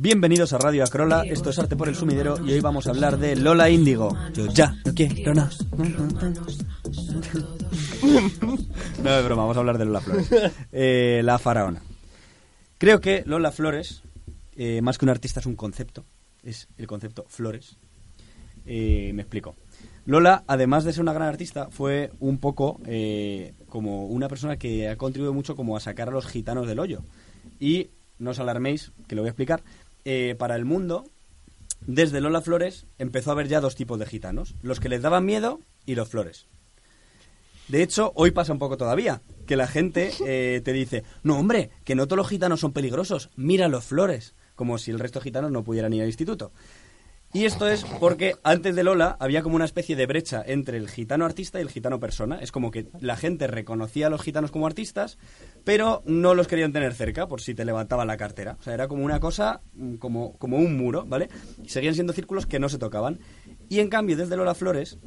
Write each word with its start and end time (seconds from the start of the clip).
Bienvenidos 0.00 0.52
a 0.52 0.58
Radio 0.58 0.84
Acrola, 0.84 1.24
esto 1.24 1.50
es 1.50 1.58
Arte 1.58 1.74
por 1.74 1.88
el 1.88 1.96
Sumidero 1.96 2.38
y 2.46 2.52
hoy 2.52 2.60
vamos 2.60 2.86
a 2.86 2.90
hablar 2.90 3.18
de 3.18 3.34
Lola 3.34 3.68
Índigo. 3.68 4.16
Yo 4.32 4.46
ya 4.46 4.76
no 4.84 4.94
quiero. 4.94 5.34
No 9.02 9.10
es 9.10 9.24
broma, 9.24 9.42
vamos 9.42 9.56
a 9.56 9.60
hablar 9.60 9.76
de 9.76 9.84
Lola 9.86 10.00
Flores. 10.00 10.30
Eh, 10.70 11.20
la 11.24 11.40
faraona. 11.40 11.82
Creo 12.78 13.00
que 13.00 13.24
Lola 13.26 13.50
Flores, 13.50 14.04
eh, 14.54 14.80
más 14.82 14.98
que 14.98 15.04
un 15.04 15.08
artista, 15.08 15.40
es 15.40 15.46
un 15.46 15.56
concepto. 15.56 16.04
Es 16.44 16.68
el 16.78 16.86
concepto 16.86 17.24
Flores. 17.28 17.76
Eh, 18.66 19.10
me 19.14 19.22
explico. 19.22 19.56
Lola, 20.06 20.44
además 20.46 20.84
de 20.84 20.92
ser 20.92 21.02
una 21.02 21.12
gran 21.12 21.26
artista, 21.26 21.70
fue 21.70 22.12
un 22.20 22.38
poco 22.38 22.80
como 23.68 24.06
una 24.06 24.28
persona 24.28 24.58
que 24.58 24.88
ha 24.88 24.94
contribuido 24.94 25.34
mucho 25.34 25.56
como 25.56 25.76
a 25.76 25.80
sacar 25.80 26.06
a 26.08 26.12
los 26.12 26.28
gitanos 26.28 26.68
del 26.68 26.78
hoyo. 26.78 27.02
Y 27.58 27.90
no 28.18 28.30
os 28.30 28.38
alarméis, 28.38 28.92
que 29.06 29.16
lo 29.16 29.22
voy 29.22 29.28
a 29.28 29.30
explicar. 29.30 29.62
Eh, 30.10 30.34
para 30.36 30.56
el 30.56 30.64
mundo, 30.64 31.04
desde 31.86 32.22
Lola 32.22 32.40
Flores 32.40 32.86
empezó 32.98 33.28
a 33.28 33.34
haber 33.34 33.46
ya 33.46 33.60
dos 33.60 33.76
tipos 33.76 33.98
de 33.98 34.06
gitanos: 34.06 34.54
los 34.62 34.80
que 34.80 34.88
les 34.88 35.02
daban 35.02 35.26
miedo 35.26 35.60
y 35.84 35.96
los 35.96 36.08
flores. 36.08 36.46
De 37.68 37.82
hecho, 37.82 38.12
hoy 38.14 38.30
pasa 38.30 38.54
un 38.54 38.58
poco 38.58 38.78
todavía, 38.78 39.20
que 39.46 39.56
la 39.56 39.66
gente 39.66 40.10
eh, 40.26 40.62
te 40.64 40.72
dice, 40.72 41.04
no 41.22 41.38
hombre, 41.38 41.68
que 41.84 41.94
no 41.94 42.06
todos 42.06 42.16
los 42.16 42.28
gitanos 42.30 42.60
son 42.60 42.72
peligrosos, 42.72 43.28
mira 43.36 43.68
los 43.68 43.84
flores, 43.84 44.34
como 44.54 44.78
si 44.78 44.92
el 44.92 44.98
resto 44.98 45.18
de 45.18 45.24
gitanos 45.24 45.50
no 45.50 45.62
pudieran 45.62 45.92
ir 45.92 46.00
al 46.00 46.08
instituto. 46.08 46.52
Y 47.34 47.44
esto 47.44 47.68
es 47.68 47.84
porque 47.84 48.36
antes 48.42 48.74
de 48.74 48.82
Lola 48.82 49.16
había 49.20 49.42
como 49.42 49.56
una 49.56 49.66
especie 49.66 49.96
de 49.96 50.06
brecha 50.06 50.42
entre 50.46 50.78
el 50.78 50.88
gitano 50.88 51.26
artista 51.26 51.58
y 51.58 51.62
el 51.62 51.68
gitano 51.68 52.00
persona. 52.00 52.38
Es 52.40 52.52
como 52.52 52.70
que 52.70 52.88
la 53.00 53.16
gente 53.16 53.46
reconocía 53.46 54.06
a 54.06 54.10
los 54.10 54.22
gitanos 54.22 54.50
como 54.50 54.66
artistas, 54.66 55.18
pero 55.62 56.02
no 56.06 56.34
los 56.34 56.48
querían 56.48 56.72
tener 56.72 56.94
cerca 56.94 57.28
por 57.28 57.42
si 57.42 57.54
te 57.54 57.66
levantaban 57.66 58.06
la 58.06 58.16
cartera. 58.16 58.56
O 58.58 58.62
sea, 58.62 58.72
era 58.72 58.88
como 58.88 59.04
una 59.04 59.20
cosa, 59.20 59.60
mm, 59.74 59.96
como, 59.96 60.38
como 60.38 60.56
un 60.56 60.78
muro, 60.78 61.04
¿vale? 61.04 61.28
Seguían 61.66 61.94
siendo 61.94 62.14
círculos 62.14 62.46
que 62.46 62.58
no 62.58 62.70
se 62.70 62.78
tocaban. 62.78 63.18
Y 63.68 63.80
en 63.80 63.90
cambio, 63.90 64.16
desde 64.16 64.36
Lola 64.36 64.54
Flores, 64.54 64.98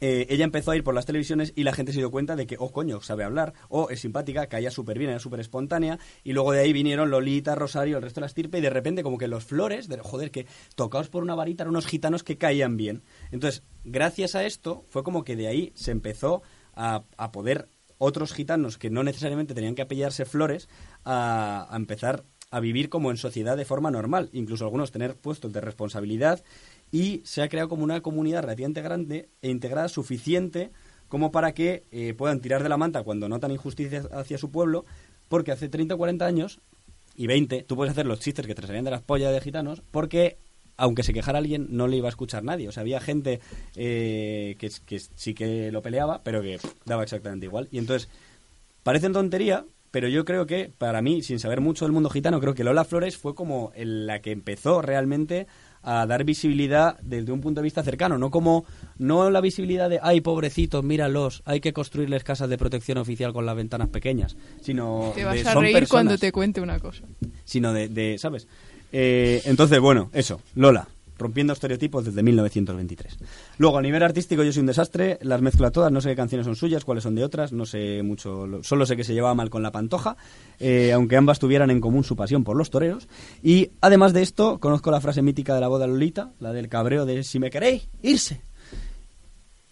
eh, 0.00 0.26
ella 0.28 0.44
empezó 0.44 0.70
a 0.70 0.76
ir 0.76 0.84
por 0.84 0.94
las 0.94 1.06
televisiones 1.06 1.52
y 1.56 1.64
la 1.64 1.72
gente 1.72 1.92
se 1.92 1.98
dio 1.98 2.10
cuenta 2.10 2.36
de 2.36 2.46
que, 2.46 2.56
oh 2.58 2.70
coño, 2.70 3.00
sabe 3.00 3.24
hablar, 3.24 3.54
o 3.68 3.90
es 3.90 4.00
simpática, 4.00 4.46
caía 4.46 4.70
súper 4.70 4.98
bien, 4.98 5.10
era 5.10 5.18
súper 5.18 5.40
espontánea, 5.40 5.98
y 6.24 6.32
luego 6.32 6.52
de 6.52 6.60
ahí 6.60 6.72
vinieron 6.72 7.10
Lolita, 7.10 7.54
Rosario, 7.54 7.96
el 7.96 8.02
resto 8.02 8.20
de 8.20 8.22
la 8.22 8.26
estirpe, 8.28 8.58
y 8.58 8.62
de 8.62 8.70
repente 8.70 9.02
como 9.02 9.18
que 9.18 9.28
los 9.28 9.44
flores, 9.44 9.88
de, 9.88 9.98
joder, 9.98 10.30
que 10.30 10.46
tocados 10.74 11.08
por 11.08 11.22
una 11.22 11.34
varita 11.34 11.64
eran 11.64 11.70
unos 11.70 11.86
gitanos 11.86 12.22
que 12.22 12.38
caían 12.38 12.76
bien. 12.76 13.02
Entonces, 13.30 13.62
gracias 13.84 14.34
a 14.34 14.44
esto, 14.44 14.84
fue 14.88 15.02
como 15.02 15.24
que 15.24 15.36
de 15.36 15.48
ahí 15.48 15.72
se 15.74 15.90
empezó 15.90 16.42
a, 16.74 17.04
a 17.16 17.32
poder 17.32 17.68
otros 17.98 18.32
gitanos 18.32 18.78
que 18.78 18.90
no 18.90 19.02
necesariamente 19.02 19.54
tenían 19.54 19.74
que 19.74 19.82
apellidarse 19.82 20.24
flores, 20.24 20.68
a, 21.04 21.66
a 21.70 21.76
empezar 21.76 22.24
a 22.50 22.60
vivir 22.60 22.88
como 22.88 23.10
en 23.10 23.16
sociedad 23.16 23.56
de 23.56 23.64
forma 23.64 23.90
normal, 23.90 24.30
incluso 24.32 24.64
algunos 24.64 24.90
tener 24.90 25.16
puestos 25.16 25.52
de 25.52 25.60
responsabilidad 25.60 26.42
y 26.90 27.22
se 27.24 27.42
ha 27.42 27.48
creado 27.48 27.68
como 27.68 27.84
una 27.84 28.00
comunidad 28.00 28.42
relativamente 28.42 28.82
grande 28.82 29.28
e 29.42 29.50
integrada 29.50 29.88
suficiente 29.88 30.70
como 31.08 31.30
para 31.30 31.52
que 31.52 31.84
eh, 31.90 32.14
puedan 32.14 32.40
tirar 32.40 32.62
de 32.62 32.68
la 32.68 32.76
manta 32.76 33.02
cuando 33.02 33.28
notan 33.28 33.50
injusticias 33.50 34.08
hacia 34.12 34.38
su 34.38 34.50
pueblo, 34.50 34.84
porque 35.28 35.52
hace 35.52 35.68
30 35.68 35.94
o 35.94 35.98
40 35.98 36.26
años 36.26 36.60
y 37.16 37.26
20 37.26 37.62
tú 37.64 37.76
puedes 37.76 37.92
hacer 37.92 38.06
los 38.06 38.20
chistes 38.20 38.46
que 38.46 38.54
te 38.54 38.66
salían 38.66 38.84
de 38.84 38.90
las 38.90 39.02
pollas 39.02 39.32
de 39.32 39.40
gitanos, 39.40 39.82
porque 39.90 40.38
aunque 40.78 41.02
se 41.02 41.12
quejara 41.12 41.38
alguien 41.38 41.66
no 41.70 41.88
le 41.88 41.96
iba 41.96 42.08
a 42.08 42.10
escuchar 42.10 42.44
nadie. 42.44 42.68
O 42.68 42.72
sea, 42.72 42.82
había 42.82 43.00
gente 43.00 43.40
eh, 43.74 44.56
que, 44.58 44.70
sí 44.70 45.34
que 45.34 45.72
lo 45.72 45.82
peleaba, 45.82 46.22
pero 46.22 46.40
que 46.40 46.58
daba 46.84 47.02
exactamente 47.02 47.46
igual. 47.46 47.68
Y 47.72 47.78
entonces, 47.78 48.08
parecen 48.84 49.12
tontería, 49.12 49.66
pero 49.90 50.08
yo 50.08 50.24
creo 50.24 50.46
que, 50.46 50.70
para 50.76 51.02
mí, 51.02 51.22
sin 51.22 51.38
saber 51.38 51.60
mucho 51.60 51.84
del 51.84 51.92
mundo 51.92 52.10
gitano, 52.10 52.40
creo 52.40 52.54
que 52.54 52.64
Lola 52.64 52.84
Flores 52.84 53.16
fue 53.16 53.34
como 53.34 53.72
la 53.76 54.20
que 54.20 54.32
empezó 54.32 54.82
realmente 54.82 55.46
a 55.82 56.06
dar 56.06 56.24
visibilidad 56.24 56.98
desde 57.00 57.32
un 57.32 57.40
punto 57.40 57.60
de 57.60 57.64
vista 57.64 57.82
cercano, 57.82 58.18
no 58.18 58.30
como 58.30 58.64
no 58.98 59.30
la 59.30 59.40
visibilidad 59.40 59.88
de 59.88 60.00
ay 60.02 60.20
pobrecitos, 60.20 60.84
míralos, 60.84 61.42
hay 61.44 61.60
que 61.60 61.72
construirles 61.72 62.24
casas 62.24 62.50
de 62.50 62.58
protección 62.58 62.98
oficial 62.98 63.32
con 63.32 63.46
las 63.46 63.56
ventanas 63.56 63.88
pequeñas, 63.88 64.36
sino 64.60 65.12
Te 65.14 65.20
de, 65.20 65.26
vas 65.26 65.46
a 65.46 65.52
son 65.52 65.62
reír 65.62 65.74
personas, 65.74 65.90
cuando 65.90 66.18
te 66.18 66.32
cuente 66.32 66.60
una 66.60 66.78
cosa. 66.80 67.04
sino 67.44 67.72
de, 67.72 67.88
de 67.88 68.18
¿sabes? 68.18 68.48
Eh, 68.92 69.42
entonces, 69.44 69.80
bueno, 69.80 70.10
eso, 70.12 70.40
Lola, 70.54 70.88
rompiendo 71.18 71.52
estereotipos 71.52 72.04
desde 72.04 72.22
1923. 72.22 73.18
Luego, 73.58 73.78
a 73.78 73.82
nivel 73.82 74.02
artístico 74.02 74.42
yo 74.42 74.52
soy 74.52 74.60
un 74.60 74.66
desastre, 74.66 75.18
las 75.22 75.42
mezclo 75.42 75.70
todas, 75.70 75.90
no 75.92 76.00
sé 76.00 76.10
qué 76.10 76.16
canciones 76.16 76.44
son 76.46 76.56
suyas, 76.56 76.84
cuáles 76.84 77.02
son 77.04 77.14
de 77.14 77.24
otras, 77.24 77.52
no 77.52 77.66
sé 77.66 78.02
mucho, 78.02 78.46
lo- 78.46 78.62
solo 78.62 78.86
sé 78.86 78.96
que 78.96 79.04
se 79.04 79.12
llevaba 79.14 79.34
mal 79.34 79.50
con 79.50 79.62
la 79.62 79.72
pantoja, 79.72 80.16
eh, 80.60 80.92
aunque 80.92 81.16
ambas 81.16 81.38
tuvieran 81.38 81.70
en 81.70 81.80
común 81.80 82.04
su 82.04 82.16
pasión 82.16 82.44
por 82.44 82.56
los 82.56 82.70
toreros. 82.70 83.08
Y 83.42 83.70
además 83.80 84.12
de 84.12 84.22
esto, 84.22 84.58
conozco 84.58 84.90
la 84.90 85.00
frase 85.00 85.20
mítica 85.22 85.54
de 85.54 85.60
la 85.60 85.68
boda 85.68 85.86
de 85.86 85.92
Lolita, 85.92 86.30
la 86.40 86.52
del 86.52 86.68
cabreo 86.68 87.04
de 87.04 87.22
si 87.24 87.38
me 87.38 87.50
queréis, 87.50 87.88
irse. 88.02 88.40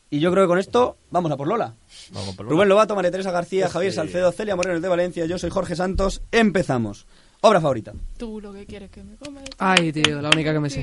Y 0.09 0.21
yo 0.21 0.31
creo 0.31 0.45
que 0.45 0.49
con 0.49 0.59
esto 0.59 0.97
vamos 1.11 1.33
a 1.33 1.37
por 1.37 1.49
Lola. 1.49 1.75
Vamos 2.13 2.37
por 2.37 2.47
Rubén 2.49 2.69
Lobato, 2.69 2.95
María 2.95 3.11
Teresa 3.11 3.33
García, 3.33 3.69
Javier. 3.69 3.93
Salcedo, 3.93 4.31
Celia 4.31 4.55
Moreno 4.55 4.81
de 4.81 4.89
Valencia, 4.89 5.27
yo 5.27 5.37
soy 5.37 5.51
Jorge 5.51 5.75
Santos. 5.75 6.23
Empezamos. 6.31 7.07
Obra 7.47 7.61
favorita. 7.61 7.93
Tú 8.19 8.41
lo 8.41 8.53
que 8.53 8.67
quieres 8.67 8.91
que 8.91 9.05
me 9.05 9.15
comas. 9.17 9.45
Ay, 9.59 9.93
tío, 9.93 10.21
la 10.21 10.31
única 10.31 10.53
que 10.53 10.59
me 10.59 10.69
sé. 10.69 10.81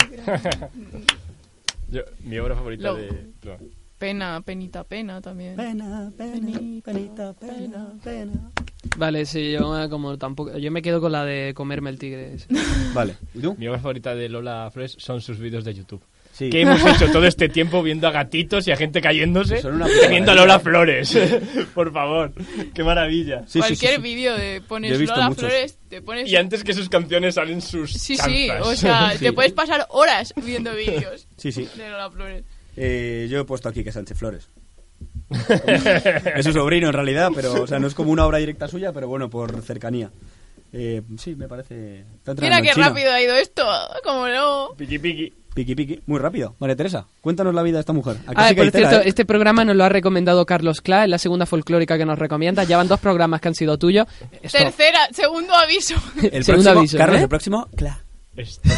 Yo, 1.89 2.01
mi 2.23 2.37
obra 2.39 2.55
favorita 2.55 2.83
Lo- 2.83 2.95
de... 2.95 3.31
no. 3.43 3.57
Pena, 3.97 4.41
penita, 4.41 4.83
pena 4.83 5.21
también. 5.21 5.55
Pena, 5.55 6.11
pena, 6.17 6.59
penita, 6.83 7.33
pena, 7.33 7.93
pena. 8.03 8.51
Vale, 8.97 9.25
sí, 9.25 9.51
yo 9.51 9.81
eh, 9.81 9.89
como 9.89 10.17
tampoco... 10.17 10.57
Yo 10.57 10.71
me 10.71 10.81
quedo 10.81 10.99
con 10.99 11.11
la 11.13 11.23
de 11.23 11.53
comerme 11.53 11.89
el 11.89 11.99
tigre. 11.99 12.33
ese. 12.33 12.47
Vale. 12.93 13.15
¿Y 13.33 13.39
tú? 13.39 13.55
Mi 13.57 13.67
obra 13.67 13.79
favorita 13.79 14.13
de 14.15 14.27
Lola 14.29 14.69
Flores 14.73 14.95
son 14.99 15.21
sus 15.21 15.37
vídeos 15.39 15.63
de 15.63 15.73
YouTube. 15.73 16.01
Sí. 16.33 16.49
¿Qué 16.49 16.61
hemos 16.61 16.83
hecho 16.83 17.11
todo 17.11 17.27
este 17.27 17.47
tiempo 17.47 17.83
viendo 17.83 18.07
a 18.07 18.11
gatitos 18.11 18.67
y 18.67 18.71
a 18.71 18.75
gente 18.75 19.01
cayéndose? 19.01 19.61
Teniendo 20.01 20.31
a. 20.31 20.35
Lola 20.35 20.59
Flores. 20.59 21.15
Por 21.75 21.93
favor. 21.93 22.33
Qué 22.73 22.83
maravilla. 22.83 23.43
Sí, 23.47 23.59
Cualquier 23.59 23.91
sí, 23.91 23.95
sí. 23.97 24.01
vídeo 24.01 24.35
de 24.35 24.59
pones 24.67 24.99
Lola 24.99 25.29
muchos. 25.29 25.37
Flores, 25.43 25.77
te 25.89 26.01
pones... 26.01 26.27
Y 26.27 26.35
antes 26.35 26.63
que 26.63 26.73
sus 26.73 26.89
canciones 26.89 27.35
salen 27.35 27.61
sus 27.61 27.93
Sí, 27.93 28.17
sí, 28.17 28.49
o 28.61 28.73
sea, 28.75 29.11
Sí. 29.17 29.25
te 29.25 29.31
puedes 29.33 29.51
pasar 29.51 29.85
horas 29.89 30.33
viendo 30.43 30.73
vídeos 30.75 31.27
Sí, 31.37 31.51
sí. 31.51 31.69
de 31.77 31.89
Lola 31.89 32.09
Flores. 32.09 32.43
Eh, 32.77 33.27
yo 33.29 33.39
he 33.41 33.45
puesto 33.45 33.69
aquí 33.69 33.83
que 33.83 33.91
Sánchez 33.91 34.17
Flores. 34.17 34.49
es 36.35 36.45
su 36.45 36.51
sobrino 36.53 36.87
en 36.87 36.93
realidad, 36.93 37.29
pero 37.35 37.63
o 37.63 37.67
sea, 37.67 37.77
no 37.79 37.87
es 37.87 37.93
como 37.93 38.11
una 38.11 38.25
obra 38.25 38.39
directa 38.39 38.67
suya, 38.67 38.91
pero 38.91 39.07
bueno, 39.07 39.29
por 39.29 39.61
cercanía. 39.61 40.09
Eh, 40.71 41.03
sí, 41.19 41.35
me 41.35 41.47
parece. 41.47 42.03
Mira 42.41 42.59
qué 42.61 42.69
chino. 42.69 42.87
rápido 42.87 43.11
ha 43.11 43.21
ido 43.21 43.35
esto. 43.35 43.63
Como 44.03 44.27
no. 44.27 44.69
Piqui 44.75 44.97
piqui. 44.97 45.33
Piqui 45.53 45.75
piqui, 45.75 46.01
muy 46.07 46.17
rápido. 46.19 46.55
María 46.59 46.75
Teresa, 46.75 47.05
cuéntanos 47.21 47.53
la 47.53 47.61
vida 47.61 47.77
de 47.77 47.81
esta 47.81 47.93
mujer. 47.93 48.17
Aquí 48.25 48.33
Ah, 48.35 48.49
sí 48.49 48.55
por 48.55 48.71
cierto, 48.71 48.95
¿eh? 49.01 49.03
este 49.05 49.25
programa 49.25 49.63
nos 49.63 49.75
lo 49.75 49.83
ha 49.83 49.89
recomendado 49.89 50.43
Carlos 50.47 50.81
Cla, 50.81 51.03
es 51.03 51.09
la 51.09 51.19
segunda 51.19 51.45
folclórica 51.45 51.97
que 51.97 52.05
nos 52.05 52.17
recomienda. 52.17 52.63
Ya 52.63 52.77
van 52.77 52.87
dos 52.87 52.99
programas 52.99 53.39
que 53.41 53.49
han 53.49 53.55
sido 53.55 53.77
tuyos. 53.77 54.07
Esto- 54.41 54.57
Tercera, 54.57 54.99
segundo 55.11 55.53
aviso. 55.53 55.93
El 56.31 56.43
segundo 56.43 56.71
próximo, 56.71 56.79
aviso, 56.79 56.97
Carlos, 56.97 57.19
¿eh? 57.19 57.23
el 57.23 57.29
próximo, 57.29 57.67
Cla. 57.75 57.99
Esto-. 58.35 58.67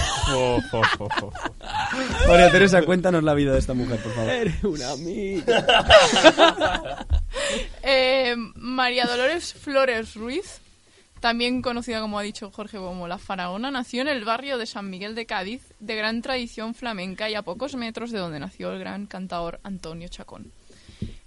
María 2.27 2.51
Teresa, 2.51 2.81
cuéntanos 2.81 3.23
la 3.23 3.33
vida 3.33 3.53
de 3.53 3.59
esta 3.59 3.73
mujer, 3.73 3.99
por 3.99 4.11
favor. 4.13 4.29
Eres 4.29 4.63
una 4.63 4.91
amiga. 4.91 5.65
Eh, 7.83 8.33
María 8.55 9.05
Dolores 9.05 9.53
Flores 9.53 10.15
Ruiz, 10.15 10.59
también 11.19 11.61
conocida 11.61 12.01
como 12.01 12.19
ha 12.19 12.23
dicho 12.23 12.51
Jorge 12.51 12.77
como 12.77 13.07
la 13.07 13.17
faraona, 13.17 13.71
nació 13.71 14.01
en 14.01 14.07
el 14.07 14.25
barrio 14.25 14.57
de 14.57 14.65
San 14.65 14.89
Miguel 14.89 15.15
de 15.15 15.25
Cádiz, 15.25 15.61
de 15.79 15.95
gran 15.95 16.21
tradición 16.21 16.75
flamenca 16.75 17.29
y 17.29 17.35
a 17.35 17.41
pocos 17.41 17.75
metros 17.75 18.11
de 18.11 18.19
donde 18.19 18.39
nació 18.39 18.71
el 18.71 18.79
gran 18.79 19.07
cantador 19.07 19.59
Antonio 19.63 20.07
Chacón. 20.07 20.51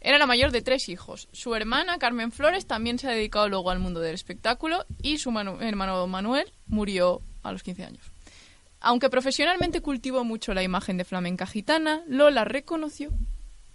Era 0.00 0.18
la 0.18 0.26
mayor 0.26 0.52
de 0.52 0.62
tres 0.62 0.88
hijos. 0.88 1.28
Su 1.32 1.54
hermana, 1.54 1.98
Carmen 1.98 2.32
Flores, 2.32 2.66
también 2.66 2.98
se 2.98 3.08
ha 3.08 3.12
dedicado 3.12 3.48
luego 3.48 3.70
al 3.70 3.80
mundo 3.80 4.00
del 4.00 4.14
espectáculo 4.14 4.84
y 5.02 5.18
su 5.18 5.30
hermano 5.30 6.06
Manuel 6.06 6.52
murió 6.66 7.20
a 7.42 7.52
los 7.52 7.62
15 7.62 7.84
años. 7.84 8.12
Aunque 8.80 9.10
profesionalmente 9.10 9.80
cultivó 9.80 10.22
mucho 10.22 10.54
la 10.54 10.62
imagen 10.62 10.96
de 10.98 11.04
flamenca 11.04 11.46
gitana, 11.46 12.02
Lola 12.06 12.44
reconoció 12.44 13.10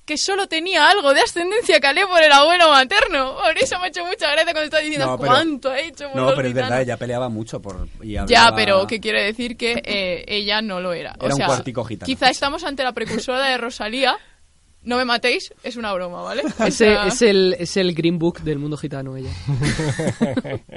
que 0.05 0.17
solo 0.17 0.47
tenía 0.47 0.89
algo 0.89 1.13
de 1.13 1.21
ascendencia 1.21 1.79
calé 1.79 2.05
por 2.05 2.21
el 2.21 2.31
abuelo 2.31 2.69
materno. 2.69 3.35
Por 3.35 3.57
eso 3.57 3.79
me 3.79 3.85
ha 3.85 3.87
hecho 3.87 4.05
mucha 4.05 4.29
gracia 4.31 4.45
cuando 4.51 4.63
estaba 4.63 4.81
diciendo 4.83 5.05
No, 5.07 5.17
pero- 5.17 5.31
cuánto 5.31 5.69
ha 5.69 5.79
hecho 5.79 6.07
por 6.09 6.15
No, 6.17 6.25
los 6.25 6.35
pero 6.35 6.47
es 6.49 6.53
verdad, 6.53 6.67
gitanos". 6.67 6.83
ella 6.85 6.97
peleaba 6.97 7.29
mucho 7.29 7.61
por... 7.61 7.87
y 8.01 8.13
Ya, 8.27 8.51
pero 8.55 8.85
¿qué 8.85 8.99
quiere 8.99 9.23
decir 9.23 9.55
que 9.55 9.81
eh, 9.85 10.25
ella 10.27 10.61
no 10.61 10.81
lo 10.81 10.91
era? 10.93 11.15
O 11.19 11.25
Era 11.25 11.35
un 11.35 11.41
cuartico 11.45 11.85
gitano. 11.85 12.05
Quizá 12.07 12.29
estamos 12.29 12.63
ante 12.65 12.83
la 12.83 12.91
precursora 12.91 13.45
de 13.47 13.57
Rosalía. 13.57 14.17
No 14.81 14.97
me 14.97 15.05
matéis, 15.05 15.53
es 15.63 15.77
una 15.77 15.93
broma, 15.93 16.21
¿vale? 16.23 16.43
O 16.59 16.63
Ese, 16.65 16.71
sea, 16.71 17.07
es, 17.07 17.21
el, 17.21 17.55
es 17.57 17.77
el 17.77 17.95
Green 17.95 18.19
Book 18.19 18.41
del 18.41 18.59
mundo 18.59 18.75
gitano, 18.75 19.15
ella. 19.15 19.29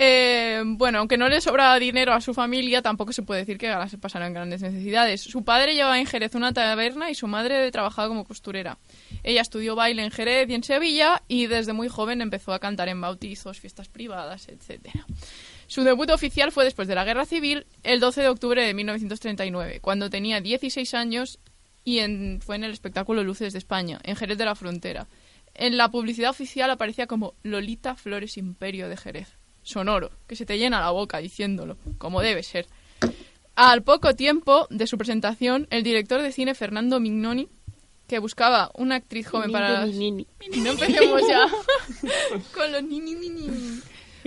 eh, 0.00 0.62
bueno, 0.64 1.00
aunque 1.00 1.16
no 1.18 1.28
le 1.28 1.40
sobraba 1.40 1.78
dinero 1.78 2.12
a 2.12 2.20
su 2.20 2.32
familia, 2.32 2.82
tampoco 2.82 3.12
se 3.12 3.22
puede 3.22 3.40
decir 3.40 3.58
que 3.58 3.74
se 3.90 3.98
pasaran 3.98 4.32
grandes 4.32 4.62
necesidades. 4.62 5.20
Su 5.22 5.42
padre 5.44 5.74
llevaba 5.74 5.98
en 5.98 6.06
Jerez 6.06 6.34
una 6.36 6.52
taberna 6.52 7.10
y 7.10 7.14
su 7.16 7.26
madre 7.26 7.70
trabajaba 7.72 8.06
como 8.08 8.24
costurera. 8.24 8.78
Ella 9.24 9.40
estudió 9.42 9.74
baile 9.74 10.04
en 10.04 10.10
Jerez 10.12 10.48
y 10.48 10.54
en 10.54 10.62
Sevilla 10.62 11.22
y 11.26 11.46
desde 11.46 11.72
muy 11.72 11.88
joven 11.88 12.20
empezó 12.20 12.52
a 12.52 12.60
cantar 12.60 12.88
en 12.88 13.00
bautizos, 13.00 13.58
fiestas 13.58 13.88
privadas, 13.88 14.48
etcétera. 14.48 15.04
Su 15.66 15.82
debut 15.82 16.08
oficial 16.10 16.52
fue 16.52 16.64
después 16.64 16.86
de 16.88 16.94
la 16.94 17.04
Guerra 17.04 17.26
Civil, 17.26 17.66
el 17.82 17.98
12 18.00 18.22
de 18.22 18.28
octubre 18.28 18.64
de 18.64 18.72
1939, 18.74 19.80
cuando 19.80 20.08
tenía 20.10 20.40
16 20.40 20.94
años 20.94 21.40
y 21.84 21.98
en- 21.98 22.40
fue 22.40 22.56
en 22.56 22.64
el 22.64 22.70
espectáculo 22.72 23.24
Luces 23.24 23.52
de 23.52 23.58
España, 23.58 23.98
en 24.04 24.14
Jerez 24.16 24.38
de 24.38 24.44
la 24.44 24.54
Frontera. 24.54 25.08
En 25.54 25.76
la 25.76 25.90
publicidad 25.90 26.30
oficial 26.30 26.70
aparecía 26.70 27.06
como 27.08 27.34
Lolita 27.42 27.96
Flores 27.96 28.36
Imperio 28.36 28.88
de 28.88 28.96
Jerez. 28.96 29.37
Sonoro, 29.68 30.10
que 30.26 30.34
se 30.36 30.46
te 30.46 30.58
llena 30.58 30.80
la 30.80 30.90
boca 30.90 31.18
diciéndolo, 31.18 31.76
como 31.98 32.20
debe 32.22 32.42
ser. 32.42 32.66
Al 33.54 33.82
poco 33.82 34.14
tiempo 34.14 34.66
de 34.70 34.86
su 34.86 34.96
presentación, 34.98 35.66
el 35.70 35.82
director 35.82 36.22
de 36.22 36.32
cine 36.32 36.54
Fernando 36.54 37.00
Mignoni, 37.00 37.48
que 38.06 38.18
buscaba 38.20 38.70
una 38.74 38.94
actriz 38.96 39.28
joven 39.28 39.52
para... 39.52 39.70
las- 39.80 39.94
No 40.56 40.70
empecemos 40.70 41.22
ya 41.28 41.46
con 42.54 42.72
los. 42.72 42.82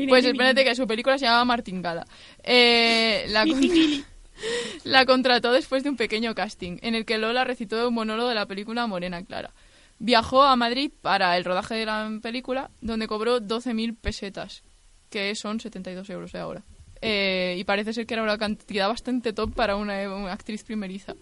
Pues 0.07 0.23
espérate 0.25 0.63
que 0.63 0.75
su 0.75 0.85
película 0.87 1.17
se 1.17 1.25
llamaba 1.25 1.45
Martingala. 1.45 2.05
Eh, 2.43 3.25
la, 3.29 3.45
con- 3.45 3.61
la 4.83 5.05
contrató 5.05 5.51
después 5.51 5.83
de 5.83 5.89
un 5.89 5.97
pequeño 5.97 6.35
casting, 6.35 6.77
en 6.81 6.95
el 6.95 7.05
que 7.05 7.17
Lola 7.17 7.43
recitó 7.43 7.87
un 7.87 7.93
monólogo 7.93 8.29
de 8.29 8.35
la 8.35 8.45
película 8.45 8.85
Morena 8.87 9.23
Clara. 9.23 9.51
Viajó 9.99 10.43
a 10.43 10.55
Madrid 10.55 10.91
para 11.01 11.37
el 11.37 11.43
rodaje 11.45 11.75
de 11.75 11.85
la 11.85 12.09
película, 12.21 12.71
donde 12.81 13.07
cobró 13.07 13.39
12.000 13.39 13.95
pesetas, 13.99 14.63
que 15.11 15.35
son 15.35 15.59
72 15.59 16.09
euros 16.09 16.31
de 16.31 16.39
ahora. 16.39 16.63
Eh, 17.01 17.55
y 17.59 17.63
parece 17.63 17.93
ser 17.93 18.05
que 18.07 18.13
era 18.15 18.23
una 18.23 18.37
cantidad 18.37 18.87
bastante 18.87 19.33
top 19.33 19.53
para 19.53 19.75
una, 19.75 19.99
una 20.15 20.33
actriz 20.33 20.63
primeriza. 20.63 21.13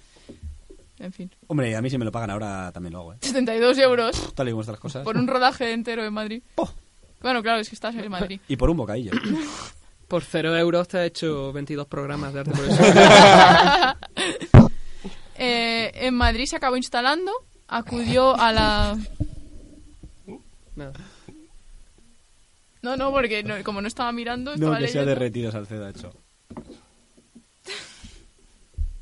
En 1.00 1.14
fin, 1.14 1.32
Hombre, 1.48 1.76
a 1.78 1.82
mí 1.82 1.90
si 1.90 1.98
me 1.98 2.04
lo 2.04 2.12
pagan 2.12 2.30
ahora 2.30 2.72
también 2.74 2.92
lo 2.92 3.00
hago, 3.00 3.14
¿eh? 3.14 3.18
72 3.22 3.78
euros 3.78 4.34
Tal 4.36 4.50
y 4.50 4.52
como 4.52 4.62
están 4.62 4.74
las 4.74 4.82
cosas. 4.82 5.04
por 5.06 5.16
un 5.16 5.28
rodaje 5.28 5.72
entero 5.72 6.04
en 6.06 6.14
Madrid. 6.14 6.44
Bueno, 7.22 7.42
claro, 7.42 7.60
es 7.62 7.70
que 7.70 7.76
estás 7.76 7.96
en 7.96 8.10
Madrid. 8.12 8.40
Y 8.50 8.56
por 8.58 8.70
un 8.70 8.78
bocadillo. 8.78 9.12
Por 10.10 10.24
cero 10.24 10.58
euros 10.58 10.88
te 10.88 10.98
ha 10.98 11.06
hecho 11.06 11.54
22 11.54 11.86
programas 11.86 12.34
de 12.34 12.40
arte 12.40 12.52
por 12.52 12.66
eso. 12.66 12.82
Eh, 15.42 15.92
en 16.06 16.16
Madrid 16.16 16.46
se 16.48 16.58
acabó 16.58 16.76
instalando, 16.76 17.32
acudió 17.68 18.36
a 18.38 18.52
la... 18.52 18.98
Nada. 20.76 20.92
No, 22.82 22.96
no, 22.98 23.12
porque 23.12 23.44
no- 23.44 23.62
como 23.64 23.82
no 23.82 23.88
estaba 23.88 24.12
mirando, 24.12 24.52
No, 24.52 24.56
estaba 24.56 24.80
que 24.80 24.88
se 24.88 25.00
ha 25.00 25.02
leyendo. 25.02 25.10
derretido 25.20 25.52
Salcedo, 25.52 25.86
ha 25.86 25.90
hecho. 25.90 26.14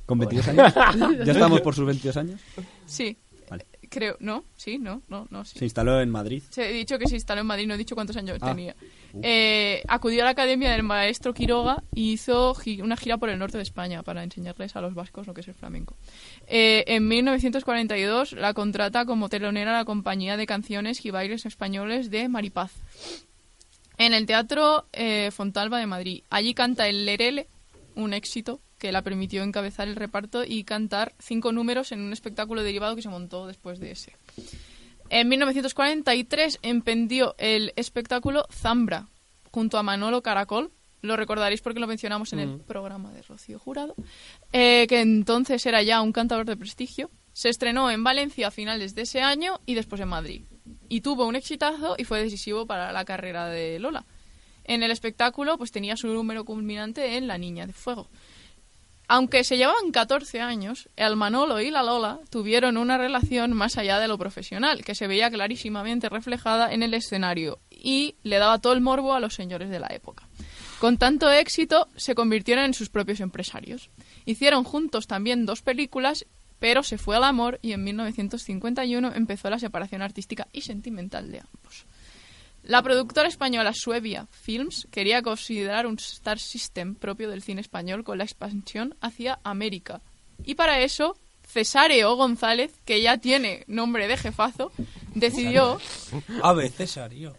¿Con 0.06 0.20
22 0.20 0.48
años? 0.48 0.74
¿Ya 1.26 1.32
estamos 1.34 1.62
por 1.62 1.76
sus 1.76 1.86
22 1.86 2.16
años? 2.18 2.40
Sí, 2.86 3.18
Vale. 3.50 3.66
creo, 3.90 4.16
¿no? 4.22 4.46
Sí, 4.56 4.78
no, 4.78 5.02
no, 5.10 5.28
no, 5.30 5.44
sí. 5.44 5.60
Se 5.60 5.66
instaló 5.66 6.00
en 6.00 6.10
Madrid. 6.10 6.42
Se- 6.50 6.70
he 6.70 6.74
dicho 6.74 6.98
que 6.98 7.08
se 7.08 7.16
instaló 7.16 7.42
en 7.42 7.48
Madrid, 7.48 7.68
no 7.68 7.74
he 7.74 7.78
dicho 7.78 7.94
cuántos 7.94 8.16
años 8.16 8.38
Ah. 8.42 8.48
tenía. 8.50 8.74
Eh, 9.22 9.84
acudió 9.88 10.22
a 10.22 10.26
la 10.26 10.32
academia 10.32 10.72
del 10.72 10.84
maestro 10.84 11.34
Quiroga 11.34 11.84
y 11.94 12.14
hizo 12.14 12.54
gi- 12.56 12.82
una 12.82 12.96
gira 12.96 13.18
por 13.18 13.30
el 13.30 13.38
norte 13.40 13.58
de 13.58 13.64
España 13.64 14.02
para 14.02 14.24
enseñarles 14.24 14.76
a 14.78 14.82
los 14.82 14.94
vascos 14.94 15.28
lo 15.28 15.34
que 15.34 15.42
es 15.42 15.48
el 15.50 15.56
flamenco. 15.56 15.96
Eh, 16.48 16.86
en 16.88 17.06
1942 17.08 18.32
la 18.34 18.54
contrata 18.54 19.06
como 19.06 19.28
telonera 19.28 19.72
a 19.76 19.80
la 19.80 19.86
compañía 19.86 20.38
de 20.38 20.46
canciones 20.46 21.06
y 21.06 21.12
bailes 21.12 21.46
españoles 21.46 22.10
de 22.12 22.30
Maripaz. 22.30 22.72
En 23.98 24.14
el 24.14 24.26
Teatro 24.26 24.86
eh, 24.94 25.32
Fontalba 25.32 25.80
de 25.80 25.88
Madrid. 25.88 26.24
Allí 26.30 26.54
canta 26.54 26.88
el 26.88 27.06
Lerele, 27.06 27.48
un 27.96 28.14
éxito 28.14 28.60
que 28.78 28.92
la 28.92 29.02
permitió 29.02 29.44
encabezar 29.44 29.88
el 29.88 29.96
reparto 29.96 30.44
y 30.44 30.64
cantar 30.64 31.14
cinco 31.20 31.52
números 31.52 31.92
en 31.92 32.02
un 32.02 32.14
espectáculo 32.14 32.64
derivado 32.64 32.96
que 32.96 33.02
se 33.02 33.10
montó 33.10 33.48
después 33.48 33.80
de 33.80 33.92
ese. 33.92 34.14
En 35.10 35.28
1943 35.30 36.60
emprendió 36.62 37.36
el 37.38 37.74
espectáculo 37.76 38.46
Zambra 38.52 39.08
junto 39.52 39.78
a 39.78 39.84
Manolo 39.84 40.22
Caracol. 40.22 40.72
Lo 41.02 41.16
recordaréis 41.16 41.62
porque 41.62 41.80
lo 41.80 41.88
mencionamos 41.88 42.34
en 42.34 42.40
el 42.40 42.60
programa 42.60 43.12
de 43.14 43.22
Rocío 43.22 43.60
Jurado. 43.60 43.96
eh, 44.52 44.86
que 44.90 45.00
entonces 45.00 45.66
era 45.66 45.82
ya 45.82 46.02
un 46.02 46.12
cantador 46.12 46.46
de 46.46 46.58
prestigio. 46.58 47.10
Se 47.34 47.50
estrenó 47.50 47.90
en 47.92 48.04
Valencia 48.04 48.48
a 48.48 48.52
finales 48.52 48.96
de 48.96 49.04
ese 49.04 49.22
año 49.22 49.60
y 49.66 49.76
después 49.76 50.02
en 50.02 50.10
Madrid. 50.10 50.42
Y 50.90 51.02
tuvo 51.02 51.26
un 51.26 51.36
exitazo 51.36 51.96
y 51.98 52.04
fue 52.04 52.24
decisivo 52.24 52.66
para 52.66 52.92
la 52.92 53.06
carrera 53.06 53.48
de 53.48 53.80
Lola. 53.80 54.06
En 54.64 54.84
el 54.84 54.92
espectáculo 54.92 55.58
pues 55.58 55.72
tenía 55.72 55.96
su 55.98 56.08
número 56.08 56.46
culminante 56.46 57.18
en 57.18 57.28
La 57.28 57.38
Niña 57.38 57.66
de 57.66 57.74
Fuego. 57.74 58.10
Aunque 59.10 59.46
se 59.46 59.56
llevaban 59.56 59.92
14 59.92 60.42
años, 60.42 60.90
el 60.98 61.16
Manolo 61.16 61.62
y 61.62 61.72
la 61.72 61.82
Lola 61.82 62.20
tuvieron 62.30 62.76
una 62.76 62.98
relación 62.98 63.54
más 63.54 63.78
allá 63.78 64.00
de 64.00 64.10
lo 64.10 64.18
profesional, 64.18 64.84
que 64.84 64.96
se 64.96 65.08
veía 65.08 65.32
clarísimamente 65.32 66.10
reflejada 66.10 66.74
en 66.74 66.84
el 66.84 66.94
escenario 66.94 67.60
y 67.72 68.16
le 68.24 68.38
daba 68.38 68.60
todo 68.60 68.74
el 68.74 68.82
morbo 68.82 69.14
a 69.14 69.22
los 69.22 69.34
señores 69.34 69.70
de 69.70 69.80
la 69.80 69.88
época. 69.88 70.28
Con 70.80 70.98
tanto 70.98 71.32
éxito, 71.32 71.88
se 71.96 72.16
convirtieron 72.16 72.66
en 72.66 72.74
sus 72.74 72.90
propios 72.90 73.22
empresarios. 73.22 73.90
Hicieron 74.26 74.66
juntos 74.66 75.08
también 75.08 75.46
dos 75.46 75.62
películas, 75.62 76.26
pero 76.60 76.84
se 76.84 76.98
fue 76.98 77.16
al 77.16 77.24
amor 77.24 77.60
y 77.62 77.72
en 77.74 77.84
1951 77.84 79.14
empezó 79.16 79.50
la 79.50 79.60
separación 79.60 80.02
artística 80.02 80.48
y 80.54 80.62
sentimental 80.62 81.32
de 81.32 81.40
ambos. 81.40 81.86
La 82.64 82.82
productora 82.82 83.28
española 83.30 83.72
Suevia 83.74 84.28
Films 84.32 84.88
quería 84.92 85.22
considerar 85.22 85.86
un 85.88 85.96
Star 85.96 86.38
System 86.40 86.96
propio 86.96 87.30
del 87.30 87.42
cine 87.42 87.62
español 87.62 88.04
con 88.04 88.18
la 88.18 88.24
expansión 88.26 88.96
hacia 89.00 89.40
América. 89.44 90.02
Y 90.44 90.56
para 90.56 90.82
eso, 90.82 91.16
Cesáreo 91.48 92.16
González, 92.16 92.74
que 92.84 93.02
ya 93.02 93.20
tiene 93.20 93.64
nombre 93.68 94.08
de 94.10 94.18
jefazo, 94.18 94.72
decidió, 95.16 95.80
Ave, 96.44 96.70
Cesario. 96.70 97.36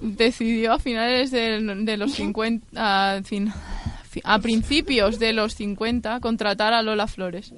decidió 0.00 0.72
a 0.72 0.78
finales 0.78 1.30
de, 1.30 1.96
los 1.98 2.12
50, 2.12 3.16
a, 3.16 3.22
fin- 3.22 3.52
a 4.22 4.38
principios 4.38 5.18
de 5.18 5.32
los 5.32 5.54
50, 5.54 6.20
contratar 6.20 6.72
a 6.72 6.82
Lola 6.82 7.06
Flores. 7.06 7.52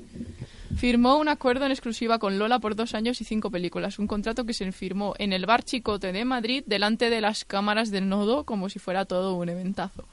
Firmó 0.76 1.16
un 1.16 1.28
acuerdo 1.28 1.64
en 1.64 1.72
exclusiva 1.72 2.18
con 2.18 2.38
Lola 2.38 2.58
por 2.58 2.76
dos 2.76 2.94
años 2.94 3.20
y 3.20 3.24
cinco 3.24 3.50
películas, 3.50 3.98
un 3.98 4.06
contrato 4.06 4.44
que 4.44 4.52
se 4.52 4.70
firmó 4.72 5.14
en 5.18 5.32
el 5.32 5.46
Bar 5.46 5.62
Chicote 5.62 6.12
de 6.12 6.24
Madrid 6.26 6.64
delante 6.66 7.08
de 7.08 7.22
las 7.22 7.46
cámaras 7.46 7.90
del 7.90 8.08
nodo 8.08 8.44
como 8.44 8.68
si 8.68 8.78
fuera 8.78 9.06
todo 9.06 9.34
un 9.36 9.48
eventazo. 9.48 10.06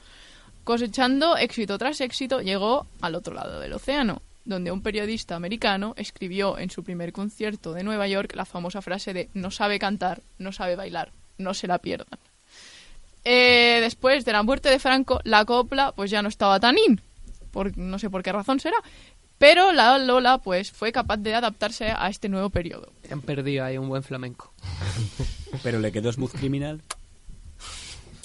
Cosechando 0.64 1.36
éxito 1.36 1.78
tras 1.78 2.00
éxito, 2.00 2.40
llegó 2.42 2.88
al 3.02 3.16
otro 3.16 3.34
lado 3.34 3.60
del 3.60 3.74
océano, 3.74 4.22
donde 4.46 4.72
un 4.72 4.82
periodista 4.82 5.36
americano 5.36 5.94
escribió 5.98 6.58
en 6.58 6.70
su 6.70 6.84
primer 6.84 7.12
concierto 7.12 7.74
de 7.74 7.84
Nueva 7.84 8.08
York 8.08 8.34
la 8.36 8.46
famosa 8.46 8.82
frase 8.82 9.14
de 9.14 9.30
no 9.34 9.52
sabe 9.52 9.80
cantar, 9.80 10.22
no 10.38 10.54
sabe 10.54 10.78
bailar, 10.78 11.12
no 11.38 11.54
se 11.54 11.68
la 11.68 11.80
pierdan. 11.80 12.20
Eh, 13.25 13.80
después 13.82 14.25
de 14.25 14.34
la 14.34 14.44
muerte 14.44 14.70
de 14.70 14.80
Franco, 14.80 15.20
la 15.24 15.46
copla 15.46 15.94
pues 15.94 16.12
ya 16.12 16.22
no 16.22 16.30
estaba 16.30 16.60
tan 16.60 16.77
in, 16.77 17.01
por, 17.51 17.77
no 17.77 17.98
sé 18.00 18.10
por 18.10 18.22
qué 18.22 18.32
razón 18.32 18.60
será, 18.60 18.77
pero 19.38 19.72
la 19.72 19.98
Lola 19.98 20.38
pues 20.38 20.72
fue 20.72 20.92
capaz 20.92 21.18
de 21.18 21.36
adaptarse 21.36 21.94
a 21.96 22.10
este 22.10 22.30
nuevo 22.30 22.50
periodo. 22.50 22.92
Han 23.12 23.22
perdido 23.22 23.65
ahí 23.65 23.77
un 23.77 23.89
buen 23.89 24.03
flamenco. 24.03 24.53
Pero 25.63 25.80
le 25.80 25.92
quedó 25.92 26.12
Smooth 26.12 26.32
Criminal. 26.32 26.82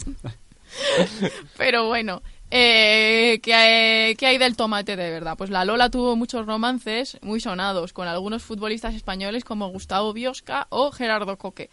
Pero 1.57 1.89
bueno, 1.89 2.23
eh, 2.51 3.41
¿qué, 3.43 3.53
hay, 3.55 4.15
qué 4.15 4.27
hay 4.27 4.39
del 4.39 4.57
tomate 4.57 4.97
de 4.97 5.11
verdad? 5.11 5.37
Pues 5.37 5.51
la 5.51 5.65
Lola 5.65 5.91
tuvo 5.91 6.17
muchos 6.17 6.47
romances 6.47 7.19
muy 7.21 7.41
sonados 7.41 7.93
con 7.93 8.09
algunos 8.09 8.43
futbolistas 8.43 8.95
españoles 8.95 9.45
como 9.45 9.69
Gustavo 9.69 10.13
Biosca 10.13 10.67
o 10.71 10.93
Gerardo 10.93 11.37
Coque. 11.37 11.69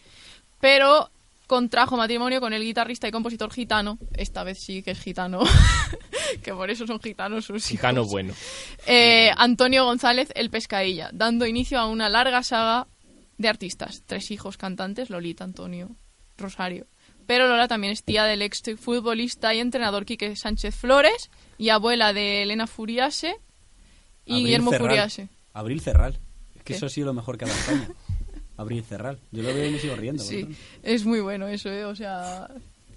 Pero 0.60 1.12
contrajo 1.48 1.98
matrimonio 1.98 2.40
con 2.40 2.54
el 2.54 2.64
guitarrista 2.64 3.08
y 3.08 3.12
compositor 3.12 3.52
gitano, 3.52 3.98
esta 4.14 4.44
vez 4.44 4.60
sí 4.60 4.84
que 4.84 4.92
es 4.92 5.00
gitano, 5.00 5.44
que 6.44 6.54
por 6.54 6.70
eso 6.70 6.88
son 6.88 7.00
gitanos 7.00 7.46
sus 7.46 7.58
hijos. 7.58 7.70
Gitano 7.70 8.06
bueno. 8.06 8.34
Eh, 8.86 9.32
Antonio 9.38 9.86
González 9.86 10.30
El 10.36 10.50
Pescadilla, 10.50 11.10
dando 11.14 11.46
inicio 11.46 11.80
a 11.80 11.88
una 11.88 12.10
larga 12.10 12.44
saga 12.44 12.88
de 13.38 13.48
artistas. 13.48 14.04
Tres 14.06 14.32
hijos 14.32 14.58
cantantes, 14.58 15.10
Lolita, 15.10 15.44
Antonio, 15.44 15.96
Rosario. 16.38 16.88
Pero 17.26 17.48
Lola 17.48 17.68
también 17.68 17.92
es 17.92 18.04
tía 18.04 18.26
del 18.26 18.42
ex 18.42 18.62
futbolista 18.80 19.54
y 19.54 19.60
entrenador 19.60 20.06
Quique 20.06 20.36
Sánchez 20.36 20.76
Flores 20.76 21.32
y 21.58 21.70
abuela 21.70 22.14
de 22.14 22.44
Elena 22.44 22.68
Furiase 22.68 23.38
Y 24.26 24.34
Abril 24.34 24.46
Guillermo 24.46 24.72
Cerral. 24.72 24.88
Furiase. 24.88 25.30
Abril 25.54 25.82
Cerral. 25.82 26.20
Es 26.56 26.62
que 26.62 26.64
¿Qué? 26.64 26.74
eso 26.76 26.86
ha 26.86 26.90
sido 26.90 27.08
lo 27.08 27.14
mejor 27.14 27.38
que 27.38 27.46
ha 27.46 27.48
España. 28.56 28.64
Abril 28.64 28.84
Cerral. 28.84 29.20
Yo 29.32 29.44
lo 29.44 29.54
veo 29.54 29.68
y 29.68 29.72
me 29.72 29.80
sigo 29.80 29.96
riendo. 29.96 30.24
Sí, 30.24 30.48
es 30.84 31.06
muy 31.06 31.20
bueno 31.20 31.48
eso, 31.48 31.70
¿eh? 31.70 31.86
O 31.86 31.96
sea, 31.96 32.48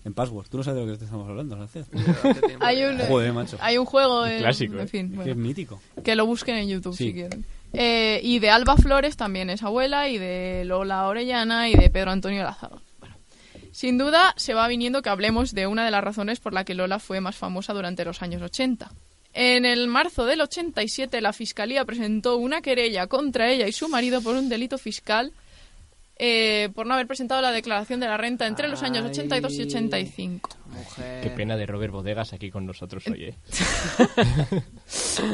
En 0.05 0.15
Password. 0.15 0.47
Tú 0.49 0.57
no 0.59 0.63
sabes 0.63 0.81
de 0.85 0.91
lo 0.93 0.99
que 0.99 1.05
estamos 1.05 1.29
hablando, 1.29 1.57
Sánchez. 1.57 1.87
hay 2.61 2.85
un, 2.85 2.99
Joder, 2.99 3.33
macho. 3.33 3.59
hay 3.61 3.77
un 3.79 3.85
juego, 3.85 4.23
Un 4.23 4.29
eh, 4.29 4.39
clásico, 4.39 4.75
en 4.75 4.81
¿eh? 4.81 4.87
fin, 4.87 5.11
Que 5.11 5.17
bueno, 5.17 5.31
es 5.33 5.37
mítico. 5.37 5.81
que 6.05 6.15
lo 6.17 6.25
busquen 6.27 6.57
en 6.57 6.69
YouTube 6.69 6.97
Sí. 6.97 7.07
si 7.09 7.13
quieren. 7.15 7.45
Eh, 7.75 8.21
y 8.23 8.39
de 8.39 8.49
Alba 8.49 8.77
Flores 8.77 9.17
también 9.17 9.51
es 9.51 9.63
abuela, 9.63 10.09
y 10.09 10.17
de 10.17 10.63
Lola 10.65 11.07
Orellana 11.07 11.69
y 11.69 11.75
de 11.75 11.91
Pedro 11.91 12.13
Antonio 12.13 12.43
Lázaro. 12.43 12.81
Bueno, 13.01 13.17
sin 13.73 13.99
duda 13.99 14.33
se 14.39 14.55
va 14.55 14.67
viniendo 14.69 15.03
que 15.03 15.11
hablemos 15.11 15.53
de 15.53 15.67
una 15.67 15.85
de 15.85 15.91
las 15.91 16.03
razones 16.03 16.41
por 16.41 16.55
la 16.55 16.65
que 16.65 16.75
Lola 16.75 16.99
fue 16.99 17.21
más 17.21 17.37
famosa 17.37 17.75
durante 17.75 18.05
los 18.07 18.23
años 18.23 18.41
80. 18.41 18.91
En 19.35 19.67
el 19.67 19.87
marzo 19.89 20.25
del 20.25 20.41
87 20.41 21.21
la 21.21 21.35
Fiscalía 21.35 21.85
presentó 21.85 22.39
una 22.39 22.63
querella 22.63 23.07
contra 23.09 23.51
ella 23.51 23.69
y 23.69 23.73
su 23.73 23.89
marido 23.91 24.23
por 24.23 24.35
un 24.35 24.49
delito 24.49 24.79
fiscal 24.79 25.33
eh, 26.19 26.71
por 26.75 26.87
no 26.87 26.95
haber 26.95 27.07
presentado 27.07 27.41
la 27.41 27.53
declaración 27.53 28.01
de 28.01 28.07
la 28.07 28.17
renta 28.17 28.47
entre 28.47 28.69
los 28.69 28.83
años 28.83 29.05
82 29.05 29.55
y 29.55 29.63
85. 29.63 30.51
Qué 31.23 31.31
pena 31.31 31.57
de 31.57 31.67
Robert 31.67 31.93
Bodegas 31.93 32.33
aquí 32.33 32.51
con 32.51 32.67
nosotros 32.67 33.07
hoy, 33.07 33.25
¿eh? 33.25 33.35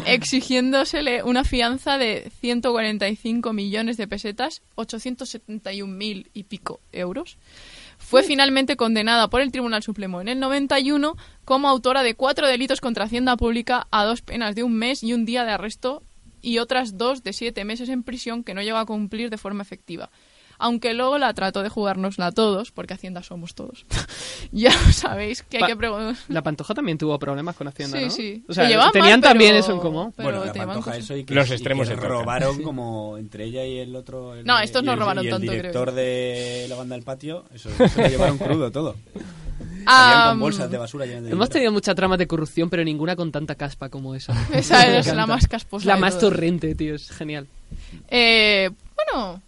exigiéndosele 0.07 1.23
una 1.23 1.45
fianza 1.45 1.97
de 1.97 2.31
145 2.41 3.53
millones 3.53 3.97
de 3.97 4.07
pesetas, 4.07 4.63
871 4.75 5.93
mil 5.93 6.31
y 6.35 6.45
pico 6.45 6.81
euros. 6.93 7.39
Fue 7.99 8.23
finalmente 8.23 8.77
condenada 8.77 9.29
por 9.29 9.41
el 9.41 9.51
Tribunal 9.53 9.83
Supremo 9.83 10.21
en 10.21 10.29
el 10.29 10.39
91 10.41 11.17
como 11.45 11.69
autora 11.69 12.03
de 12.03 12.15
cuatro 12.15 12.47
delitos 12.47 12.81
contra 12.81 13.05
Hacienda 13.05 13.37
Pública 13.37 13.87
a 13.91 14.05
dos 14.05 14.21
penas 14.21 14.55
de 14.55 14.63
un 14.63 14.77
mes 14.77 15.03
y 15.03 15.15
un 15.15 15.25
día 15.25 15.45
de 15.45 15.53
arresto 15.53 16.03
y 16.43 16.59
otras 16.59 16.99
dos 16.99 17.23
de 17.23 17.33
siete 17.33 17.65
meses 17.65 17.89
en 17.89 18.03
prisión 18.03 18.45
que 18.45 18.53
no 18.53 18.63
llegó 18.63 18.77
a 18.77 18.85
cumplir 18.85 19.31
de 19.31 19.39
forma 19.39 19.63
efectiva. 19.63 20.11
Aunque 20.59 20.95
luego 20.95 21.19
la 21.19 21.33
trató 21.35 21.63
de 21.63 21.69
jugárnosla 21.69 22.27
a 22.27 22.33
todos, 22.33 22.71
porque 22.71 22.95
Hacienda 22.95 23.23
somos 23.23 23.55
todos. 23.55 23.85
ya 24.53 24.71
sabéis 24.93 25.43
que 25.43 25.59
hay 25.59 25.65
que 25.65 25.77
preguntar. 25.77 26.17
La 26.29 26.43
Pantoja 26.43 26.75
también 26.75 26.97
tuvo 26.99 27.19
problemas 27.19 27.57
con 27.57 27.69
Hacienda, 27.69 27.99
Sí, 27.99 28.05
¿no? 28.05 28.11
sí. 28.11 28.45
O 28.49 28.55
sea, 28.55 28.65
Se 28.69 28.71
tenían 28.93 29.21
mal, 29.21 29.31
también 29.31 29.51
pero- 29.53 29.61
eso 29.65 29.73
en 29.73 29.81
común. 29.81 30.13
pero 30.17 30.29
bueno, 30.41 30.45
la 30.55 30.67
pantoja 30.67 30.97
eso 30.97 31.17
y 31.17 31.25
que, 31.25 31.35
Los 31.35 31.47
y 31.47 31.49
que 31.49 31.55
extremos 31.55 31.89
se 31.89 31.97
robaron 31.97 32.63
como 32.63 33.19
entre 33.19 33.45
ella 33.45 33.65
y 33.65 33.79
el 33.79 33.95
otro. 33.97 34.35
el- 34.35 34.45
No, 34.45 34.59
estos 34.59 34.83
no 34.85 34.93
el- 34.93 34.99
robaron 34.99 35.25
y 35.25 35.27
el 35.29 35.33
tanto, 35.33 35.47
creo 35.49 35.57
director 35.63 35.89
yo. 35.91 35.95
de 35.97 36.67
la 36.69 36.77
banda 36.77 36.95
del 36.95 37.05
patio, 37.05 37.45
eso, 37.55 37.69
eso 37.79 38.01
lo 38.03 38.09
llevaron 38.09 38.39
crudo 38.39 38.71
todo. 38.71 38.95
Salían 39.85 40.29
con 40.31 40.41
bolsas 40.41 40.71
de 40.71 40.79
basura 40.79 41.05
llenas 41.05 41.25
de 41.25 41.31
Hemos 41.31 41.51
tenido 41.51 41.71
muchas 41.71 41.95
tramas 41.95 42.19
de 42.19 42.27
corrupción, 42.27 42.71
pero 42.71 42.83
ninguna 42.85 43.17
con 43.17 43.31
tanta 43.31 43.55
caspa 43.55 43.91
como 43.91 44.15
esa. 44.15 44.33
Esa 44.53 44.97
es 44.99 45.13
la 45.15 45.27
más 45.27 45.47
casposa 45.47 45.87
la 45.87 45.97
más 45.97 46.19
torrente, 46.19 46.75
tío. 46.75 46.95
Es 46.95 47.11
genial. 47.11 47.47
Eh, 48.09 48.71
bueno. 48.97 49.43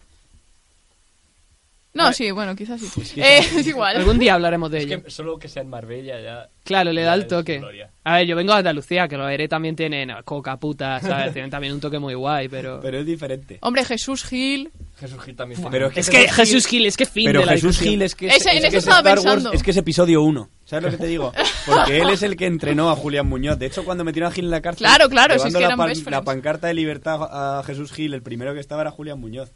No, 2.06 2.12
sí, 2.12 2.30
bueno, 2.30 2.54
quizás 2.56 2.80
sí. 2.80 3.14
que- 3.14 3.20
Eh, 3.20 3.38
es 3.58 3.66
igual. 3.66 3.96
Algún 3.96 4.18
día 4.18 4.34
hablaremos 4.34 4.70
de 4.70 4.78
Es 4.78 4.84
ello. 4.84 5.02
que 5.02 5.10
solo 5.10 5.38
que 5.38 5.48
sea 5.48 5.62
en 5.62 5.68
Marbella 5.68 6.20
ya... 6.20 6.48
Claro, 6.64 6.92
le 6.92 7.02
da 7.02 7.14
el 7.14 7.22
es 7.22 7.28
toque. 7.28 7.58
gloria. 7.58 7.90
A 8.04 8.16
ver, 8.16 8.26
yo 8.26 8.34
vengo 8.36 8.52
de 8.52 8.58
Andalucía, 8.58 9.06
que 9.06 9.16
los 9.16 9.30
ERE 9.30 9.46
también 9.48 9.76
tienen 9.76 10.10
coca 10.24 10.56
puta, 10.56 11.00
¿sabes? 11.00 11.32
Tienen 11.32 11.50
también 11.50 11.72
un 11.74 11.80
toque 11.80 11.98
muy 11.98 12.14
guay, 12.14 12.48
pero... 12.48 12.80
Pero 12.82 12.98
es 12.98 13.06
diferente. 13.06 13.58
Hombre, 13.62 13.84
Jesús 13.84 14.24
Gil. 14.24 14.70
Jesús 14.98 15.20
Gil 15.22 15.36
también 15.36 15.60
Pero 15.70 15.90
Es 15.94 16.08
que 16.10 16.28
Jesús 16.28 16.66
Gil, 16.66 16.86
es 16.86 16.96
que 16.96 17.06
fin 17.06 17.26
Pero 17.26 17.40
de 17.40 17.46
la 17.46 17.52
Jesús. 17.52 17.78
Gil 17.78 18.02
es 18.02 18.14
que 18.14 18.26
Ese- 18.28 18.50
en 18.50 18.58
es, 18.58 18.64
eso 18.64 18.70
que 18.70 18.76
es 18.78 18.84
estaba 18.84 18.98
Star 18.98 19.18
Wars, 19.18 19.24
pensando. 19.24 19.52
es 19.52 19.62
que 19.62 19.70
es 19.70 19.76
episodio 19.76 20.22
1. 20.22 20.48
¿Sabes 20.66 20.84
lo 20.84 20.90
que 20.90 20.96
te 20.96 21.06
digo? 21.06 21.32
Porque 21.64 22.00
él 22.00 22.10
es 22.10 22.22
el 22.24 22.36
que 22.36 22.44
entrenó 22.46 22.90
a 22.90 22.96
Julián 22.96 23.26
Muñoz. 23.28 23.56
De 23.56 23.66
hecho, 23.66 23.84
cuando 23.84 24.02
metieron 24.02 24.30
a 24.30 24.34
Gil 24.34 24.46
en 24.46 24.50
la 24.50 24.60
cárcel, 24.60 24.84
Claro, 24.86 25.08
claro, 25.08 25.38
si 25.38 25.46
es 25.48 25.54
que 25.54 25.60
la, 25.62 25.76
pan- 25.76 25.92
la 26.08 26.22
pancarta 26.22 26.66
de 26.66 26.74
libertad 26.74 27.20
a 27.22 27.62
Jesús 27.64 27.92
Gil, 27.92 28.12
el 28.14 28.22
primero 28.22 28.52
que 28.52 28.58
estaba 28.58 28.82
era 28.82 28.90
Julián 28.90 29.20
Muñoz. 29.20 29.52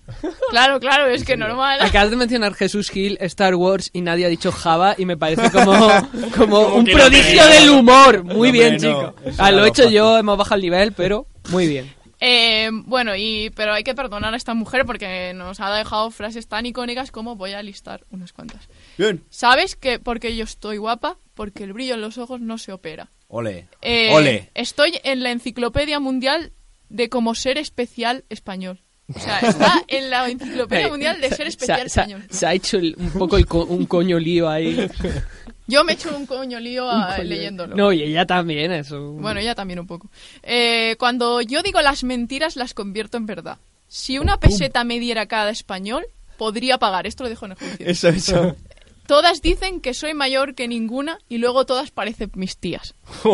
Claro, 0.51 0.79
claro, 0.79 1.09
es 1.09 1.25
que 1.25 1.37
normal. 1.37 1.81
Acabas 1.83 2.11
de 2.11 2.17
mencionar 2.17 2.55
Jesús 2.55 2.91
Gil, 2.91 3.19
Star 3.21 3.57
Wars 3.57 3.91
y 3.93 4.03
nadie 4.03 4.25
ha 4.25 4.29
dicho 4.29 4.53
Java 4.53 4.95
y 4.97 5.05
me 5.05 5.17
parece 5.17 5.51
como, 5.51 5.89
como 6.37 6.61
un 6.77 6.85
no 6.85 6.93
prodigio 6.93 7.45
del 7.45 7.71
humor. 7.71 8.23
Muy 8.23 8.53
bien, 8.53 8.75
no, 8.75 8.79
chico. 8.79 9.15
Ah, 9.39 9.51
lo 9.51 9.65
he 9.65 9.69
hecho 9.69 9.91
yo, 9.91 10.17
hemos 10.17 10.39
bajado 10.39 10.57
el 10.57 10.63
nivel, 10.63 10.93
pero 10.93 11.27
muy 11.51 11.67
bien. 11.67 11.93
Eh, 12.21 12.69
bueno, 12.73 13.17
y 13.17 13.51
pero 13.57 13.73
hay 13.73 13.83
que 13.83 13.95
perdonar 13.95 14.35
a 14.35 14.37
esta 14.37 14.53
mujer 14.55 14.85
porque 14.85 15.33
nos 15.35 15.59
ha 15.61 15.75
dejado 15.75 16.11
frases 16.11 16.47
tan 16.49 16.67
icónicas 16.67 17.11
como 17.11 17.35
voy 17.37 17.53
a 17.53 17.63
listar 17.63 18.05
unas 18.11 18.33
cuantas. 18.33 18.69
Bien. 18.99 19.25
¿Sabes 19.31 19.75
que 19.77 19.99
porque 19.99 20.37
yo 20.37 20.45
estoy 20.45 20.77
guapa? 20.77 21.17
Porque 21.35 21.65
el 21.65 21.73
brillo 21.73 21.95
en 21.95 22.03
los 22.03 22.19
ojos 22.19 22.41
no 22.41 22.59
se 22.59 22.73
opera. 22.73 23.09
Ole. 23.29 23.69
Eh, 23.81 24.11
Ole. 24.13 24.51
Estoy 24.55 25.01
en 25.05 25.23
la 25.23 25.31
enciclopedia 25.31 25.99
mundial 26.01 26.53
de 26.91 27.09
como 27.09 27.35
ser 27.35 27.57
especial 27.57 28.25
español. 28.29 28.81
O 29.15 29.19
sea, 29.19 29.39
está 29.41 29.83
en 29.89 30.11
la 30.11 30.29
enciclopedia 30.29 30.87
Eh, 30.87 30.91
mundial 30.91 31.21
de 31.21 31.29
ser 31.31 31.39
se, 31.47 31.49
especial 31.49 31.81
se- 31.81 31.87
español. 32.01 32.25
se 32.31 32.47
ha 32.47 32.53
hecho 32.55 32.77
el- 32.79 32.95
un 32.99 33.11
poco 33.13 33.37
el 33.39 33.47
co- 33.47 33.65
un 33.65 33.87
coño 33.87 34.19
lío 34.19 34.49
ahí. 34.49 34.77
Yo 35.71 35.85
me 35.85 35.93
echo 35.95 36.15
un 36.17 36.27
coño 36.27 36.59
lío 36.61 36.85
Un 36.85 37.01
a- 37.03 37.17
coño- 37.17 37.25
leyéndolo. 37.29 37.77
No, 37.77 37.93
y 37.93 38.03
ella 38.03 38.27
también, 38.27 38.73
eso. 38.73 39.13
Bueno, 39.13 39.41
ella 39.41 39.55
también 39.55 39.79
un 39.79 39.87
poco. 39.87 40.11
Eh, 40.43 40.97
cuando 40.99 41.41
yo 41.41 41.63
digo 41.63 41.81
las 41.81 42.05
mentiras, 42.05 42.57
las 42.57 42.75
convierto 42.75 43.17
en 43.17 43.27
verdad. 43.27 43.59
Si 43.89 44.19
una 44.19 44.39
peseta 44.39 44.85
me 44.85 44.99
diera 45.01 45.27
cada 45.27 45.51
español, 45.51 46.05
podría 46.37 46.79
pagar. 46.79 47.07
Esto 47.07 47.25
lo 47.25 47.31
dejo 47.31 47.47
en 47.47 47.53
el 47.53 47.59
juicio. 47.59 47.87
Eso, 47.87 48.09
eso. 48.09 48.57
Todas 49.11 49.43
dicen 49.43 49.81
que 49.81 49.93
soy 49.93 50.15
mayor 50.15 50.55
que 50.55 50.69
ninguna 50.69 51.19
y 51.29 51.39
luego 51.39 51.67
todas 51.67 51.91
parecen 51.91 52.31
mis 52.37 52.57
tías. 52.59 52.95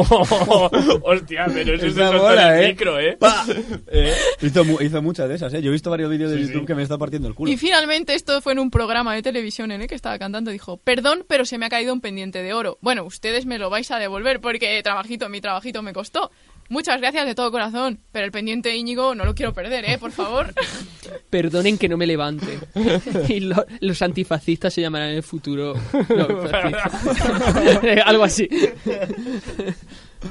Hostia, 1.03 1.47
pero 1.53 1.75
eso 1.75 2.13
mola, 2.15 2.59
el 2.59 2.65
¿eh? 2.65 2.69
micro, 2.69 2.99
¿eh? 2.99 3.19
Eh, 3.89 4.15
Hizo, 4.41 4.65
mu- 4.65 4.81
hizo 4.81 5.03
muchas 5.03 5.29
de 5.29 5.35
esas, 5.35 5.53
¿eh? 5.53 5.61
Yo 5.61 5.69
he 5.69 5.73
visto 5.73 5.91
varios 5.91 6.11
vídeos 6.11 6.31
de 6.31 6.39
Sí, 6.39 6.45
YouTube 6.45 6.61
sí. 6.63 6.67
que 6.67 6.75
me 6.75 6.83
está 6.83 6.97
partiendo 6.97 7.29
el 7.29 7.35
culo. 7.35 7.51
Y 7.53 7.57
finalmente 7.59 8.15
esto 8.15 8.41
fue 8.41 8.53
en 8.55 8.59
un 8.59 8.71
programa 8.71 9.15
de 9.15 9.23
televisión 9.23 9.71
en 9.71 9.83
el 9.83 9.87
que 9.87 9.95
estaba 9.95 10.19
cantando. 10.19 10.51
Dijo, 10.51 10.79
perdón, 10.79 11.25
pero 11.29 11.45
se 11.45 11.59
me 11.59 11.67
ha 11.67 11.69
caído 11.69 11.93
un 11.93 12.01
pendiente 12.01 12.43
de 12.43 12.55
oro. 12.55 12.79
Bueno, 12.81 13.05
ustedes 13.05 13.45
me 13.47 13.59
lo 13.59 13.69
vais 13.71 13.91
a 13.91 13.99
devolver 13.99 14.41
porque 14.41 14.83
trabajito, 14.83 15.29
mi 15.29 15.41
trabajito 15.43 15.83
me 15.83 15.93
costó. 15.93 16.31
Muchas 16.69 17.01
gracias 17.01 17.27
de 17.27 17.35
todo 17.35 17.51
corazón, 17.51 18.01
pero 18.13 18.25
el 18.27 18.33
pendiente 18.33 18.75
Íñigo 18.77 19.15
no 19.15 19.25
lo 19.25 19.35
quiero 19.35 19.53
perder, 19.53 19.85
¿eh? 19.89 19.99
Por 19.99 20.11
favor. 20.13 20.53
Perdonen 21.31 21.79
que 21.79 21.89
no 21.89 21.97
me 21.97 22.07
levante. 22.07 22.59
y 23.29 23.41
lo- 23.41 23.65
los 23.81 24.03
antifascistas 24.03 24.75
se 24.75 24.81
llamarán 24.81 25.11
en 25.11 25.17
el 25.17 25.23
futuro. 25.23 25.75
No. 26.09 26.27
Algo 28.05 28.25
así. 28.25 28.49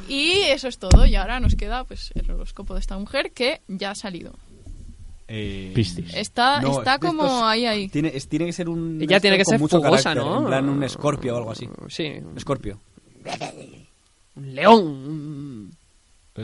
y 0.09 0.31
eso 0.47 0.67
es 0.67 0.77
todo. 0.77 1.05
Y 1.05 1.15
ahora 1.15 1.39
nos 1.39 1.55
queda 1.55 1.83
pues 1.83 2.11
el 2.15 2.29
horóscopo 2.31 2.73
de 2.73 2.79
esta 2.79 2.97
mujer 2.97 3.31
que 3.31 3.61
ya 3.67 3.91
ha 3.91 3.95
salido. 3.95 4.33
Eh, 5.27 5.71
Piscis. 5.73 6.13
Está, 6.13 6.61
no, 6.61 6.77
está 6.79 6.99
como 6.99 7.23
estos- 7.25 7.41
ahí, 7.43 7.65
ahí. 7.65 7.87
Tiene, 7.89 8.11
es- 8.13 8.27
tiene 8.27 8.45
que 8.45 8.53
ser 8.53 8.69
un. 8.69 9.01
Ella 9.01 9.19
tiene 9.19 9.37
que 9.37 9.45
ser 9.45 9.59
mucho 9.59 9.81
fogosa, 9.81 10.13
carácter, 10.13 10.23
¿no? 10.23 10.39
En 10.41 10.45
plan, 10.45 10.69
un 10.69 10.83
escorpio 10.83 11.33
o 11.33 11.37
algo 11.37 11.51
así. 11.51 11.67
Sí. 11.89 12.13
Escorpio. 12.35 12.79
Un 14.35 14.53
león. 14.55 15.74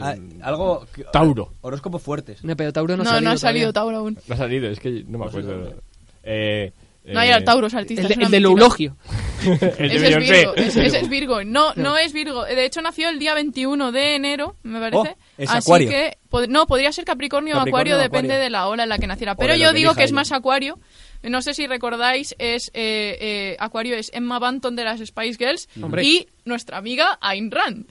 Ah, 0.00 0.14
algo. 0.42 0.86
que- 0.94 1.04
Tauro. 1.12 1.52
Horóscopos 1.60 2.00
fuertes. 2.02 2.42
No, 2.44 2.56
pero 2.56 2.72
Tauro 2.72 2.96
no, 2.96 3.04
No, 3.04 3.10
ha 3.10 3.12
salido. 3.14 3.28
no 3.30 3.34
ha 3.34 3.38
salido 3.38 3.72
todavía. 3.72 3.92
Tauro 3.92 3.96
aún. 3.98 4.18
No 4.26 4.34
ha 4.34 4.38
salido, 4.38 4.68
es 4.70 4.80
que 4.80 5.04
no 5.06 5.18
me 5.18 5.26
acuerdo. 5.26 5.74
Eh, 6.22 6.72
No 7.04 7.18
hay 7.20 7.30
eh, 7.30 7.40
Tauros 7.42 7.74
artistas. 7.74 8.04
El, 8.04 8.08
de- 8.08 8.12
es 8.14 8.16
una 8.18 8.26
el 8.26 8.30
del 8.32 8.42
mentira. 8.42 8.62
eulogio. 8.62 8.96
el 9.42 9.58
de 9.58 9.84
Ese 9.86 9.96
es 9.96 10.02
Beyoncé. 10.02 10.32
Virgo, 10.38 10.54
ese, 10.56 10.86
ese 10.86 10.98
es 11.00 11.08
Virgo. 11.10 11.44
No, 11.44 11.74
no 11.74 11.96
es 11.98 12.12
Virgo. 12.12 12.44
De 12.44 12.64
hecho, 12.64 12.80
nació 12.80 13.08
el 13.08 13.18
día 13.18 13.34
21 13.34 13.90
de 13.92 14.14
enero, 14.14 14.56
me 14.62 14.78
parece. 14.78 14.96
Oh, 14.96 15.16
es 15.36 15.50
Así 15.50 15.58
Acuario. 15.58 15.88
que, 15.90 16.16
pod- 16.30 16.48
no, 16.48 16.66
podría 16.66 16.92
ser 16.92 17.04
Capricornio 17.04 17.56
o 17.56 17.58
Capricornio 17.58 17.94
Acuario, 17.94 17.96
o 17.96 17.98
depende 17.98 18.32
Acuario. 18.34 18.44
de 18.44 18.50
la 18.50 18.68
hora 18.68 18.82
en 18.84 18.88
la 18.88 18.98
que 18.98 19.06
naciera. 19.08 19.34
Pero 19.34 19.52
de 19.52 19.58
lo 19.58 19.64
yo 19.64 19.70
que 19.72 19.76
digo 19.78 19.90
elija 19.90 19.98
que 19.98 20.04
es 20.04 20.10
ella. 20.10 20.14
más 20.14 20.32
Acuario. 20.32 20.78
No 21.22 21.40
sé 21.42 21.54
si 21.54 21.66
recordáis, 21.66 22.34
es 22.38 22.68
eh, 22.74 23.16
eh, 23.20 23.56
Acuario 23.60 23.96
es 23.96 24.10
Emma 24.12 24.38
Banton 24.38 24.74
de 24.74 24.84
las 24.84 25.00
Spice 25.00 25.38
Girls 25.38 25.68
Hombre. 25.80 26.02
y 26.04 26.28
nuestra 26.44 26.78
amiga 26.78 27.18
Ayn 27.20 27.50
Rand. 27.50 27.86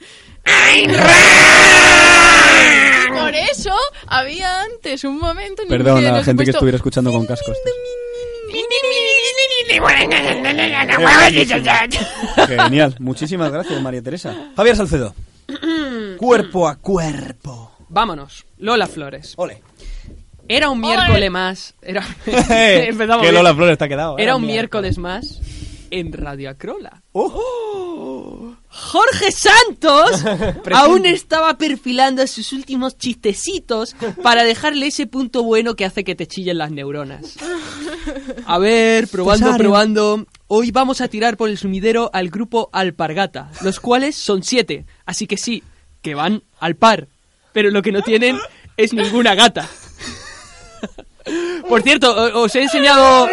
Por 3.10 3.36
eso 3.36 3.74
había 4.08 4.62
antes 4.62 5.04
un 5.04 5.20
momento 5.20 5.62
en 5.64 5.72
el 5.72 5.78
Perdón 5.78 6.02
que 6.02 6.08
a 6.08 6.12
la 6.14 6.24
gente 6.24 6.44
que 6.44 6.52
estuviera 6.52 6.76
escuchando 6.76 7.12
con 7.12 7.26
cascos. 7.26 7.58
Genial. 12.48 12.96
Muchísimas 13.00 13.52
gracias, 13.52 13.82
María 13.82 14.02
Teresa. 14.02 14.52
Javier 14.56 14.76
Salcedo. 14.76 15.16
cuerpo 16.18 16.68
a 16.68 16.76
cuerpo. 16.76 17.72
Vámonos. 17.90 18.46
Lola 18.58 18.88
Flores. 18.88 19.34
Ole. 19.38 19.62
Era 20.48 20.70
un 20.70 20.80
miércoles 20.80 21.32
más. 21.32 21.76
Era, 21.82 22.06
Empezamos 22.26 23.18
que 23.18 23.32
bien. 23.32 23.36
Lola 23.36 23.56
Flores 23.56 23.82
ha 23.82 23.88
quedado. 23.88 24.18
Era 24.18 24.36
un 24.36 24.46
miércoles 24.46 24.98
más 24.98 25.42
en 25.92 26.12
Radio 26.14 26.50
Acrola. 26.50 27.04
¡Oh! 27.12 28.56
Jorge 28.70 29.32
Santos 29.32 30.24
aún 30.74 31.06
estaba 31.06 31.58
perfilando 31.58 32.26
sus 32.26 32.54
últimos 32.54 32.98
chistecitos 32.98 33.96
para 34.24 34.46
dejarle 34.46 34.88
ese 34.88 35.08
punto 35.08 35.44
bueno 35.44 35.76
que 35.76 35.84
hace 35.84 36.06
que 36.06 36.16
te 36.16 36.26
chillen 36.26 36.58
las 36.58 36.72
neuronas. 36.72 37.36
A 38.46 38.58
ver, 38.58 39.10
probando, 39.10 39.48
Cesario. 39.48 39.66
probando. 39.66 40.26
Hoy 40.48 40.72
vamos 40.72 41.02
a 41.02 41.10
tirar 41.10 41.36
por 41.36 41.50
el 41.50 41.58
sumidero 41.58 42.10
al 42.14 42.30
grupo 42.30 42.70
Alpargata, 42.72 43.52
los 43.62 43.80
cuales 43.82 44.16
son 44.16 44.42
siete. 44.44 44.86
Así 45.06 45.28
que 45.28 45.38
sí, 45.38 45.64
que 46.02 46.16
van 46.16 46.44
al 46.60 46.76
par. 46.76 47.10
Pero 47.52 47.70
lo 47.72 47.82
que 47.82 47.92
no 47.92 48.02
tienen 48.02 48.40
es 48.78 48.94
ninguna 48.94 49.36
gata. 49.36 49.70
Por 51.68 51.82
cierto, 51.82 52.14
os 52.40 52.56
he 52.56 52.64
enseñado... 52.64 53.28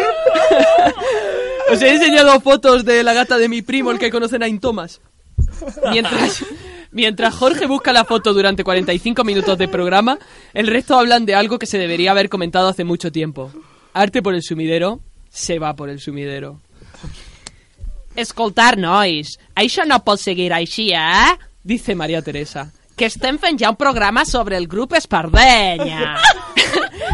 os 1.71 1.81
he 1.81 1.89
enseñado 1.89 2.39
fotos 2.41 2.85
de 2.85 3.03
la 3.03 3.13
gata 3.13 3.37
de 3.37 3.49
mi 3.49 3.61
primo, 3.61 3.91
el 3.91 3.99
que 3.99 4.11
conocen 4.11 4.43
a 4.43 4.47
Intomas. 4.47 5.01
Mientras, 5.91 6.45
mientras 6.91 7.35
Jorge 7.35 7.65
busca 7.67 7.93
la 7.93 8.05
foto 8.05 8.33
durante 8.33 8.63
45 8.63 9.23
minutos 9.23 9.57
de 9.57 9.67
programa, 9.67 10.19
el 10.53 10.67
resto 10.67 10.97
hablan 10.97 11.25
de 11.25 11.35
algo 11.35 11.59
que 11.59 11.65
se 11.65 11.77
debería 11.77 12.11
haber 12.11 12.29
comentado 12.29 12.67
hace 12.67 12.83
mucho 12.83 13.11
tiempo. 13.11 13.51
Arte 13.93 14.21
por 14.21 14.33
el 14.33 14.43
sumidero, 14.43 15.01
se 15.29 15.59
va 15.59 15.75
por 15.75 15.89
el 15.89 15.99
sumidero. 15.99 16.59
Escoltar, 18.15 18.75
nois, 18.77 19.37
això 19.55 19.85
no 19.87 20.01
pot 20.03 20.19
seguir 20.19 20.51
així, 20.51 20.89
eh? 20.91 21.37
Dice 21.63 21.95
María 21.95 22.21
Teresa. 22.21 22.71
Que 22.97 23.07
estem 23.07 23.37
fent 23.39 23.59
ja 23.61 23.69
un 23.71 23.77
programa 23.79 24.25
sobre 24.25 24.57
el 24.57 24.67
grup 24.67 24.93
Espardenya. 24.97 26.17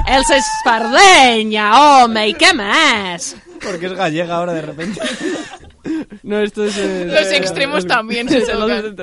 Els 0.08 0.30
Espardenya, 0.30 1.72
home, 1.82 2.28
i 2.30 2.34
què 2.38 2.52
més? 2.58 3.32
Porque 3.64 3.88
es 3.90 3.94
gallega 3.98 4.36
ahora 4.38 4.54
de 4.54 4.62
repente. 4.62 5.02
No, 6.24 6.40
esto 6.40 6.64
es... 6.66 6.76
eh, 6.80 7.06
Los 7.06 7.32
extremos 7.32 7.86
también 7.86 8.28
se 8.30 8.42
tocan. 8.42 8.96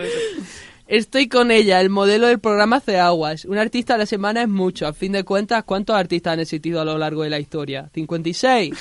Estoy 0.88 1.28
con 1.28 1.52
ella, 1.52 1.80
el 1.80 1.88
modelo 1.90 2.26
del 2.26 2.40
programa 2.40 2.76
hace 2.78 2.98
aguas. 2.98 3.44
Un 3.44 3.56
artista 3.58 3.94
a 3.94 3.98
la 3.98 4.06
semana 4.06 4.42
es 4.42 4.48
mucho. 4.48 4.88
A 4.88 4.92
fin 4.92 5.12
de 5.12 5.22
cuentas, 5.22 5.62
¿cuántos 5.62 5.94
artistas 5.94 6.32
han 6.32 6.40
existido 6.40 6.80
a 6.80 6.84
lo 6.84 6.98
largo 6.98 7.22
de 7.22 7.30
la 7.30 7.38
historia? 7.38 7.88
56. 7.94 8.74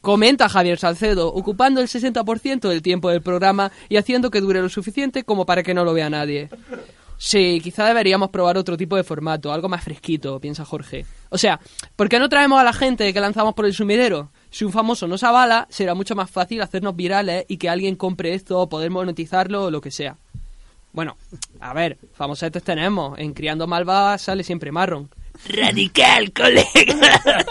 Comenta 0.00 0.48
Javier 0.48 0.78
Salcedo, 0.78 1.26
ocupando 1.34 1.80
el 1.80 1.88
60% 1.88 2.68
del 2.68 2.82
tiempo 2.82 3.10
del 3.10 3.22
programa 3.22 3.72
y 3.88 3.96
haciendo 3.96 4.30
que 4.30 4.40
dure 4.40 4.62
lo 4.62 4.68
suficiente 4.68 5.24
como 5.24 5.44
para 5.44 5.64
que 5.64 5.74
no 5.74 5.84
lo 5.84 5.92
vea 5.92 6.08
nadie. 6.08 6.48
Sí, 7.20 7.60
quizá 7.60 7.84
deberíamos 7.84 8.30
probar 8.30 8.56
otro 8.56 8.76
tipo 8.76 8.94
de 8.94 9.02
formato, 9.02 9.52
algo 9.52 9.68
más 9.68 9.82
fresquito, 9.82 10.38
piensa 10.38 10.64
Jorge. 10.64 11.04
O 11.30 11.36
sea, 11.36 11.58
¿por 11.96 12.08
qué 12.08 12.20
no 12.20 12.28
traemos 12.28 12.60
a 12.60 12.64
la 12.64 12.72
gente 12.72 13.12
que 13.12 13.20
lanzamos 13.20 13.54
por 13.54 13.66
el 13.66 13.74
sumidero? 13.74 14.30
Si 14.50 14.64
un 14.64 14.70
famoso 14.70 15.08
nos 15.08 15.24
avala, 15.24 15.66
será 15.68 15.94
mucho 15.94 16.14
más 16.14 16.30
fácil 16.30 16.62
hacernos 16.62 16.94
virales 16.94 17.44
y 17.48 17.56
que 17.56 17.68
alguien 17.68 17.96
compre 17.96 18.34
esto 18.34 18.60
o 18.60 18.68
poder 18.68 18.90
monetizarlo 18.90 19.64
o 19.64 19.70
lo 19.70 19.80
que 19.80 19.90
sea. 19.90 20.16
Bueno, 20.92 21.16
a 21.60 21.74
ver, 21.74 21.98
famosetes 22.14 22.62
tenemos. 22.62 23.18
En 23.18 23.34
Criando 23.34 23.66
Malvadas 23.66 24.22
sale 24.22 24.44
siempre 24.44 24.70
marrón. 24.70 25.10
¡Radical, 25.48 26.32
colega! 26.32 27.44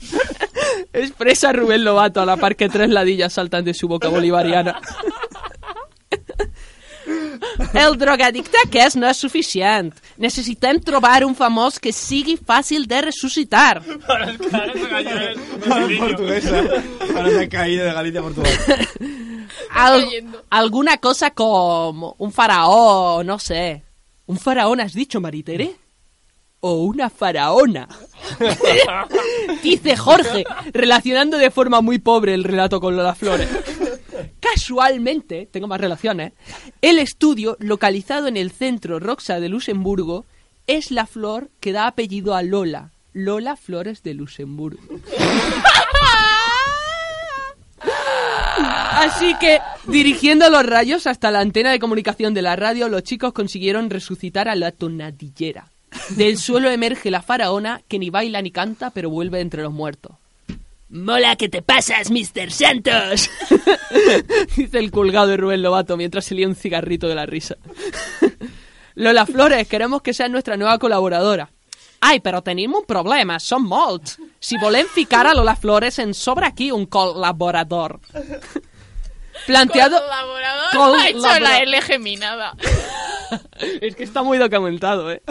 Expresa 0.92 1.52
Rubén 1.52 1.84
Lobato 1.84 2.20
a 2.20 2.26
la 2.26 2.36
par 2.36 2.56
que 2.56 2.68
tres 2.68 2.90
ladillas 2.90 3.32
saltan 3.32 3.64
de 3.64 3.74
su 3.74 3.86
boca 3.86 4.08
bolivariana. 4.08 4.80
El 7.74 7.96
drogadicte 7.98 8.56
aquest 8.64 8.96
no 8.96 9.06
és 9.10 9.16
suficient. 9.20 9.92
Necessitem 10.18 10.80
trobar 10.80 11.24
un 11.24 11.34
famós 11.36 11.78
que 11.78 11.92
sigui 11.92 12.36
fàcil 12.36 12.86
de 12.90 13.00
ressuscitar. 13.08 13.82
Portuguesa. 15.98 16.62
Ahora 17.16 17.30
se 17.30 17.40
ha 17.44 17.48
caído 17.48 17.84
de 17.84 17.92
Galicia 17.92 18.20
a 18.20 18.22
Portugal. 18.22 18.52
Al- 19.70 20.04
cayendo. 20.04 20.44
alguna 20.50 20.96
cosa 20.98 21.30
como 21.30 22.14
un 22.18 22.32
faraón, 22.32 23.26
no 23.26 23.38
sé. 23.38 23.82
¿Un 24.26 24.38
faraón 24.38 24.80
has 24.80 24.92
dicho, 24.94 25.20
Maritere? 25.20 25.76
O 26.60 26.84
una 26.84 27.08
faraona. 27.08 27.88
Dice 29.62 29.96
Jorge, 29.96 30.44
relacionando 30.72 31.38
de 31.38 31.50
forma 31.50 31.80
muy 31.80 31.98
pobre 31.98 32.34
el 32.34 32.44
relato 32.44 32.80
con 32.80 32.96
Lola 32.96 33.14
Flores. 33.14 33.48
Casualmente, 34.54 35.46
tengo 35.50 35.68
más 35.68 35.80
relaciones, 35.80 36.32
el 36.82 36.98
estudio, 36.98 37.56
localizado 37.60 38.26
en 38.26 38.36
el 38.36 38.50
centro 38.50 38.98
Roxa 38.98 39.38
de 39.38 39.48
Luxemburgo, 39.48 40.26
es 40.66 40.90
la 40.90 41.06
flor 41.06 41.50
que 41.60 41.72
da 41.72 41.86
apellido 41.86 42.34
a 42.34 42.42
Lola. 42.42 42.90
Lola 43.12 43.56
Flores 43.56 44.02
de 44.02 44.14
Luxemburgo. 44.14 44.82
Así 48.92 49.34
que, 49.40 49.60
dirigiendo 49.86 50.50
los 50.50 50.66
rayos 50.66 51.06
hasta 51.06 51.30
la 51.30 51.40
antena 51.40 51.70
de 51.70 51.78
comunicación 51.78 52.34
de 52.34 52.42
la 52.42 52.56
radio, 52.56 52.88
los 52.88 53.02
chicos 53.02 53.32
consiguieron 53.32 53.88
resucitar 53.88 54.48
a 54.48 54.56
la 54.56 54.72
tonadillera. 54.72 55.70
Del 56.10 56.38
suelo 56.38 56.70
emerge 56.70 57.10
la 57.10 57.22
faraona, 57.22 57.82
que 57.88 57.98
ni 57.98 58.10
baila 58.10 58.42
ni 58.42 58.50
canta, 58.50 58.90
pero 58.90 59.10
vuelve 59.10 59.40
entre 59.40 59.62
los 59.62 59.72
muertos. 59.72 60.12
¡Mola 60.90 61.36
que 61.36 61.48
te 61.48 61.62
pasas, 61.62 62.10
Mr. 62.10 62.50
Santos! 62.50 63.30
Dice 64.56 64.78
el 64.78 64.90
colgado 64.90 65.28
de 65.28 65.36
Rubén 65.36 65.62
Lobato 65.62 65.96
mientras 65.96 66.24
se 66.24 66.34
lía 66.34 66.48
un 66.48 66.56
cigarrito 66.56 67.06
de 67.08 67.14
la 67.14 67.26
risa. 67.26 67.56
Lola 68.96 69.24
Flores, 69.24 69.68
queremos 69.68 70.02
que 70.02 70.12
seas 70.12 70.30
nuestra 70.30 70.56
nueva 70.56 70.78
colaboradora. 70.78 71.48
Ai, 72.02 72.18
però 72.24 72.40
tenim 72.40 72.72
un 72.74 72.86
problema, 72.88 73.36
som 73.38 73.66
molts. 73.68 74.14
Si 74.40 74.56
volem 74.56 74.86
ficar 74.88 75.26
a 75.28 75.34
Lola 75.36 75.52
Flores, 75.54 75.98
ens 76.00 76.16
sobra 76.16 76.48
aquí 76.48 76.70
un 76.72 76.86
col·laborador. 76.88 78.00
Planteado... 79.46 80.00
Colaborador 80.00 80.70
Col- 80.72 80.98
ha 80.98 81.08
hecho 81.08 81.40
la 81.40 81.58
L 81.58 81.82
geminada. 81.82 82.56
Es 83.80 83.94
que 83.96 84.04
está 84.04 84.22
muy 84.22 84.38
documentado, 84.38 85.12
¿eh? 85.12 85.22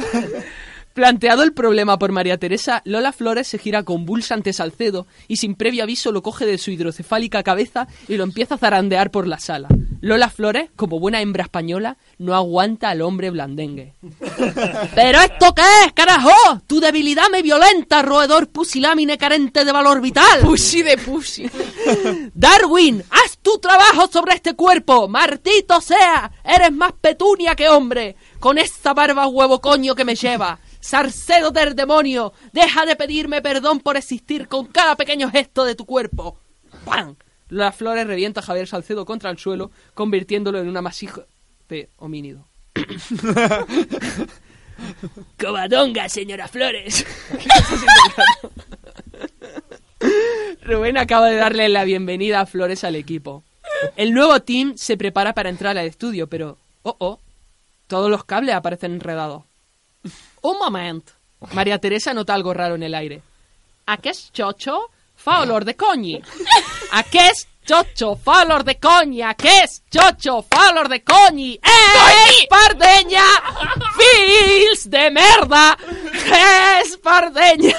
Planteado 0.94 1.44
el 1.44 1.54
problema 1.54 1.98
por 2.00 2.12
María 2.12 2.38
Teresa, 2.38 2.82
Lola 2.84 3.12
Flores 3.12 3.48
se 3.48 3.58
gira 3.58 3.84
convulsa 3.84 4.34
ante 4.34 4.54
Salcedo 4.54 5.08
y 5.28 5.38
sin 5.38 5.56
previo 5.56 5.84
aviso 5.84 6.12
lo 6.12 6.24
coge 6.24 6.46
de 6.46 6.58
su 6.58 6.72
hidrocefálica 6.72 7.44
cabeza 7.44 7.88
y 8.08 8.18
lo 8.18 8.24
empieza 8.24 8.56
a 8.56 8.58
zarandear 8.58 9.12
por 9.12 9.28
la 9.28 9.40
sala. 9.40 9.70
Lola 10.02 10.30
Flores, 10.30 10.70
como 10.76 11.00
buena 11.00 11.22
hembra 11.22 11.44
española, 11.44 11.98
no 12.18 12.34
aguanta 12.34 12.90
al 12.90 13.02
hombre 13.02 13.30
blandengue. 13.30 13.94
¿Pero 14.96 15.20
esto 15.20 15.54
qué 15.54 15.64
es, 15.86 15.94
carajo? 15.94 16.32
Tu 16.68 16.80
debilidad 16.80 17.30
me 17.32 17.42
violenta, 17.42 18.02
roedor 18.02 18.48
pusilámine 18.48 19.18
carente 19.18 19.66
de 19.66 19.72
valor 19.72 20.02
vital. 20.02 20.42
Pussy 20.42 20.84
de 20.84 20.98
pussy. 20.98 21.50
Darwin, 22.34 23.04
haz 23.10 23.38
tu 23.40 23.60
trabajo 23.60 24.08
sobre 24.08 24.36
este 24.36 24.56
cuerpo. 24.56 25.08
Martito 25.08 25.82
sea, 25.82 26.32
eres 26.44 26.72
más 26.72 26.94
petunia 26.94 27.56
que 27.56 27.70
hombre. 27.70 28.16
Con 28.40 28.58
esta 28.58 28.94
barba 28.94 29.28
huevo 29.28 29.60
coño 29.60 29.96
que 29.96 30.06
me 30.06 30.16
lleva. 30.16 30.60
Sarcedo 30.80 31.52
del 31.52 31.76
demonio, 31.76 32.34
deja 32.54 32.86
de 32.86 32.96
pedirme 32.96 33.42
perdón 33.42 33.80
por 33.80 33.98
existir 33.98 34.48
con 34.48 34.68
cada 34.68 34.96
pequeño 34.96 35.30
gesto 35.30 35.66
de 35.66 35.76
tu 35.76 35.86
cuerpo. 35.86 36.38
¡Pam! 36.86 37.16
Las 37.50 37.76
flores 37.76 38.08
revienta 38.08 38.40
a 38.40 38.44
Javier 38.44 38.68
Salcedo 38.68 39.06
contra 39.06 39.30
el 39.30 39.38
suelo, 39.38 39.72
convirtiéndolo 39.94 40.60
en 40.60 40.70
una 40.70 40.82
masijo 40.82 41.26
de 41.68 41.90
homínido. 41.98 42.48
Covadonga, 45.38 46.10
señora 46.10 46.48
Flores. 46.48 47.06
Rubén 50.62 50.98
acaba 50.98 51.30
de 51.30 51.36
darle 51.36 51.70
la 51.70 51.84
bienvenida 51.84 52.42
a 52.42 52.46
Flores 52.46 52.84
al 52.84 52.96
equipo. 52.96 53.44
El 53.96 54.14
nuevo 54.14 54.40
team 54.42 54.78
se 54.78 54.98
prepara 54.98 55.34
para 55.34 55.50
entrar 55.50 55.78
al 55.78 55.88
estudio, 55.88 56.28
pero... 56.28 56.58
Oh, 56.84 56.96
oh. 57.00 57.20
Todos 57.88 58.12
los 58.12 58.24
cables 58.24 58.56
aparecen 58.56 58.94
enredados. 58.94 59.44
Un 60.42 60.58
moment. 60.58 61.04
María 61.54 61.80
Teresa 61.80 62.14
nota 62.14 62.34
algo 62.34 62.54
raro 62.54 62.76
en 62.76 62.84
el 62.84 62.96
aire. 62.96 63.22
Aquest 63.86 64.36
xocho 64.36 64.90
fa 65.16 65.42
olor 65.42 65.66
de 65.66 65.76
conyi. 65.76 66.22
Aquest 66.92 67.48
xocho 67.68 68.16
fa 68.16 68.44
olor 68.44 68.64
de 68.64 68.76
conyi. 68.80 69.22
Aquest 69.22 69.84
xocho 69.94 70.42
fa 70.50 70.70
olor 70.72 70.90
de 70.90 71.02
conyi. 71.04 71.60
És 71.64 72.46
Pardenya! 72.50 73.26
Fills 73.98 74.86
de 74.90 75.10
merda! 75.12 75.78
És 76.82 76.98
Pardenya! 77.04 77.76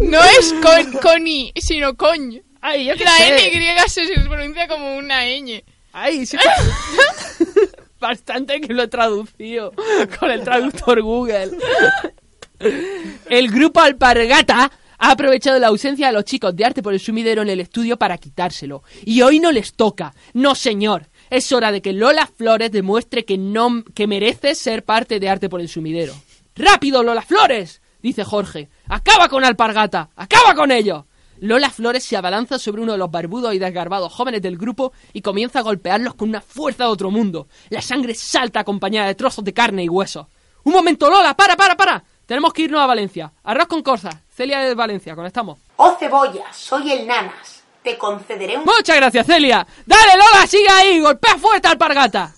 No 0.00 0.22
es 0.24 0.52
con, 0.62 0.92
coni, 1.00 1.52
sino 1.56 1.94
coñ. 1.94 2.42
Ay, 2.60 2.86
yo 2.86 2.96
qué 2.96 3.04
La 3.04 3.16
sé. 3.16 3.56
N 3.56 3.88
se, 3.88 4.06
se 4.06 4.20
pronuncia 4.20 4.68
como 4.68 4.96
una 4.96 5.24
ñ. 5.24 5.62
Ay, 5.92 6.26
sí. 6.26 6.36
Bastante 7.98 8.60
que 8.60 8.74
lo 8.74 8.82
he 8.82 8.88
traducido 8.88 9.72
con 10.18 10.30
el 10.30 10.42
traductor 10.42 11.00
Google. 11.02 11.50
El 13.28 13.50
grupo 13.50 13.80
Alpargata 13.80 14.70
ha 14.98 15.10
aprovechado 15.10 15.58
la 15.58 15.68
ausencia 15.68 16.06
de 16.06 16.12
los 16.12 16.24
chicos 16.24 16.54
de 16.56 16.64
arte 16.64 16.82
por 16.82 16.92
el 16.92 17.00
sumidero 17.00 17.42
en 17.42 17.50
el 17.50 17.60
estudio 17.60 17.96
para 17.96 18.18
quitárselo. 18.18 18.82
Y 19.04 19.22
hoy 19.22 19.40
no 19.40 19.52
les 19.52 19.74
toca. 19.74 20.14
No, 20.32 20.54
señor. 20.54 21.08
Es 21.28 21.50
hora 21.52 21.72
de 21.72 21.82
que 21.82 21.92
Lola 21.92 22.26
Flores 22.26 22.70
demuestre 22.70 23.24
que 23.24 23.36
no 23.36 23.82
que 23.94 24.06
merece 24.06 24.54
ser 24.54 24.84
parte 24.84 25.18
de 25.18 25.28
arte 25.28 25.48
por 25.48 25.60
el 25.60 25.68
sumidero. 25.68 26.14
¡Rápido, 26.54 27.02
Lola 27.02 27.22
Flores! 27.22 27.82
dice 28.00 28.24
Jorge. 28.24 28.68
¡Acaba 28.88 29.28
con 29.28 29.44
Alpargata! 29.44 30.10
¡Acaba 30.16 30.54
con 30.54 30.70
ellos! 30.70 31.04
Lola 31.40 31.70
Flores 31.70 32.04
se 32.04 32.16
abalanza 32.16 32.58
sobre 32.58 32.82
uno 32.82 32.92
de 32.92 32.98
los 32.98 33.10
barbudos 33.10 33.54
y 33.54 33.58
desgarbados 33.58 34.12
jóvenes 34.12 34.42
del 34.42 34.56
grupo 34.56 34.92
y 35.12 35.20
comienza 35.22 35.58
a 35.58 35.62
golpearlos 35.62 36.14
con 36.14 36.30
una 36.30 36.40
fuerza 36.40 36.84
de 36.84 36.90
otro 36.90 37.10
mundo. 37.10 37.48
La 37.70 37.82
sangre 37.82 38.14
salta 38.14 38.60
acompañada 38.60 39.08
de 39.08 39.14
trozos 39.14 39.44
de 39.44 39.52
carne 39.52 39.84
y 39.84 39.88
huesos. 39.88 40.26
¡Un 40.64 40.72
momento, 40.72 41.10
Lola! 41.10 41.36
¡Para, 41.36 41.56
para, 41.56 41.76
para! 41.76 42.02
Tenemos 42.26 42.52
que 42.52 42.62
irnos 42.62 42.80
a 42.80 42.86
Valencia. 42.86 43.32
Arroz 43.44 43.66
con 43.66 43.82
corza. 43.82 44.10
Celia 44.28 44.60
de 44.60 44.74
Valencia, 44.74 45.14
conectamos. 45.14 45.58
Oh 45.76 45.96
cebolla, 45.98 46.52
soy 46.52 46.90
el 46.90 47.06
Nanas. 47.06 47.62
Te 47.82 47.96
concederé 47.96 48.58
un... 48.58 48.64
Muchas 48.64 48.96
gracias, 48.96 49.26
Celia. 49.26 49.64
Dale, 49.86 50.12
Lola, 50.16 50.46
sigue 50.46 50.68
ahí. 50.68 51.00
Golpea 51.00 51.38
fuerte 51.38 51.68
al 51.68 51.78
pargata. 51.78 52.34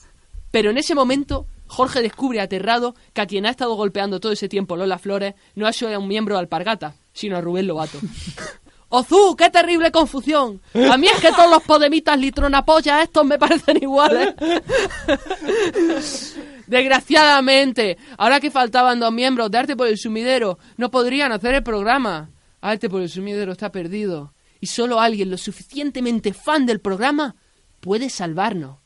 Pero 0.51 0.71
en 0.71 0.79
ese 0.79 0.95
momento, 0.95 1.47
Jorge 1.69 2.03
descubre 2.03 2.41
aterrado 2.41 2.95
que 3.15 3.21
a 3.21 3.27
quien 3.27 3.47
ha 3.47 3.51
estado 3.51 3.75
golpeando 3.75 4.21
todo 4.21 4.33
ese 4.33 4.49
tiempo 4.49 4.77
Lola 4.77 4.99
Flores 4.99 5.35
no 5.55 5.67
ha 5.67 5.73
sido 5.73 5.99
un 5.99 6.09
miembro 6.09 6.35
de 6.35 6.41
Alpargata, 6.41 6.95
sino 7.13 7.37
a 7.37 7.41
Rubén 7.41 7.67
Lobato. 7.67 7.99
¡Ozu! 8.91 9.37
¡Qué 9.37 9.51
terrible 9.51 9.93
confusión! 9.93 10.63
A 10.91 10.97
mí 10.97 11.09
es 11.09 11.21
que 11.21 11.31
todos 11.31 11.51
los 11.51 11.63
podemitas 11.63 12.19
litronapolla 12.19 13.03
estos 13.03 13.25
me 13.25 13.39
parecen 13.39 13.83
iguales. 13.83 14.35
Desgraciadamente, 16.67 17.99
ahora 18.17 18.41
que 18.41 18.51
faltaban 18.51 19.01
dos 19.01 19.13
miembros 19.13 19.51
de 19.51 19.59
Arte 19.59 19.77
por 19.77 19.89
el 19.89 19.99
Sumidero, 19.99 20.59
no 20.77 20.91
podrían 20.91 21.33
hacer 21.33 21.55
el 21.55 21.63
programa. 21.63 22.31
Arte 22.61 22.89
por 22.89 23.03
el 23.03 23.11
Sumidero 23.11 23.53
está 23.53 23.71
perdido. 23.71 24.33
Y 24.61 24.67
solo 24.67 25.01
alguien 25.01 25.31
lo 25.31 25.39
suficientemente 25.39 26.33
fan 26.33 26.67
del 26.67 26.81
programa 26.81 27.37
puede 27.81 28.11
salvarnos. 28.11 28.79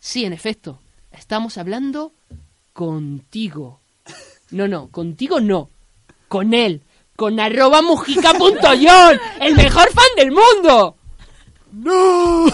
Sí, 0.00 0.24
en 0.24 0.32
efecto, 0.32 0.80
estamos 1.12 1.58
hablando 1.58 2.14
contigo. 2.72 3.80
No, 4.50 4.66
no, 4.66 4.88
contigo 4.88 5.40
no. 5.40 5.70
Con 6.28 6.54
él. 6.54 6.82
Con 7.20 7.38
arroba 7.38 7.82
mujica.yon, 7.82 9.20
el 9.42 9.54
mejor 9.54 9.90
fan 9.90 10.08
del 10.16 10.32
mundo. 10.32 10.96
¡No! 11.70 12.46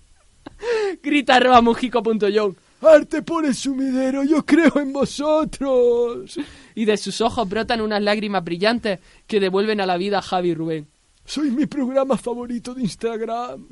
Grita 1.02 1.34
arroba 1.34 1.60
mujico.yon. 1.60 2.56
Arte 2.80 3.20
por 3.20 3.44
el 3.44 3.54
sumidero, 3.54 4.24
yo 4.24 4.42
creo 4.46 4.72
en 4.76 4.90
vosotros. 4.90 6.40
Y 6.74 6.86
de 6.86 6.96
sus 6.96 7.20
ojos 7.20 7.46
brotan 7.46 7.82
unas 7.82 8.00
lágrimas 8.00 8.42
brillantes 8.42 9.00
que 9.26 9.38
devuelven 9.38 9.82
a 9.82 9.86
la 9.86 9.98
vida 9.98 10.20
a 10.20 10.22
Javi 10.22 10.52
y 10.52 10.54
Rubén. 10.54 10.88
Soy 11.26 11.50
mi 11.50 11.66
programa 11.66 12.16
favorito 12.16 12.74
de 12.74 12.82
Instagram. 12.82 13.68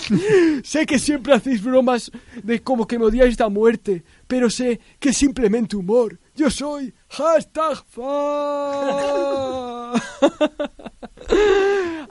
sé 0.64 0.86
que 0.86 0.98
siempre 0.98 1.34
hacéis 1.34 1.62
bromas 1.62 2.10
de 2.42 2.62
como 2.62 2.86
que 2.86 2.98
me 2.98 3.06
odiáis 3.06 3.38
la 3.38 3.48
muerte, 3.48 4.02
pero 4.26 4.50
sé 4.50 4.80
que 4.98 5.10
es 5.10 5.16
simplemente 5.16 5.76
humor. 5.76 6.18
Yo 6.34 6.48
soy 6.50 6.94
hashtag 7.12 7.76
fan. 7.86 9.12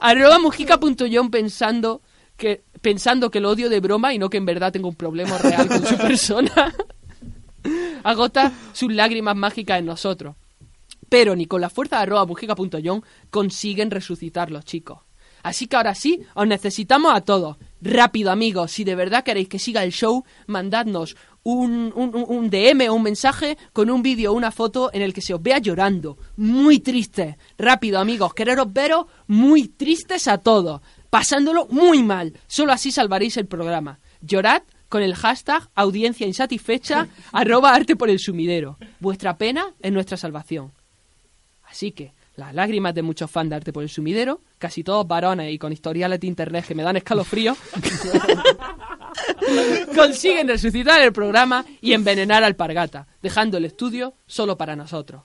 Arroba 0.00 0.38
pensando 1.30 2.02
que, 2.36 2.62
pensando 2.80 3.30
que 3.30 3.40
lo 3.40 3.50
odio 3.50 3.68
de 3.68 3.80
broma 3.80 4.14
y 4.14 4.18
no 4.18 4.30
que 4.30 4.38
en 4.38 4.46
verdad 4.46 4.72
tengo 4.72 4.88
un 4.88 4.94
problema 4.94 5.38
real 5.38 5.68
con 5.68 5.86
su 5.86 5.96
persona. 6.08 6.74
Agota 8.02 8.52
sus 8.72 8.92
lágrimas 8.92 9.36
mágicas 9.36 9.78
en 9.78 9.86
nosotros. 9.86 10.34
Pero 11.08 11.36
ni 11.36 11.46
con 11.46 11.60
la 11.60 11.70
fuerza 11.70 11.96
de 11.96 12.02
arroba 12.02 12.26
mujica.yon 12.26 13.04
consiguen 13.30 13.90
resucitar 13.90 14.50
los 14.50 14.64
chicos. 14.64 15.00
Así 15.42 15.66
que 15.66 15.76
ahora 15.76 15.94
sí, 15.94 16.20
os 16.34 16.46
necesitamos 16.46 17.12
a 17.14 17.20
todos. 17.20 17.56
Rápido, 17.80 18.30
amigos, 18.30 18.70
si 18.70 18.84
de 18.84 18.94
verdad 18.94 19.24
queréis 19.24 19.48
que 19.48 19.58
siga 19.58 19.82
el 19.82 19.92
show, 19.92 20.24
mandadnos 20.46 21.16
un, 21.44 21.92
un, 21.96 22.24
un- 22.28 22.50
DM 22.50 22.88
o 22.88 22.94
un 22.94 23.02
mensaje 23.02 23.58
con 23.72 23.90
un 23.90 24.02
vídeo 24.02 24.32
o 24.32 24.34
una 24.34 24.50
foto 24.52 24.90
en 24.92 25.02
el 25.02 25.12
que 25.12 25.20
se 25.22 25.34
os 25.34 25.42
vea 25.42 25.58
llorando. 25.58 26.16
Muy 26.36 26.78
triste. 26.80 27.36
Rápido, 27.58 27.98
amigos, 27.98 28.32
quereros 28.34 28.72
veros 28.72 29.06
muy 29.26 29.68
tristes 29.68 30.28
a 30.28 30.38
todos. 30.38 30.80
Pasándolo 31.10 31.66
muy 31.70 32.02
mal. 32.02 32.32
Solo 32.46 32.72
así 32.72 32.90
salvaréis 32.92 33.36
el 33.36 33.46
programa. 33.46 33.98
Llorad 34.20 34.62
con 34.88 35.02
el 35.02 35.14
hashtag 35.14 35.68
audiencia 35.74 36.26
insatisfecha 36.26 37.08
arroba 37.32 37.74
arte 37.74 37.96
por 37.96 38.08
el 38.10 38.18
sumidero. 38.18 38.78
Vuestra 39.00 39.36
pena 39.36 39.72
es 39.80 39.92
nuestra 39.92 40.16
salvación. 40.16 40.70
Así 41.68 41.92
que 41.92 42.12
las 42.36 42.54
lágrimas 42.54 42.94
de 42.94 43.02
muchos 43.02 43.30
fans 43.30 43.50
de 43.50 43.56
Arte 43.56 43.72
por 43.74 43.82
el 43.82 43.90
Sumidero, 43.90 44.40
casi 44.58 44.82
todos 44.82 45.06
varones 45.06 45.52
y 45.52 45.58
con 45.58 45.70
historiales 45.72 46.18
de 46.20 46.26
internet 46.26 46.64
que 46.66 46.74
me 46.74 46.82
dan 46.82 46.96
escalofrío, 46.96 47.54
consiguen 49.96 50.48
resucitar 50.48 51.00
el 51.02 51.12
programa 51.12 51.64
y 51.80 51.92
envenenar 51.92 52.44
al 52.44 52.56
Pargata, 52.56 53.06
dejando 53.22 53.56
el 53.56 53.64
estudio 53.64 54.14
solo 54.26 54.56
para 54.56 54.76
nosotros. 54.76 55.22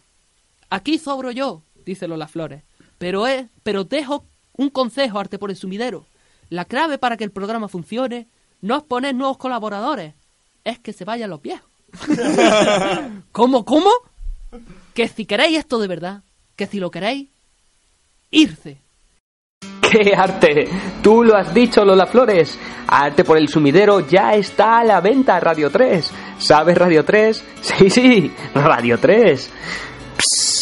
Aquí 0.69 0.97
sobro 0.97 1.31
yo, 1.31 1.63
dice 1.85 2.07
Lola 2.07 2.27
Flores, 2.27 2.63
pero 2.97 3.27
es, 3.27 3.47
pero 3.63 3.83
dejo 3.83 4.25
un 4.53 4.69
consejo 4.69 5.19
Arte 5.19 5.39
por 5.39 5.49
el 5.49 5.55
Sumidero. 5.55 6.05
La 6.49 6.65
clave 6.65 6.97
para 6.97 7.17
que 7.17 7.23
el 7.23 7.31
programa 7.31 7.67
funcione 7.67 8.27
no 8.61 8.77
es 8.77 8.83
poner 8.83 9.15
nuevos 9.15 9.37
colaboradores, 9.37 10.13
es 10.63 10.79
que 10.79 10.93
se 10.93 11.05
vayan 11.05 11.29
los 11.29 11.41
viejos. 11.41 11.69
¿Cómo, 13.31 13.65
cómo? 13.65 13.91
Que 14.93 15.07
si 15.07 15.25
queréis 15.25 15.59
esto 15.59 15.79
de 15.79 15.87
verdad, 15.87 16.23
que 16.55 16.67
si 16.67 16.79
lo 16.79 16.91
queréis, 16.91 17.29
irse. 18.31 18.81
¡Qué 19.89 20.13
arte! 20.15 20.67
Tú 21.01 21.23
lo 21.23 21.35
has 21.35 21.53
dicho, 21.53 21.85
Lola 21.85 22.07
Flores. 22.07 22.59
Arte 22.87 23.23
por 23.23 23.37
el 23.37 23.47
sumidero 23.47 24.01
ya 24.01 24.33
está 24.33 24.79
a 24.79 24.83
la 24.83 24.99
venta, 25.01 25.39
Radio 25.39 25.69
3. 25.69 26.11
¿Sabes 26.37 26.77
Radio 26.77 27.05
3? 27.05 27.43
Sí, 27.61 27.89
sí, 27.89 28.31
Radio 28.53 28.97
3. 28.99 29.49
Psst. 30.17 30.56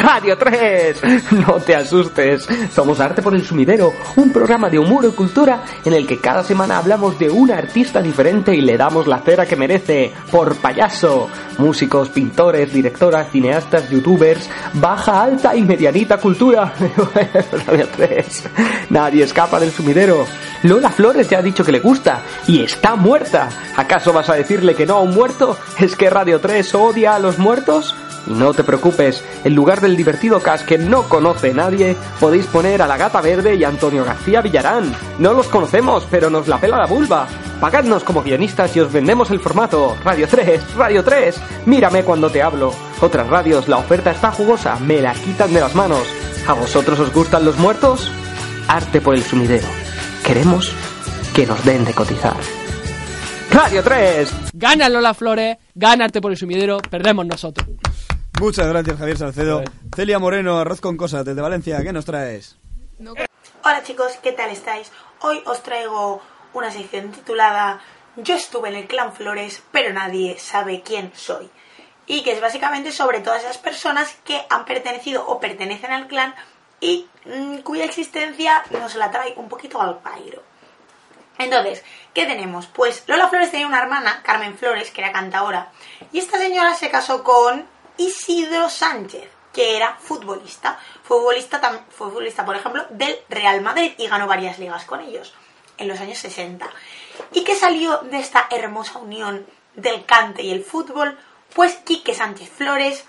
Radio 0.00 0.38
3. 0.38 1.02
No 1.46 1.54
te 1.60 1.76
asustes. 1.76 2.48
Somos 2.74 3.00
Arte 3.00 3.20
por 3.20 3.34
el 3.34 3.44
Sumidero, 3.44 3.92
un 4.16 4.32
programa 4.32 4.70
de 4.70 4.78
humor 4.78 5.04
y 5.04 5.12
cultura 5.12 5.62
en 5.84 5.92
el 5.92 6.06
que 6.06 6.18
cada 6.18 6.42
semana 6.42 6.78
hablamos 6.78 7.18
de 7.18 7.28
un 7.28 7.50
artista 7.50 8.00
diferente 8.00 8.54
y 8.54 8.62
le 8.62 8.78
damos 8.78 9.06
la 9.06 9.18
cera 9.18 9.46
que 9.46 9.56
merece 9.56 10.12
por 10.30 10.56
payaso. 10.56 11.28
Músicos, 11.58 12.08
pintores, 12.08 12.72
directoras, 12.72 13.30
cineastas, 13.30 13.90
youtubers, 13.90 14.48
baja, 14.74 15.22
alta 15.22 15.54
y 15.54 15.62
medianita 15.62 16.16
cultura. 16.16 16.72
Radio 17.66 17.88
3. 17.94 18.44
Nadie 18.88 19.24
escapa 19.24 19.60
del 19.60 19.70
sumidero. 19.70 20.26
Lola 20.62 20.90
Flores 20.90 21.28
ya 21.28 21.38
ha 21.38 21.42
dicho 21.42 21.64
que 21.64 21.72
le 21.72 21.80
gusta 21.80 22.22
y 22.46 22.62
está 22.62 22.96
muerta. 22.96 23.48
¿Acaso 23.76 24.12
vas 24.12 24.30
a 24.30 24.34
decirle 24.34 24.74
que 24.74 24.86
no 24.86 24.96
a 24.96 25.00
un 25.00 25.14
muerto? 25.14 25.58
¿Es 25.78 25.94
que 25.94 26.08
Radio 26.08 26.40
3 26.40 26.74
odia 26.74 27.14
a 27.14 27.18
los 27.18 27.38
muertos? 27.38 27.94
Y 28.26 28.32
no 28.32 28.52
te 28.52 28.64
preocupes, 28.64 29.22
en 29.44 29.54
lugar 29.54 29.80
del 29.80 29.96
divertido 29.96 30.40
cast 30.40 30.66
que 30.66 30.78
no 30.78 31.02
conoce 31.04 31.54
nadie, 31.54 31.96
podéis 32.18 32.46
poner 32.46 32.82
a 32.82 32.86
la 32.86 32.96
gata 32.96 33.20
verde 33.20 33.54
y 33.54 33.64
a 33.64 33.68
Antonio 33.68 34.04
García 34.04 34.40
Villarán. 34.40 34.94
No 35.18 35.32
los 35.32 35.48
conocemos, 35.48 36.06
pero 36.10 36.30
nos 36.30 36.48
la 36.48 36.58
pela 36.58 36.78
la 36.78 36.86
vulva. 36.86 37.26
Pagadnos 37.60 38.04
como 38.04 38.22
guionistas 38.22 38.74
y 38.76 38.80
os 38.80 38.92
vendemos 38.92 39.30
el 39.30 39.40
formato. 39.40 39.96
Radio 40.04 40.26
3, 40.28 40.74
Radio 40.74 41.04
3, 41.04 41.40
mírame 41.66 42.04
cuando 42.04 42.30
te 42.30 42.42
hablo. 42.42 42.72
Otras 43.00 43.26
radios, 43.28 43.68
la 43.68 43.78
oferta 43.78 44.10
está 44.10 44.30
jugosa, 44.30 44.78
me 44.80 45.00
la 45.00 45.14
quitan 45.14 45.52
de 45.52 45.60
las 45.60 45.74
manos. 45.74 46.06
¿A 46.46 46.52
vosotros 46.54 46.98
os 46.98 47.12
gustan 47.12 47.44
los 47.44 47.58
muertos? 47.58 48.10
Arte 48.68 49.00
por 49.00 49.14
el 49.14 49.22
sumidero. 49.22 49.66
Queremos 50.24 50.72
que 51.34 51.46
nos 51.46 51.64
den 51.64 51.84
de 51.84 51.92
cotizar. 51.92 52.36
Radio 53.50 53.82
3. 53.82 54.32
Gana 54.52 54.88
Lola 54.88 55.12
Flores, 55.12 55.56
gana 55.74 56.04
Arte 56.04 56.20
por 56.20 56.30
el 56.30 56.36
Sumidero, 56.36 56.78
perdemos 56.78 57.26
nosotros. 57.26 57.68
Muchas 58.40 58.68
gracias, 58.68 58.98
Javier 58.98 59.18
Salcedo. 59.18 59.62
Celia 59.94 60.18
Moreno, 60.18 60.58
arroz 60.58 60.80
con 60.80 60.96
cosas 60.96 61.26
desde 61.26 61.42
Valencia. 61.42 61.82
¿Qué 61.82 61.92
nos 61.92 62.06
traes? 62.06 62.56
Hola 63.62 63.82
chicos, 63.82 64.18
¿qué 64.22 64.32
tal 64.32 64.48
estáis? 64.48 64.90
Hoy 65.20 65.42
os 65.44 65.62
traigo 65.62 66.22
una 66.54 66.70
sección 66.70 67.12
titulada 67.12 67.80
Yo 68.16 68.34
estuve 68.34 68.70
en 68.70 68.76
el 68.76 68.86
clan 68.86 69.12
Flores, 69.12 69.62
pero 69.72 69.92
nadie 69.92 70.38
sabe 70.38 70.80
quién 70.82 71.12
soy. 71.14 71.50
Y 72.06 72.22
que 72.22 72.32
es 72.32 72.40
básicamente 72.40 72.92
sobre 72.92 73.20
todas 73.20 73.42
esas 73.42 73.58
personas 73.58 74.16
que 74.24 74.40
han 74.48 74.64
pertenecido 74.64 75.26
o 75.26 75.38
pertenecen 75.38 75.92
al 75.92 76.06
clan 76.06 76.34
y 76.80 77.06
mm, 77.26 77.58
cuya 77.58 77.84
existencia 77.84 78.64
nos 78.70 78.94
la 78.94 79.10
trae 79.10 79.34
un 79.36 79.50
poquito 79.50 79.82
al 79.82 79.98
pairo. 79.98 80.42
Entonces, 81.36 81.84
¿qué 82.14 82.24
tenemos? 82.24 82.68
Pues 82.68 83.04
Lola 83.06 83.28
Flores 83.28 83.50
tenía 83.50 83.66
una 83.66 83.82
hermana, 83.82 84.22
Carmen 84.22 84.56
Flores, 84.56 84.90
que 84.90 85.02
era 85.02 85.12
cantaora, 85.12 85.70
y 86.10 86.20
esta 86.20 86.38
señora 86.38 86.74
se 86.74 86.88
casó 86.88 87.22
con 87.22 87.66
Isidro 88.00 88.70
Sánchez, 88.70 89.28
que 89.52 89.76
era 89.76 89.94
futbolista. 90.00 90.78
Futbolista, 91.02 91.84
futbolista, 91.90 92.46
por 92.46 92.56
ejemplo, 92.56 92.86
del 92.88 93.14
Real 93.28 93.60
Madrid 93.60 93.92
y 93.98 94.06
ganó 94.06 94.26
varias 94.26 94.58
ligas 94.58 94.86
con 94.86 95.00
ellos 95.00 95.34
en 95.76 95.86
los 95.86 96.00
años 96.00 96.16
60. 96.16 96.66
¿Y 97.34 97.44
qué 97.44 97.54
salió 97.54 97.98
de 97.98 98.18
esta 98.18 98.46
hermosa 98.50 99.00
unión 99.00 99.44
del 99.74 100.06
cante 100.06 100.42
y 100.42 100.50
el 100.50 100.64
fútbol? 100.64 101.18
Pues 101.54 101.74
Quique 101.84 102.14
Sánchez 102.14 102.48
Flores, 102.48 103.04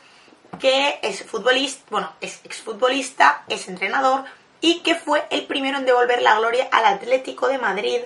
que 0.60 1.00
es 1.04 1.24
futbolista, 1.24 1.86
bueno, 1.90 2.12
es 2.20 2.42
exfutbolista, 2.44 3.46
es 3.48 3.70
entrenador 3.70 4.26
y 4.60 4.82
que 4.82 4.96
fue 4.96 5.26
el 5.30 5.46
primero 5.46 5.78
en 5.78 5.86
devolver 5.86 6.22
la 6.22 6.38
gloria 6.38 6.68
al 6.70 6.84
Atlético 6.84 7.48
de 7.48 7.60
Madrid 7.60 8.02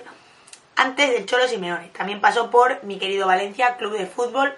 antes 0.76 1.10
del 1.10 1.26
Cholo 1.26 1.48
Simeone. 1.48 1.88
También 1.88 2.20
pasó 2.20 2.48
por 2.48 2.84
mi 2.84 3.00
querido 3.00 3.26
Valencia, 3.26 3.76
club 3.76 3.98
de 3.98 4.06
fútbol, 4.06 4.54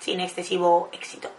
sin 0.00 0.18
excesivo 0.18 0.88
éxito. 0.92 1.30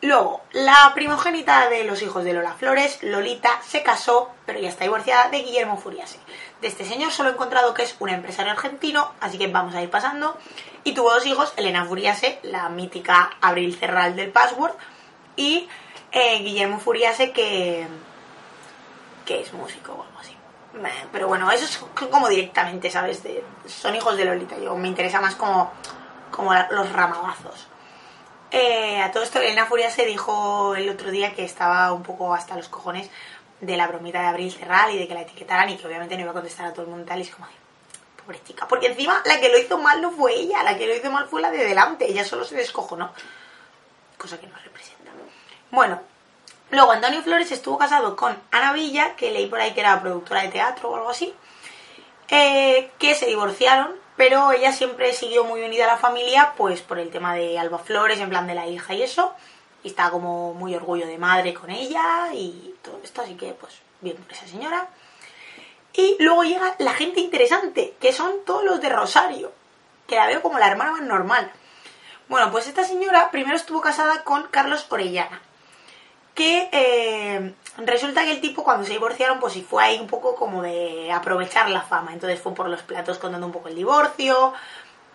Luego, 0.00 0.42
la 0.52 0.92
primogénita 0.94 1.68
de 1.68 1.82
los 1.82 2.02
hijos 2.02 2.22
de 2.22 2.32
Lola 2.32 2.52
Flores, 2.52 3.02
Lolita, 3.02 3.60
se 3.66 3.82
casó, 3.82 4.30
pero 4.46 4.60
ya 4.60 4.68
está 4.68 4.84
divorciada, 4.84 5.28
de 5.28 5.38
Guillermo 5.42 5.76
Furiase. 5.76 6.20
De 6.60 6.68
este 6.68 6.84
señor 6.84 7.10
solo 7.10 7.30
he 7.30 7.32
encontrado 7.32 7.74
que 7.74 7.82
es 7.82 7.96
un 7.98 8.08
empresario 8.08 8.52
argentino, 8.52 9.10
así 9.20 9.38
que 9.38 9.48
vamos 9.48 9.74
a 9.74 9.82
ir 9.82 9.90
pasando. 9.90 10.36
Y 10.84 10.92
tuvo 10.92 11.12
dos 11.12 11.26
hijos, 11.26 11.52
Elena 11.56 11.84
Furiase, 11.84 12.38
la 12.44 12.68
mítica 12.68 13.30
Abril 13.40 13.76
Cerral 13.76 14.14
del 14.14 14.30
Password, 14.30 14.72
y 15.34 15.68
eh, 16.12 16.38
Guillermo 16.44 16.78
Furiase 16.78 17.32
que, 17.32 17.86
que 19.26 19.40
es 19.40 19.52
músico 19.52 19.92
o 19.94 20.02
algo 20.04 20.18
así. 20.20 20.36
Meh, 20.74 21.06
Pero 21.10 21.26
bueno, 21.26 21.50
eso 21.50 21.64
es 21.64 21.76
como 22.08 22.28
directamente, 22.28 22.88
¿sabes? 22.88 23.24
De- 23.24 23.42
son 23.66 23.96
hijos 23.96 24.16
de 24.16 24.26
Lolita. 24.26 24.56
Yo 24.58 24.76
me 24.76 24.86
interesa 24.86 25.20
más 25.20 25.34
como, 25.34 25.72
como 26.30 26.54
los 26.70 26.92
ramagazos. 26.92 27.66
Eh, 28.50 29.00
a 29.00 29.10
todo 29.12 29.22
esto, 29.22 29.40
Elena 29.40 29.66
Furia 29.66 29.90
se 29.90 30.06
dijo 30.06 30.74
el 30.74 30.88
otro 30.88 31.10
día 31.10 31.34
que 31.34 31.44
estaba 31.44 31.92
un 31.92 32.02
poco 32.02 32.34
hasta 32.34 32.56
los 32.56 32.68
cojones 32.68 33.10
de 33.60 33.76
la 33.76 33.86
bromita 33.86 34.20
de 34.20 34.26
Abril 34.28 34.52
Cerral 34.52 34.94
y 34.94 34.98
de 34.98 35.08
que 35.08 35.14
la 35.14 35.22
etiquetaran 35.22 35.68
y 35.68 35.76
que 35.76 35.86
obviamente 35.86 36.14
no 36.16 36.22
iba 36.22 36.30
a 36.30 36.34
contestar 36.34 36.66
a 36.66 36.72
todo 36.72 36.82
el 36.82 36.90
mundo 36.90 37.04
tal. 37.06 37.18
Y 37.18 37.22
es 37.22 37.30
como, 37.30 37.46
ay, 37.46 37.54
pobre 38.24 38.42
chica. 38.44 38.66
Porque 38.66 38.86
encima 38.86 39.22
la 39.24 39.40
que 39.40 39.48
lo 39.48 39.58
hizo 39.58 39.78
mal 39.78 40.00
no 40.00 40.10
fue 40.10 40.34
ella, 40.34 40.62
la 40.62 40.76
que 40.78 40.86
lo 40.86 40.94
hizo 40.94 41.10
mal 41.10 41.26
fue 41.28 41.42
la 41.42 41.50
de 41.50 41.64
delante. 41.64 42.10
Ella 42.10 42.24
solo 42.24 42.44
se 42.44 42.56
descojonó. 42.56 43.12
Cosa 44.16 44.38
que 44.38 44.46
no 44.46 44.56
representa. 44.56 45.10
Bueno, 45.70 46.00
luego 46.70 46.92
Antonio 46.92 47.22
Flores 47.22 47.52
estuvo 47.52 47.76
casado 47.76 48.16
con 48.16 48.36
Ana 48.50 48.72
Villa, 48.72 49.14
que 49.16 49.30
leí 49.30 49.46
por 49.46 49.60
ahí 49.60 49.74
que 49.74 49.80
era 49.80 50.00
productora 50.00 50.42
de 50.42 50.48
teatro 50.48 50.90
o 50.90 50.96
algo 50.96 51.10
así 51.10 51.34
eh, 52.28 52.90
que 52.98 53.14
se 53.14 53.26
divorciaron, 53.26 53.92
pero 54.18 54.50
ella 54.50 54.72
siempre 54.72 55.12
siguió 55.12 55.44
muy 55.44 55.62
unida 55.62 55.84
a 55.84 55.94
la 55.94 55.96
familia, 55.96 56.52
pues 56.56 56.82
por 56.82 56.98
el 56.98 57.08
tema 57.08 57.36
de 57.36 57.56
Alba 57.56 57.78
Flores, 57.78 58.18
en 58.18 58.28
plan 58.28 58.48
de 58.48 58.56
la 58.56 58.66
hija 58.66 58.92
y 58.92 59.02
eso, 59.02 59.32
y 59.84 59.88
está 59.88 60.10
como 60.10 60.52
muy 60.54 60.74
orgullo 60.74 61.06
de 61.06 61.18
madre 61.18 61.54
con 61.54 61.70
ella 61.70 62.28
y 62.34 62.74
todo 62.82 63.00
esto, 63.02 63.22
así 63.22 63.36
que 63.36 63.52
pues 63.52 63.74
bien 64.00 64.16
por 64.16 64.32
esa 64.32 64.48
señora. 64.48 64.88
Y 65.92 66.16
luego 66.18 66.42
llega 66.42 66.74
la 66.80 66.94
gente 66.94 67.20
interesante, 67.20 67.94
que 68.00 68.12
son 68.12 68.44
todos 68.44 68.64
los 68.64 68.80
de 68.80 68.88
Rosario, 68.88 69.52
que 70.08 70.16
la 70.16 70.26
veo 70.26 70.42
como 70.42 70.58
la 70.58 70.66
hermana 70.66 70.92
más 70.92 71.02
normal. 71.02 71.52
Bueno, 72.28 72.50
pues 72.50 72.66
esta 72.66 72.82
señora 72.82 73.30
primero 73.30 73.56
estuvo 73.56 73.80
casada 73.80 74.24
con 74.24 74.48
Carlos 74.48 74.84
Orellana, 74.90 75.40
que 76.38 76.68
eh, 76.70 77.52
resulta 77.78 78.22
que 78.22 78.30
el 78.30 78.40
tipo 78.40 78.62
cuando 78.62 78.86
se 78.86 78.92
divorciaron 78.92 79.40
pues 79.40 79.54
sí 79.54 79.66
fue 79.68 79.82
ahí 79.82 79.98
un 79.98 80.06
poco 80.06 80.36
como 80.36 80.62
de 80.62 81.10
aprovechar 81.10 81.68
la 81.68 81.82
fama, 81.82 82.12
entonces 82.12 82.38
fue 82.38 82.54
por 82.54 82.68
los 82.68 82.82
platos 82.82 83.18
contando 83.18 83.44
un 83.44 83.52
poco 83.52 83.66
el 83.66 83.74
divorcio, 83.74 84.52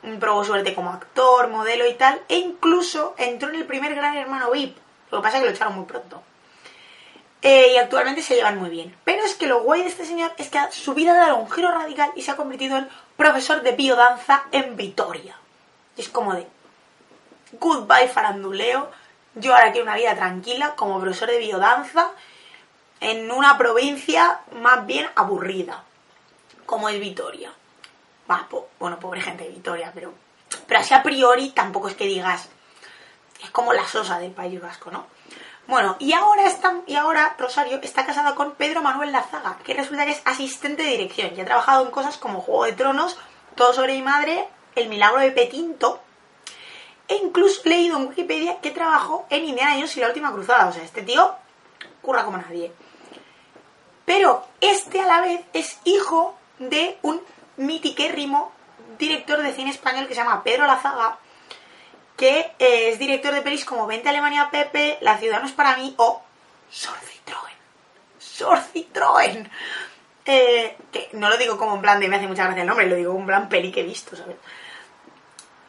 mm, 0.01 0.17
probó 0.17 0.43
suerte 0.43 0.75
como 0.75 0.91
actor, 0.91 1.47
modelo 1.47 1.87
y 1.87 1.93
tal, 1.93 2.21
e 2.27 2.39
incluso 2.39 3.15
entró 3.17 3.47
en 3.47 3.55
el 3.55 3.65
primer 3.65 3.95
Gran 3.95 4.17
Hermano 4.17 4.51
VIP, 4.51 4.75
lo 5.11 5.19
que 5.19 5.23
pasa 5.23 5.37
es 5.37 5.43
que 5.43 5.49
lo 5.49 5.55
echaron 5.55 5.75
muy 5.77 5.85
pronto. 5.85 6.21
Eh, 7.41 7.71
y 7.73 7.77
actualmente 7.77 8.21
se 8.21 8.35
llevan 8.35 8.57
muy 8.57 8.69
bien. 8.69 8.93
Pero 9.05 9.23
es 9.23 9.35
que 9.35 9.47
lo 9.47 9.63
guay 9.63 9.81
de 9.81 9.89
este 9.89 10.05
señor 10.05 10.33
es 10.37 10.49
que 10.49 10.59
su 10.71 10.93
vida 10.93 11.13
ha 11.13 11.27
dado 11.27 11.37
un 11.37 11.49
giro 11.49 11.71
radical 11.71 12.11
y 12.15 12.21
se 12.21 12.31
ha 12.31 12.35
convertido 12.35 12.77
en 12.77 12.89
profesor 13.15 13.61
de 13.61 13.71
biodanza 13.71 14.43
en 14.51 14.75
Vitoria. 14.75 15.37
Y 15.95 16.01
es 16.01 16.09
como 16.09 16.33
de, 16.33 16.47
goodbye 17.59 18.09
faranduleo, 18.09 18.89
yo 19.35 19.53
ahora 19.53 19.71
quiero 19.71 19.85
una 19.85 19.95
vida 19.95 20.15
tranquila 20.15 20.75
como 20.75 20.99
profesor 20.99 21.29
de 21.29 21.39
biodanza 21.39 22.11
en 22.99 23.31
una 23.31 23.57
provincia 23.57 24.41
más 24.51 24.85
bien 24.85 25.07
aburrida, 25.15 25.83
como 26.65 26.89
es 26.89 26.99
Vitoria. 26.99 27.51
Bueno, 28.79 28.99
pobre 28.99 29.21
gente 29.21 29.43
de 29.43 29.49
Vitoria, 29.49 29.91
pero, 29.93 30.13
pero 30.67 30.79
así 30.79 30.93
a 30.93 31.03
priori 31.03 31.49
tampoco 31.49 31.87
es 31.87 31.95
que 31.95 32.05
digas, 32.05 32.49
es 33.43 33.49
como 33.51 33.73
la 33.73 33.87
sosa 33.87 34.19
del 34.19 34.31
País 34.31 34.61
Vasco, 34.61 34.89
¿no? 34.91 35.05
Bueno, 35.67 35.95
y 35.99 36.11
ahora, 36.13 36.45
está, 36.45 36.81
y 36.87 36.95
ahora 36.95 37.35
Rosario 37.37 37.79
está 37.81 38.05
casada 38.05 38.35
con 38.35 38.55
Pedro 38.55 38.81
Manuel 38.81 39.13
Lazaga, 39.13 39.57
que 39.63 39.73
resulta 39.73 40.05
que 40.05 40.11
es 40.11 40.21
asistente 40.25 40.83
de 40.83 40.89
dirección 40.89 41.31
y 41.35 41.39
ha 41.39 41.45
trabajado 41.45 41.85
en 41.85 41.91
cosas 41.91 42.17
como 42.17 42.41
Juego 42.41 42.65
de 42.65 42.73
Tronos, 42.73 43.17
Todo 43.55 43.71
sobre 43.71 43.93
mi 43.93 44.01
madre, 44.01 44.47
El 44.75 44.89
milagro 44.89 45.21
de 45.21 45.31
Petinto, 45.31 46.02
e 47.07 47.15
incluso 47.15 47.61
he 47.65 47.69
leído 47.69 47.97
en 47.97 48.07
Wikipedia 48.07 48.59
que 48.61 48.71
trabajó 48.71 49.25
en 49.29 49.45
Indiana 49.45 49.73
Jones 49.75 49.97
y 49.97 49.99
la 49.99 50.07
última 50.07 50.31
cruzada. 50.31 50.67
O 50.67 50.71
sea, 50.71 50.83
este 50.83 51.01
tío 51.01 51.35
curra 52.01 52.25
como 52.25 52.37
nadie. 52.37 52.71
Pero 54.05 54.45
este 54.61 55.01
a 55.01 55.05
la 55.05 55.21
vez 55.21 55.41
es 55.53 55.79
hijo 55.85 56.35
de 56.59 56.97
un 57.01 57.21
mitiquérrimo 57.57 58.51
director 58.97 59.41
de 59.41 59.53
cine 59.53 59.71
español 59.71 60.07
que 60.07 60.13
se 60.13 60.21
llama 60.21 60.43
Pedro 60.43 60.65
Lazaga, 60.65 61.17
que 62.17 62.51
eh, 62.59 62.89
es 62.89 62.99
director 62.99 63.33
de 63.33 63.41
pelis 63.41 63.65
como 63.65 63.87
Vente 63.87 64.07
a 64.07 64.11
Alemania 64.11 64.49
Pepe, 64.51 64.97
La 65.01 65.17
ciudad 65.17 65.39
no 65.39 65.47
es 65.47 65.53
para 65.53 65.77
mí 65.77 65.93
o 65.97 66.21
Sor 66.69 66.95
Citroën. 66.97 67.55
Sor 68.19 68.59
Citroën. 68.73 69.49
Eh, 70.25 70.77
que 70.91 71.09
no 71.13 71.29
lo 71.29 71.37
digo 71.37 71.57
como 71.57 71.75
en 71.75 71.81
plan 71.81 71.99
de 71.99 72.07
me 72.07 72.15
hace 72.15 72.27
mucha 72.27 72.45
gracia 72.45 72.61
el 72.61 72.67
nombre, 72.67 72.87
lo 72.87 72.95
digo 72.95 73.11
como 73.11 73.21
en 73.21 73.27
plan 73.27 73.49
peli 73.49 73.71
que 73.71 73.81
he 73.81 73.83
visto, 73.83 74.15
¿sabes? 74.15 74.37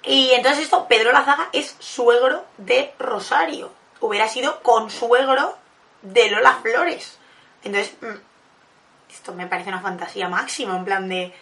Y 0.07 0.33
entonces 0.33 0.65
esto, 0.65 0.87
Pedro 0.87 1.13
Lazaga 1.13 1.49
es 1.53 1.77
suegro 1.79 2.45
de 2.59 2.93
Rosario. 2.99 3.73
Hubiera 4.01 4.29
sido 4.29 4.61
consuegro 4.63 5.57
de 6.03 6.31
Lola 6.31 6.59
Flores. 6.63 7.19
Entonces, 7.63 7.95
mm, 8.03 9.11
esto 9.11 9.33
me 9.33 9.47
parece 9.47 9.71
una 9.71 9.81
fantasía 9.81 10.29
máxima, 10.29 10.77
en 10.77 10.85
plan 10.85 11.09
de 11.09 11.35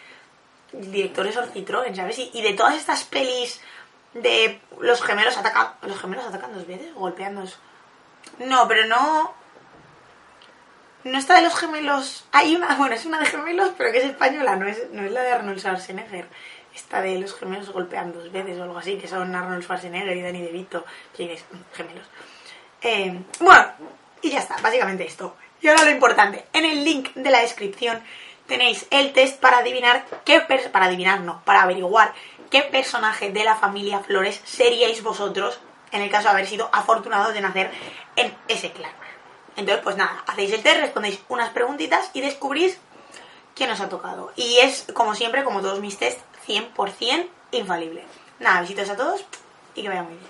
el 0.73 0.91
director 0.91 1.27
de 1.27 1.33
Sor 1.33 1.53
Citroën, 1.53 1.95
¿sabes? 1.95 2.19
Y, 2.19 2.41
de 2.41 2.55
todas 2.55 2.77
estas 2.77 3.05
pelis 3.05 3.61
de 4.15 4.61
los 4.81 5.03
gemelos 5.03 5.37
atacan, 5.37 5.75
los 5.83 6.01
gemelos 6.01 6.25
atacan 6.27 6.55
dos 6.55 6.67
veces, 6.67 6.95
golpean 6.95 7.35
dos. 7.35 7.59
No, 8.39 8.67
pero 8.69 8.87
no. 8.87 9.35
No 11.05 11.19
está 11.19 11.35
de 11.35 11.43
los 11.43 11.55
gemelos. 11.57 12.25
Hay 12.31 12.55
una, 12.55 12.77
bueno, 12.77 12.95
es 12.95 13.05
una 13.05 13.19
de 13.19 13.27
gemelos, 13.27 13.73
pero 13.77 13.91
que 13.91 13.99
es 13.99 14.05
española, 14.05 14.57
no 14.57 14.67
es, 14.67 14.91
no 14.93 15.03
es 15.05 15.11
la 15.11 15.23
de 15.23 15.33
Arnold 15.33 15.59
Schwarzenegger. 15.59 16.27
Esta 16.75 17.03
de 17.03 17.19
los 17.19 17.35
gemelos 17.35 17.71
golpean 17.71 18.13
dos 18.13 18.31
veces 18.33 18.59
o 18.59 18.63
algo 18.63 18.79
así, 18.79 18.97
que 18.97 19.09
son 19.09 19.35
Arnold 19.35 19.63
Schwarzenegger 19.63 20.17
y 20.17 20.23
Danny 20.23 20.43
DeVito. 20.43 20.85
¿Quién 21.15 21.31
es? 21.31 21.45
Gemelos. 21.75 22.07
Eh, 22.81 23.23
bueno, 23.41 23.67
y 24.23 24.31
ya 24.31 24.41
está, 24.41 24.57
básicamente 24.63 25.07
esto. 25.07 25.37
Y 25.61 25.69
ahora 25.69 25.85
lo 25.85 25.91
importante, 25.91 26.47
en 26.53 26.65
el 26.65 26.85
link 26.85 27.15
de 27.15 27.31
la 27.31 27.41
descripción 27.41 28.03
tenéis 28.47 28.87
el 28.91 29.13
test 29.13 29.41
para 29.41 29.59
adivinar 29.59 30.05
qué 30.25 30.41
para 30.41 30.87
adivinar 30.87 31.21
no, 31.21 31.43
para 31.45 31.63
averiguar 31.63 32.13
qué 32.51 32.63
personaje 32.63 33.31
de 33.31 33.45
la 33.45 33.57
familia 33.57 34.01
Flores 34.01 34.41
seríais 34.45 35.03
vosotros 35.03 35.61
en 35.93 36.03
el 36.03 36.11
caso 36.11 36.25
de 36.25 36.31
haber 36.31 36.47
sido 36.47 36.69
afortunados 36.73 37.33
de 37.35 37.41
nacer 37.41 37.71
en 38.17 38.35
ese 38.49 38.73
clan. 38.73 38.93
Entonces, 39.57 39.85
pues 39.85 39.97
nada, 39.97 40.25
hacéis 40.27 40.53
el 40.53 40.63
test, 40.63 40.81
respondéis 40.81 41.21
unas 41.29 41.51
preguntitas 41.51 42.11
y 42.15 42.23
descubrís 42.23 42.79
quién 43.55 43.71
os 43.71 43.81
ha 43.81 43.89
tocado. 43.89 44.33
Y 44.35 44.59
es, 44.59 44.87
como 44.95 45.15
siempre, 45.15 45.45
como 45.45 45.61
todos 45.61 45.81
mis 45.81 45.99
test, 45.99 46.19
100% 46.47 47.27
infalible. 47.53 48.03
Nada, 48.41 48.63
besitos 48.63 48.89
a 48.91 48.97
todos 48.97 49.21
y 49.75 49.83
que 49.83 49.89
vaya 49.89 50.03
muy 50.03 50.15
bien. 50.15 50.27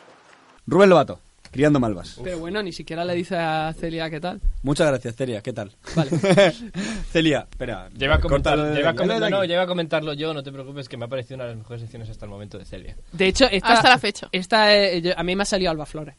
Rubén 0.67 0.91
Lobato, 0.91 1.19
criando 1.51 1.81
malvas. 1.81 2.19
Pero 2.23 2.39
bueno, 2.39 2.63
ni 2.63 2.73
siquiera 2.73 3.05
le 3.05 3.15
dice 3.15 3.37
a 3.37 3.73
Celia 3.79 4.09
qué 4.11 4.21
tal. 4.21 4.41
Muchas 4.63 4.87
gracias, 4.89 5.17
Celia. 5.17 5.41
¿Qué 5.43 5.53
tal? 5.53 5.73
Vale. 5.97 6.11
Celia, 7.13 7.47
espera. 7.51 7.89
Lleva 7.91 8.17
a, 8.17 8.21
comentar- 8.21 8.75
lleva 8.75 8.91
a 8.91 8.95
córtalo 8.95 9.15
de 9.15 9.21
comentar- 9.21 9.31
no, 9.31 9.45
lleva 9.45 9.63
a 9.63 9.67
comentarlo 9.67 10.13
yo, 10.13 10.33
no 10.35 10.43
te 10.43 10.53
preocupes, 10.53 10.89
que 10.89 10.97
me 10.97 11.07
ha 11.07 11.09
parecido 11.09 11.37
una 11.37 11.45
de 11.45 11.51
las 11.51 11.59
mejores 11.59 11.81
secciones 11.83 12.09
hasta 12.11 12.25
el 12.27 12.31
momento 12.31 12.59
de 12.59 12.65
Celia. 12.65 12.97
De 13.13 13.27
hecho, 13.27 13.47
esta, 13.51 13.73
Hasta 13.73 13.89
la 13.89 13.99
fecha. 13.99 14.29
Esta, 14.33 14.77
eh, 14.77 15.01
yo- 15.03 15.13
a 15.19 15.23
mí 15.23 15.35
me 15.35 15.43
ha 15.43 15.47
salido 15.47 15.71
Alba 15.71 15.87
Flores. 15.87 16.15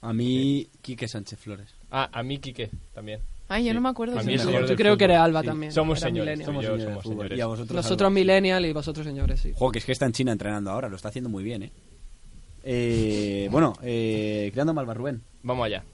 A 0.00 0.12
mí, 0.12 0.68
Quique 0.82 1.08
Sánchez 1.08 1.38
Flores. 1.38 1.74
Ah, 1.90 2.10
a 2.12 2.22
mí, 2.22 2.38
Quique, 2.38 2.70
también. 2.92 3.20
Ay, 3.54 3.64
yo 3.64 3.70
Sí. 3.70 3.74
no 3.74 3.80
me 3.82 3.88
acuerdo. 3.88 4.18
El 4.18 4.66
Yo, 4.66 4.74
creo 4.74 4.96
que 4.96 5.04
era 5.04 5.22
Alba 5.22 5.42
Sí, 5.42 5.46
también. 5.46 5.70
Somos 5.70 5.98
era 5.98 6.08
señores, 6.08 6.44
somos 6.44 6.64
yo, 6.64 6.72
señores 6.72 6.84
somos 6.86 7.04
señores. 7.04 7.38
Y 7.38 7.40
a 7.40 7.46
vosotros 7.46 7.76
Nosotros 7.76 8.10
millennial 8.12 8.66
y 8.66 8.72
vosotros 8.72 9.06
señores, 9.06 9.40
sí. 9.40 9.52
Joder, 9.54 9.72
que 9.72 9.78
es 9.78 9.84
que 9.84 9.92
está 9.92 10.06
en 10.06 10.12
China 10.12 10.32
entrenando 10.32 10.72
ahora, 10.72 10.88
lo 10.88 10.96
está 10.96 11.08
haciendo 11.10 11.30
muy 11.30 11.44
bien, 11.44 11.62
¿eh? 11.62 11.70
Eh, 12.64 13.48
bueno, 13.52 13.74
eh, 13.82 14.50
creando 14.52 14.74
malvas, 14.74 14.96
Rubén. 14.96 15.22
Vamos 15.44 15.66
allá. 15.66 15.84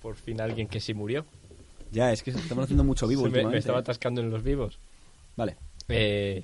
Por 0.00 0.16
fin 0.16 0.40
alguien 0.40 0.66
que 0.66 0.80
sí 0.80 0.94
murió. 0.94 1.26
Ya, 1.92 2.10
es 2.10 2.22
que 2.22 2.30
estamos 2.30 2.64
haciendo 2.64 2.84
mucho 2.84 3.06
vivo 3.08 3.24
Se 3.24 3.44
me, 3.44 3.58
estaba 3.58 3.78
¿eh? 3.78 3.82
atascando 3.82 4.22
en 4.22 4.30
los 4.30 4.42
vivos. 4.42 4.78
Vale. 5.36 5.56
Eh, 5.88 6.42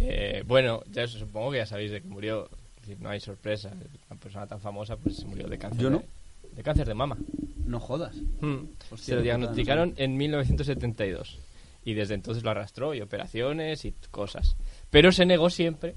eh, 0.00 0.42
bueno, 0.46 0.82
ya 0.90 1.06
supongo 1.06 1.52
que 1.52 1.58
ya 1.58 1.66
sabéis 1.66 1.92
de 1.92 2.02
que 2.02 2.08
murió. 2.08 2.50
Es 2.76 2.82
decir, 2.82 3.00
no 3.00 3.08
hay 3.08 3.20
sorpresa. 3.20 3.70
Una 4.10 4.20
persona 4.20 4.46
tan 4.46 4.60
famosa 4.60 4.96
pues 4.96 5.16
se 5.16 5.26
murió 5.26 5.48
de 5.48 5.58
cáncer. 5.58 5.80
Yo 5.80 5.90
no. 5.90 5.98
De, 5.98 6.04
de 6.58 6.64
cáncer 6.64 6.88
de 6.88 6.94
mama. 6.94 7.16
No 7.66 7.78
jodas. 7.78 8.16
Hmm. 8.40 8.64
Hostia, 8.90 8.96
se 8.98 9.14
lo 9.14 9.22
diagnosticaron 9.22 9.94
en 9.96 10.16
1972 10.16 11.38
y 11.84 11.94
desde 11.94 12.14
entonces 12.14 12.42
lo 12.42 12.50
arrastró 12.50 12.94
y 12.94 13.00
operaciones 13.00 13.84
y 13.84 13.92
cosas. 14.10 14.56
Pero 14.90 15.12
se 15.12 15.24
negó 15.24 15.50
siempre 15.50 15.94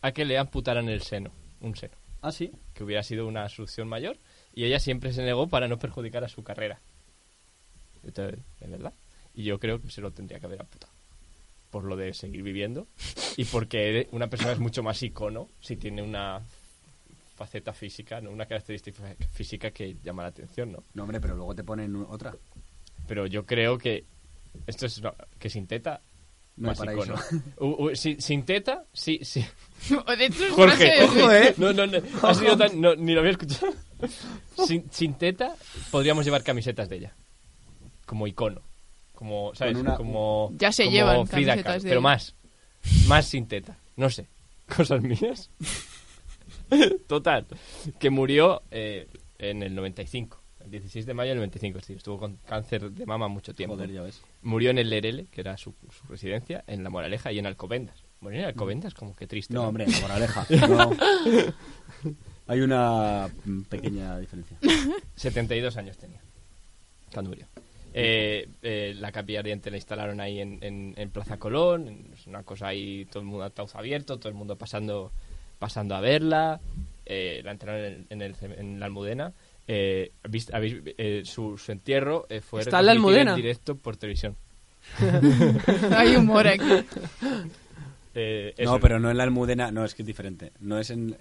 a 0.00 0.12
que 0.12 0.24
le 0.24 0.38
amputaran 0.38 0.88
el 0.88 1.02
seno, 1.02 1.30
un 1.60 1.76
seno, 1.76 1.92
Ah, 2.22 2.32
sí. 2.32 2.50
que 2.72 2.82
hubiera 2.82 3.02
sido 3.02 3.26
una 3.26 3.46
solución 3.50 3.88
mayor 3.88 4.16
y 4.54 4.64
ella 4.64 4.80
siempre 4.80 5.12
se 5.12 5.22
negó 5.22 5.48
para 5.48 5.68
no 5.68 5.78
perjudicar 5.78 6.24
a 6.24 6.28
su 6.30 6.42
carrera. 6.42 6.80
Entonces, 8.02 8.40
¿De 8.58 8.66
verdad? 8.68 8.94
Y 9.34 9.44
yo 9.44 9.58
creo 9.60 9.82
que 9.82 9.90
se 9.90 10.00
lo 10.00 10.10
tendría 10.12 10.40
que 10.40 10.46
haber 10.46 10.62
amputado. 10.62 10.92
Por 11.70 11.84
lo 11.84 11.94
de 11.94 12.14
seguir 12.14 12.42
viviendo 12.42 12.86
y 13.36 13.44
porque 13.44 14.08
una 14.12 14.28
persona 14.28 14.52
es 14.52 14.58
mucho 14.58 14.82
más 14.82 15.02
icono 15.02 15.48
si 15.60 15.76
tiene 15.76 16.02
una 16.02 16.40
faceta 17.40 17.72
física, 17.72 18.20
¿no? 18.20 18.30
una 18.30 18.44
característica 18.44 19.02
física 19.32 19.70
que 19.70 19.96
llama 20.02 20.24
la 20.24 20.28
atención, 20.28 20.72
¿no? 20.72 20.84
No, 20.92 21.04
hombre, 21.04 21.20
pero 21.22 21.34
luego 21.36 21.54
te 21.54 21.64
ponen 21.64 21.96
otra. 21.96 22.34
pero 23.08 23.26
yo 23.26 23.46
creo 23.46 23.78
que 23.78 24.04
esto 24.66 24.84
es 24.84 24.98
una- 24.98 25.14
que 25.38 25.48
sin 25.48 25.66
teta 25.66 26.02
No 26.58 26.68
hay 26.68 26.76
más 26.76 26.78
paraíso. 26.78 27.02
icono. 27.04 27.22
U- 27.60 27.86
u- 27.86 27.96
sin, 27.96 28.20
sin 28.20 28.42
teta 28.44 28.84
sí 28.92 29.20
sí 29.22 29.40
De 30.18 30.26
hecho, 30.26 30.44
es 30.44 30.52
Jorge 30.52 30.76
frase 30.76 30.84
de- 30.84 31.04
Ojo, 31.22 31.32
¿eh? 31.32 31.54
no 31.56 31.72
no 31.72 31.86
no 31.86 31.98
ha 32.22 32.34
sido 32.34 32.58
tan 32.58 32.78
no, 32.78 32.94
ni 32.94 33.14
lo 33.14 33.20
había 33.20 33.32
escuchado 33.32 33.72
Sin, 34.66 34.84
sin 34.92 35.14
teta, 35.14 35.54
podríamos 35.90 36.26
llevar 36.26 36.42
camisetas 36.42 36.90
de 36.90 36.96
ella. 36.96 37.14
Como 38.04 38.26
icono. 38.26 38.60
Como, 39.14 39.54
¿sabes? 39.54 39.74
Con 39.78 39.86
una- 39.86 39.96
como. 39.96 40.52
Ya 40.58 40.72
se 40.72 40.84
como 40.84 40.94
llevan 40.94 41.26
Frida 41.26 41.52
camisetas 41.52 41.64
Kahlo, 41.72 41.82
de 41.84 41.88
Pero 41.88 42.00
ella. 42.00 42.08
más. 42.08 42.34
Más 43.08 43.26
sin 43.26 43.46
teta. 43.46 43.78
No 43.96 44.10
sé. 44.10 44.26
Cosas 44.76 45.00
mías. 45.02 45.50
Total. 47.06 47.46
Que 47.98 48.10
murió 48.10 48.62
eh, 48.70 49.08
en 49.38 49.62
el 49.62 49.74
95. 49.74 50.38
El 50.64 50.70
16 50.72 51.06
de 51.06 51.14
mayo 51.14 51.30
del 51.30 51.38
95. 51.38 51.80
Sí, 51.80 51.94
estuvo 51.94 52.18
con 52.18 52.36
cáncer 52.46 52.90
de 52.90 53.06
mama 53.06 53.28
mucho 53.28 53.54
tiempo. 53.54 53.76
Joder, 53.76 53.90
ya 53.90 54.02
ves. 54.02 54.20
Murió 54.42 54.70
en 54.70 54.78
el 54.78 54.90
Lerele, 54.90 55.26
que 55.30 55.40
era 55.40 55.56
su, 55.56 55.74
su 55.90 56.06
residencia, 56.08 56.62
en 56.66 56.84
La 56.84 56.90
Moraleja 56.90 57.32
y 57.32 57.38
en 57.38 57.46
Alcobendas. 57.46 58.04
Murió 58.20 58.40
en 58.40 58.44
Alcobendas, 58.46 58.92
como 58.92 59.16
que 59.16 59.26
triste. 59.26 59.54
No, 59.54 59.64
hombre, 59.68 59.86
moraleja. 60.02 60.46
No. 60.68 60.90
Hay 62.46 62.60
una 62.60 63.28
pequeña 63.68 64.18
diferencia. 64.18 64.58
72 65.16 65.76
años 65.76 65.96
tenía 65.96 66.20
cuando 67.12 67.30
murió. 67.30 67.46
Eh, 67.92 68.48
eh, 68.62 68.94
la 68.96 69.10
capilla 69.10 69.40
ardiente 69.40 69.70
la 69.70 69.76
instalaron 69.76 70.20
ahí 70.20 70.40
en, 70.40 70.58
en- 70.62 70.94
en 70.96 71.10
Plaza 71.10 71.38
Colón. 71.38 72.06
Es 72.14 72.26
una 72.26 72.42
cosa 72.42 72.68
ahí, 72.68 73.04
todo 73.06 73.20
el 73.20 73.26
mundo 73.28 73.44
ataúd 73.44 73.70
abierto, 73.74 74.18
todo 74.18 74.28
el 74.28 74.34
mundo 74.34 74.56
pasando 74.56 75.12
pasando 75.60 75.94
a 75.94 76.00
verla. 76.00 76.60
Eh, 77.06 77.40
la 77.44 77.52
enterraron 77.52 77.84
en, 77.84 78.06
en 78.10 78.22
el 78.22 78.34
en 78.58 78.80
la 78.80 78.86
Almudena. 78.86 79.32
Eh, 79.68 80.10
¿habéis- 80.24 80.50
habéis- 80.52 80.82
eh, 80.98 81.22
su, 81.24 81.56
su 81.56 81.70
entierro 81.70 82.26
eh, 82.28 82.40
fue 82.40 82.60
¿Está 82.62 82.80
en 82.80 82.86
la 82.86 82.92
Almudena? 82.92 83.30
en 83.32 83.36
directo 83.36 83.76
por 83.76 83.96
televisión. 83.96 84.34
Hay 85.96 86.16
humor 86.16 86.48
aquí. 86.48 86.84
Eh. 88.14 88.54
No, 88.64 88.80
pero 88.80 88.98
no 88.98 89.10
en 89.10 89.16
la 89.16 89.22
Almudena, 89.24 89.70
no, 89.70 89.84
es 89.84 89.94
que 89.94 90.02
es 90.02 90.06
diferente. 90.06 90.52
No 90.60 90.78
es 90.78 90.90
en... 90.90 91.16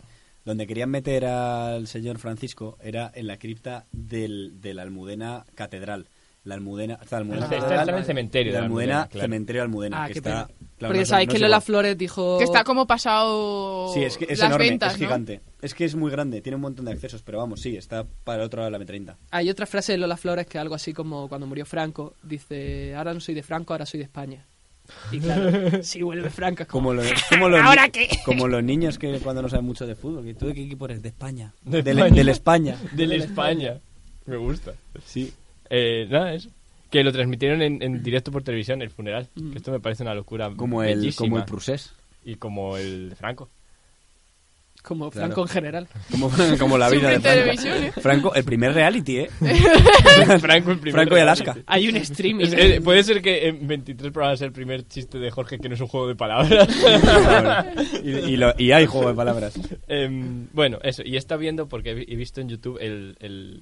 Donde 0.46 0.66
querían 0.66 0.90
meter 0.90 1.26
al 1.26 1.86
señor 1.88 2.18
Francisco 2.18 2.78
era 2.82 3.12
en 3.14 3.28
la 3.28 3.38
cripta 3.38 3.86
del, 3.92 4.60
de 4.62 4.74
la 4.74 4.82
Almudena 4.84 5.46
Catedral. 5.54 6.08
La 6.46 6.56
Almudena... 6.56 6.98
la 7.12 7.18
Almudena 7.18 7.44
Está- 7.44 7.56
está- 7.58 7.66
Catedral, 7.68 7.80
está 7.82 7.92
en 7.92 7.98
el 8.00 8.06
cementerio 8.06 8.54
de 8.54 8.58
La 8.60 8.66
Almudena, 8.66 8.94
Almudena, 8.94 9.10
claro. 9.12 9.24
cementerio 9.26 9.62
de 9.62 9.66
Almudena. 9.66 10.04
Ah, 10.04 10.08
que 10.08 10.14
qué 10.14 10.20
está, 10.20 10.48
pena. 10.48 10.60
Claro, 10.80 10.90
Porque 10.94 11.02
no 11.02 11.06
sabéis 11.06 11.28
no 11.28 11.34
que 11.34 11.40
Lola. 11.40 11.62
Flores 11.62 11.98
dijo... 11.98 12.38
Que 12.40 12.46
está 12.46 12.64
como 12.64 12.88
pasado 12.88 13.92
Sí, 13.94 14.04
es 14.04 14.18
que 14.18 14.26
es 14.26 14.40
las 14.40 14.48
enorme, 14.48 14.70
ventas, 14.70 14.94
es 14.96 15.00
¿no? 15.00 15.06
gigante. 15.08 15.42
Es 15.62 15.74
que 15.76 15.86
es 15.86 15.94
muy 15.96 16.10
grande, 16.10 16.42
tiene 16.42 16.56
un 16.56 16.62
montón 16.64 16.86
de 16.86 16.92
accesos, 16.94 17.22
pero 17.22 17.38
vamos, 17.38 17.62
sí, 17.62 17.76
está 17.78 18.06
para 18.24 18.40
el 18.40 18.46
otro 18.48 18.62
lado 18.62 18.72
de 18.72 18.80
la 18.80 18.86
M30. 18.86 19.16
Hay 19.32 19.50
otra 19.50 19.66
frase 19.68 19.92
de 19.92 19.98
Lola 20.00 20.18
Flores 20.18 20.48
que 20.48 20.58
algo 20.58 20.74
así 20.74 20.94
como 20.94 21.28
cuando 21.30 21.46
murió 21.46 21.66
Franco, 21.66 22.16
dice, 22.24 22.96
ahora 22.96 23.14
no 23.14 23.20
soy 23.20 23.36
de 23.36 23.44
Franco, 23.44 23.74
ahora 23.74 23.86
soy 23.86 24.00
de 24.00 24.06
España. 24.06 24.46
Y 25.12 25.20
claro, 25.20 25.84
si 25.84 26.02
vuelve 26.02 26.30
Franco 26.32 26.64
es 26.64 26.68
como... 26.70 26.90
Como, 26.90 26.94
lo- 27.02 27.10
como 27.30 27.50
los, 27.50 27.62
¿Ahora 27.66 27.90
qué? 27.90 28.08
como 28.26 28.48
los 28.48 28.64
niños 28.64 28.98
que 28.98 29.20
cuando 29.20 29.42
no 29.44 29.50
saben 29.50 29.66
mucho 29.66 29.86
de 29.86 29.96
fútbol, 29.96 30.24
que 30.26 30.34
tú 30.34 30.48
de 30.48 30.54
qué 30.56 30.64
equipo 30.64 30.86
eres, 30.86 31.02
de 31.04 31.10
España. 31.10 31.54
De 31.64 31.84
del, 31.84 32.00
España. 32.00 32.16
del 32.16 32.30
España. 32.30 32.78
Del 32.94 33.12
España. 33.12 33.80
Me 34.26 34.38
gusta. 34.38 34.74
Sí. 35.06 35.32
Eh, 35.70 36.08
nada, 36.10 36.34
eso. 36.34 36.50
Que 36.90 37.04
lo 37.04 37.12
transmitieron 37.12 37.62
en, 37.62 37.82
en 37.84 38.02
directo 38.04 38.32
por 38.32 38.44
televisión, 38.44 38.82
el 38.82 38.90
funeral. 38.90 39.28
Mm. 39.36 39.52
Que 39.52 39.58
esto 39.58 39.72
me 39.72 39.80
parece 39.80 40.04
una 40.04 40.14
locura 40.16 40.52
Como 40.56 40.84
el, 40.84 41.14
como 41.16 41.38
el 41.38 41.46
Prusés. 41.46 41.94
Y 42.26 42.36
como 42.36 42.78
el 42.78 43.10
de 43.12 43.16
Franco. 43.16 43.50
Como 44.82 45.12
Claro. 45.12 45.28
Franco 45.28 45.42
en 45.42 45.48
general. 45.50 45.88
Como, 46.10 46.32
como 46.60 46.78
la 46.78 46.90
vida 46.90 47.10
de 47.10 47.20
Franco. 47.20 47.40
televisión, 47.42 47.84
¿eh? 47.84 47.92
Franco, 47.92 48.34
el 48.34 48.44
primer 48.46 48.74
reality, 48.74 49.18
¿eh? 49.20 49.30
Franco, 50.40 50.72
el 50.72 50.80
primer 50.80 50.94
Franco 50.94 51.18
y 51.18 51.20
Alaska. 51.20 51.58
Hay 51.66 51.90
un 51.90 51.98
streaming. 51.98 52.46
Es- 52.46 52.54
eh, 52.54 52.82
puede 52.82 53.04
ser 53.04 53.22
que 53.22 53.50
en 53.50 53.68
23 53.68 54.12
programas 54.14 54.40
sea 54.40 54.48
el 54.48 54.54
primer 54.54 54.88
chiste 54.88 55.20
de 55.20 55.30
Jorge 55.32 55.60
que 55.60 55.68
no 55.68 55.76
es 55.76 55.82
un 55.82 55.88
juego 55.90 56.08
de 56.08 56.16
palabras. 56.16 56.68
y, 58.04 58.10
y 58.10 58.38
lo- 58.38 58.54
y 58.58 58.72
hay 58.72 58.86
juego 58.86 59.10
de 59.10 59.16
palabras. 59.16 59.60
Em, 59.88 60.48
bueno, 60.54 60.80
eso. 60.82 61.04
Y 61.06 61.18
está 61.18 61.36
viendo 61.36 61.68
porque 61.68 61.92
he 61.92 61.94
vi- 61.96 62.06
he 62.08 62.16
visto 62.16 62.40
en 62.40 62.48
YouTube 62.50 62.78
el, 62.80 63.18
el, 63.20 63.62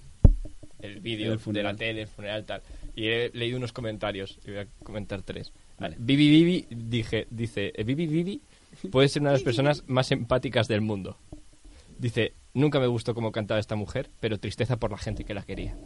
el 0.81 0.99
vídeo 0.99 1.31
de 1.31 1.37
funeral. 1.39 1.73
la 1.73 1.77
tele, 1.79 2.01
el 2.03 2.07
funeral 2.07 2.45
tal. 2.45 2.61
Y 2.97 3.09
he 3.09 3.29
leído 3.35 3.57
unos 3.57 3.73
comentarios. 3.73 4.39
Y 4.43 4.49
voy 4.49 4.59
a 4.61 4.67
comentar 4.83 5.21
tres. 5.21 5.53
Vale. 5.77 5.95
Vivi 5.99 6.29
Vivi 6.29 6.65
dije, 6.71 7.27
dice, 7.29 7.71
eh, 7.75 7.83
Vivi 7.83 8.07
Vivi 8.07 8.41
puede 8.91 9.07
ser 9.07 9.21
una 9.21 9.29
de 9.29 9.35
las 9.35 9.43
personas 9.43 9.83
más 9.85 10.11
empáticas 10.11 10.67
del 10.67 10.81
mundo. 10.81 11.15
Dice, 11.99 12.33
nunca 12.55 12.79
me 12.79 12.87
gustó 12.87 13.13
cómo 13.13 13.31
cantaba 13.31 13.59
esta 13.59 13.75
mujer, 13.75 14.09
pero 14.19 14.39
tristeza 14.39 14.77
por 14.77 14.89
la 14.89 14.97
gente 14.97 15.25
que 15.25 15.35
la 15.35 15.43
quería. 15.43 15.77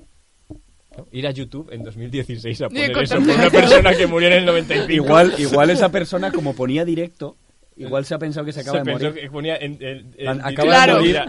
¿No? 0.97 1.05
Ir 1.11 1.27
a 1.27 1.31
YouTube 1.31 1.69
en 1.73 1.83
2016 1.83 2.61
a 2.61 2.69
poner 2.69 2.97
eso 2.97 3.15
por 3.15 3.29
una 3.29 3.49
persona 3.49 3.93
que 3.93 4.07
murió 4.07 4.29
en 4.29 4.35
el 4.35 4.45
95. 4.45 4.91
Igual, 4.93 5.33
igual 5.37 5.69
esa 5.69 5.89
persona, 5.89 6.31
como 6.31 6.55
ponía 6.55 6.85
directo, 6.85 7.35
igual 7.81 8.05
se 8.05 8.13
ha 8.15 8.19
pensado 8.19 8.45
que 8.45 8.53
se 8.53 8.61
acaba 8.61 8.79
Se 8.79 8.83
de 8.83 8.91
pensó 8.91 9.05
morir. 9.09 9.29
que 9.29 9.65
en, 9.65 9.77
en- 9.81 10.13
en- 10.17 10.41
Acaba 10.45 10.87
de 10.87 10.93
morir. 10.93 11.19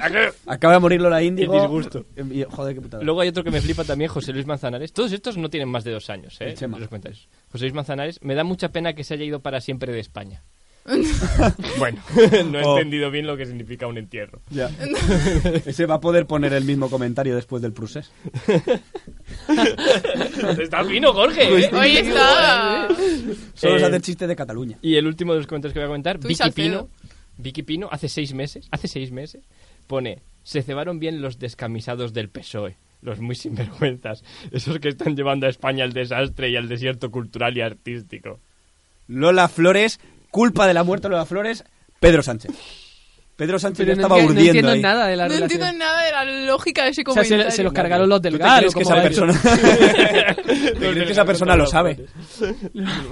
Acaba 0.47 0.75
de 0.75 0.81
morirlo 0.81 1.11
la 1.11 1.23
Índigo. 1.23 1.55
El 1.55 1.61
disgusto. 1.61 2.07
Y- 2.31 2.43
joder, 2.45 2.75
qué 2.75 2.81
putada. 2.81 3.03
Luego 3.03 3.21
hay 3.21 3.29
otro 3.29 3.43
que 3.45 3.51
me 3.51 3.61
flipa 3.61 3.85
también, 3.85 4.11
José 4.11 4.33
Luis 4.33 4.47
Manzanares. 4.47 4.93
Todos 4.93 5.12
estos 5.12 5.37
no 5.37 5.51
tienen 5.51 5.69
más 5.69 5.85
de 5.85 5.93
dos 5.93 6.09
años, 6.11 6.37
¿eh? 6.41 6.55
Los 6.61 6.88
comentarios. 6.88 7.29
José 7.51 7.65
Luis 7.65 7.75
Manzanares, 7.75 8.23
me 8.23 8.35
da 8.35 8.45
mucha 8.45 8.71
pena 8.71 8.93
que 8.95 9.05
se 9.05 9.15
haya 9.15 9.25
ido 9.25 9.41
para 9.41 9.61
siempre 9.61 9.93
de 9.93 10.01
España. 10.01 10.43
bueno, 11.79 12.03
no 12.51 12.59
he 12.59 12.64
Oh. 12.64 12.77
entendido 12.77 13.11
bien 13.11 13.27
lo 13.27 13.37
que 13.37 13.47
significa 13.47 13.87
un 13.87 13.99
entierro. 13.99 14.40
Ya. 14.51 14.68
Ese 15.66 15.87
va 15.87 15.95
a 15.97 16.01
poder 16.01 16.27
poner 16.27 16.53
el 16.53 16.64
mismo 16.64 16.90
comentario 16.90 17.35
después 17.37 17.62
del 17.62 17.73
Prusés. 17.73 18.11
Está 20.61 20.85
fino, 20.85 21.12
Jorge. 21.12 21.42
¿eh? 21.45 21.71
Hoy 21.73 21.97
está... 21.97 22.88
Solo 23.55 23.77
es 23.77 23.83
Eh, 23.83 23.87
hacer 23.87 24.01
chiste 24.01 24.27
de 24.27 24.37
Cataluña. 24.37 24.79
Y 24.83 24.97
el 24.97 25.07
último 25.07 25.33
de 25.33 25.38
los 25.38 25.47
comentarios 25.47 25.73
que 25.75 25.79
voy 25.81 25.85
a 25.85 25.88
comentar, 25.88 26.18
Vicky. 26.18 26.51
Pino. 26.51 26.88
Vicky 27.38 27.62
Pino, 27.62 27.88
hace 27.90 28.09
seis 28.09 28.35
meses, 28.35 28.68
hace 28.71 28.88
seis 28.88 29.11
meses, 29.11 29.42
pone, 29.87 30.23
se 30.42 30.62
cebaron 30.62 30.99
bien 30.99 31.23
los 31.23 31.38
descamisados 31.38 32.12
del 32.12 32.29
PSOE, 32.29 32.77
los 33.01 33.21
muy 33.21 33.35
sinvergüenzas, 33.35 34.23
esos 34.53 34.79
que 34.79 34.88
están 34.90 35.16
llevando 35.16 35.47
a 35.47 35.51
España 35.51 35.85
al 35.85 35.92
desastre 35.95 36.51
y 36.51 36.57
al 36.57 36.68
desierto 36.68 37.11
cultural 37.11 37.57
y 37.57 37.62
artístico. 37.62 38.38
Lola 39.09 39.49
Flores, 39.49 39.99
culpa 40.33 40.66
de 40.66 40.75
la 40.75 40.83
muerte 40.83 41.07
de 41.07 41.11
Lola 41.12 41.27
Flores, 41.27 41.62
Pedro 42.01 42.25
Sánchez. 42.25 42.51
Pedro 43.35 43.59
Sánchez 43.59 43.87
Pero 43.87 43.97
no, 43.97 44.03
estaba 44.03 44.16
enti- 44.21 44.25
no 44.25 44.31
urdiendo 44.31 44.51
entiendo 44.51 44.71
ahí. 44.73 44.81
nada 44.83 45.07
de 45.07 45.16
la 45.16 45.25
No 45.25 45.35
relación. 45.35 45.61
entiendo 45.62 45.79
nada 45.85 46.03
de 46.05 46.12
la 46.12 46.25
lógica 46.47 46.85
de 46.85 46.90
ese 46.90 47.03
o 47.07 47.12
sea, 47.14 47.25
se, 47.25 47.29
comentario. 47.31 47.51
se 47.57 47.62
los 47.62 47.73
cargaron 47.73 48.09
los 48.09 48.21
del 48.23 48.33
¿Tú 48.35 48.38
te 48.38 48.45
GAL. 48.45 48.59
crees 48.61 48.75
¿o 48.75 48.79
que 48.79 48.85
cómo 48.85 48.95
esa 48.95 49.03
va? 49.03 49.09
persona... 49.09 49.40
¿Te 50.45 50.75
crees 50.92 51.07
que 51.07 51.12
esa 51.12 51.25
persona 51.25 51.57
lo 51.57 51.66
sabe? 51.66 52.07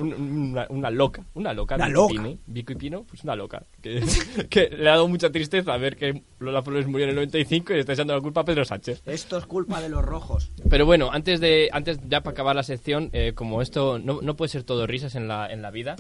Un- 0.01 0.13
Una, 0.53 0.67
una 0.69 0.91
loca, 0.91 1.25
una 1.35 1.53
loca. 1.55 1.77
Una 1.77 1.87
Vicky 1.87 1.95
loca. 1.95 2.13
Pino, 2.23 2.39
Vicky 2.47 2.75
Pino, 2.75 3.03
pues 3.05 3.25
una 3.25 3.35
loca. 3.35 3.63
Que, 3.83 4.03
que 4.51 4.69
le 4.69 4.89
ha 4.89 4.93
dado 4.93 5.09
mucha 5.09 5.31
tristeza 5.31 5.77
ver 5.79 5.97
que 5.97 6.23
Lola 6.39 6.63
Flores 6.63 6.87
murió 6.87 7.05
en 7.05 7.11
el 7.11 7.17
95 7.17 7.73
y 7.73 7.77
le 7.77 7.81
está 7.81 7.95
echando 7.95 8.15
la 8.15 8.21
culpa 8.21 8.43
a 8.43 8.45
Pedro 8.45 8.65
Sánchez. 8.65 9.03
Esto 9.07 9.39
es 9.39 9.47
culpa 9.47 9.81
de 9.81 9.89
los 9.89 10.05
rojos. 10.05 10.51
Pero 10.69 10.85
bueno, 10.87 11.11
antes 11.13 11.41
de 11.41 11.71
antes 11.73 11.99
ya 12.09 12.21
para 12.23 12.33
acabar 12.33 12.55
la 12.55 12.63
sección, 12.63 13.09
eh, 13.15 13.33
como 13.35 13.63
esto 13.63 13.99
no, 13.99 14.21
no 14.23 14.37
puede 14.37 14.51
ser 14.51 14.65
todo 14.65 14.87
risas 14.87 15.15
en 15.15 15.29
la, 15.29 15.51
en 15.51 15.63
la 15.63 15.71
vida, 15.71 15.97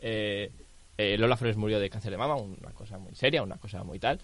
eh, 0.00 0.50
eh, 0.98 1.16
Lola 1.18 1.36
Flores 1.36 1.56
murió 1.56 1.78
de 1.80 1.88
cáncer 1.90 2.10
de 2.12 2.16
mama, 2.18 2.36
una 2.36 2.70
cosa 2.74 2.98
muy 2.98 3.14
seria, 3.14 3.42
una 3.42 3.56
cosa 3.56 3.82
muy 3.84 3.98
tal. 3.98 4.18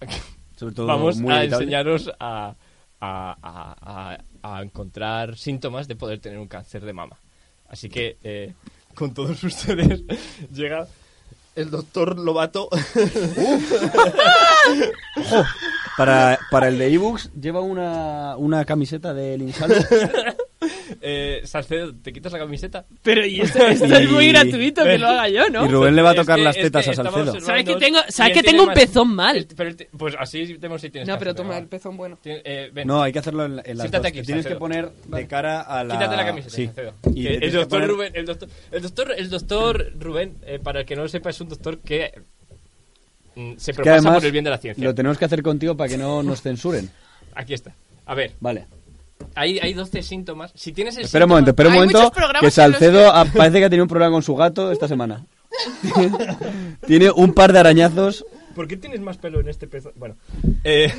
Sobre 0.56 0.74
todo 0.74 0.86
Vamos 0.86 1.16
muy 1.18 1.32
a 1.32 1.40
evitable. 1.42 1.64
enseñaros 1.64 2.10
a, 2.20 2.54
a- 3.00 3.36
a- 3.42 4.16
a- 4.42 4.56
a 4.56 4.62
encontrar 4.62 5.36
síntomas 5.36 5.88
de 5.88 5.96
poder 5.96 6.20
tener 6.20 6.38
un 6.38 6.48
cáncer 6.48 6.84
de 6.84 6.92
mama. 6.92 7.16
Así 7.68 7.88
que 7.88 8.16
eh, 8.22 8.52
con 8.94 9.12
todos 9.14 9.42
ustedes 9.42 10.02
llega 10.52 10.86
el 11.56 11.70
doctor 11.70 12.18
Lobato. 12.18 12.68
Para, 15.96 16.38
para 16.50 16.68
el 16.68 16.78
de 16.78 16.92
ebooks 16.92 17.30
lleva 17.40 17.60
una, 17.60 18.36
una 18.36 18.64
camiseta 18.64 19.14
del 19.14 19.42
Insalud. 19.42 19.76
Eh, 21.06 21.42
Salcedo, 21.44 21.94
¿te 21.94 22.12
quitas 22.12 22.32
la 22.32 22.38
camiseta? 22.38 22.86
Pero 23.02 23.26
y 23.26 23.40
esto, 23.42 23.58
esto 23.66 23.84
es 23.84 24.10
muy 24.10 24.28
gratuito 24.28 24.82
que 24.82 24.96
lo 24.98 25.06
haga 25.08 25.28
yo, 25.28 25.48
¿no? 25.50 25.66
Y 25.66 25.68
Rubén 25.68 25.94
le 25.94 26.00
va 26.02 26.10
a 26.10 26.12
Es 26.12 26.18
tocar 26.20 26.36
que- 26.36 26.42
las 26.44 26.56
es 26.56 26.62
tetas 26.62 26.84
que 26.86 26.90
a 26.92 26.94
Salcedo. 26.94 27.40
¿Sabes 27.40 27.64
que 27.64 27.76
tengo, 27.76 27.98
¿sabes 28.08 28.32
que 28.32 28.42
tengo 28.42 28.62
un 28.62 28.68
más- 28.68 28.74
pezón 28.78 29.14
mal? 29.14 29.46
pero 29.56 29.70
pues 29.98 30.16
así 30.18 30.54
vemos 30.54 30.80
si 30.80 30.88
tienes 30.90 31.06
No, 31.08 31.18
pero 31.18 31.34
toma 31.34 31.58
el 31.58 31.66
pezón 31.66 31.96
bueno. 31.96 32.18
Eh, 32.24 32.70
ven. 32.72 32.88
No, 32.88 33.02
hay 33.02 33.12
que 33.12 33.18
hacerlo 33.18 33.44
en, 33.44 33.52
en 33.52 33.76
las 33.76 33.88
Siéntate 33.88 33.98
dos. 33.98 34.06
aquí, 34.06 34.18
Te 34.20 34.24
tienes 34.26 34.46
que 34.46 34.56
poner 34.56 34.90
de 35.06 35.26
cara 35.26 35.60
a 35.60 35.84
la... 35.84 35.94
Quítate 35.98 36.16
la 36.16 36.26
camiseta, 36.26 36.54
Sí. 36.56 36.66
Salcedo. 36.66 36.94
Y 37.14 37.26
el 37.26 37.52
doctor 37.52 37.68
poner- 37.80 37.88
Rubén, 37.88 38.12
el 38.16 38.24
doctor, 38.26 38.48
el 38.72 38.82
doctor, 38.82 39.12
el 39.16 39.30
doctor 39.30 39.92
Rubén, 39.98 40.36
eh, 40.46 40.58
para 40.62 40.80
el 40.80 40.86
que 40.86 40.96
no 40.96 41.02
lo 41.02 41.08
sepa, 41.08 41.30
es 41.30 41.40
un 41.40 41.48
doctor 41.50 41.78
que 41.80 42.12
mm, 43.34 43.52
se 43.56 43.74
propasa 43.74 44.14
por 44.14 44.24
el 44.24 44.32
bien 44.32 44.44
de 44.44 44.50
la 44.50 44.58
ciencia. 44.58 44.82
lo 44.84 44.94
tenemos 44.94 45.18
que 45.18 45.24
hacer 45.24 45.42
contigo 45.42 45.76
para 45.76 45.88
que 45.88 45.96
no 45.98 46.22
nos 46.22 46.40
censuren. 46.42 46.90
Aquí 47.34 47.54
está. 47.54 47.74
A 48.06 48.14
ver, 48.14 48.32
Vale. 48.40 48.66
Hay, 49.34 49.58
hay 49.58 49.72
12 49.74 50.02
síntomas. 50.02 50.52
Si 50.54 50.72
tienes 50.72 50.96
el 50.96 51.04
Espera 51.04 51.24
un 51.24 51.30
síntoma- 51.30 51.34
momento, 51.34 51.50
espera 51.50 51.68
un 51.68 51.72
Hay 51.74 51.78
momento. 51.80 51.98
muchos 51.98 52.12
programas 52.14 52.40
Que 52.40 52.46
en 52.46 52.52
Salcedo 52.52 53.00
que- 53.00 53.10
ah, 53.12 53.24
parece 53.34 53.58
que 53.58 53.64
ha 53.64 53.70
tenido 53.70 53.84
un 53.84 53.88
problema 53.88 54.12
con 54.12 54.22
su 54.22 54.34
gato 54.36 54.70
esta 54.72 54.88
semana. 54.88 55.24
Tiene 56.86 57.10
un 57.10 57.32
par 57.32 57.52
de 57.52 57.58
arañazos 57.60 58.24
¿Por 58.54 58.68
qué 58.68 58.76
tienes 58.76 59.00
más 59.00 59.16
pelo 59.18 59.40
en 59.40 59.48
este 59.48 59.66
pezón? 59.66 59.92
Bueno, 59.96 60.14
eh, 60.64 60.92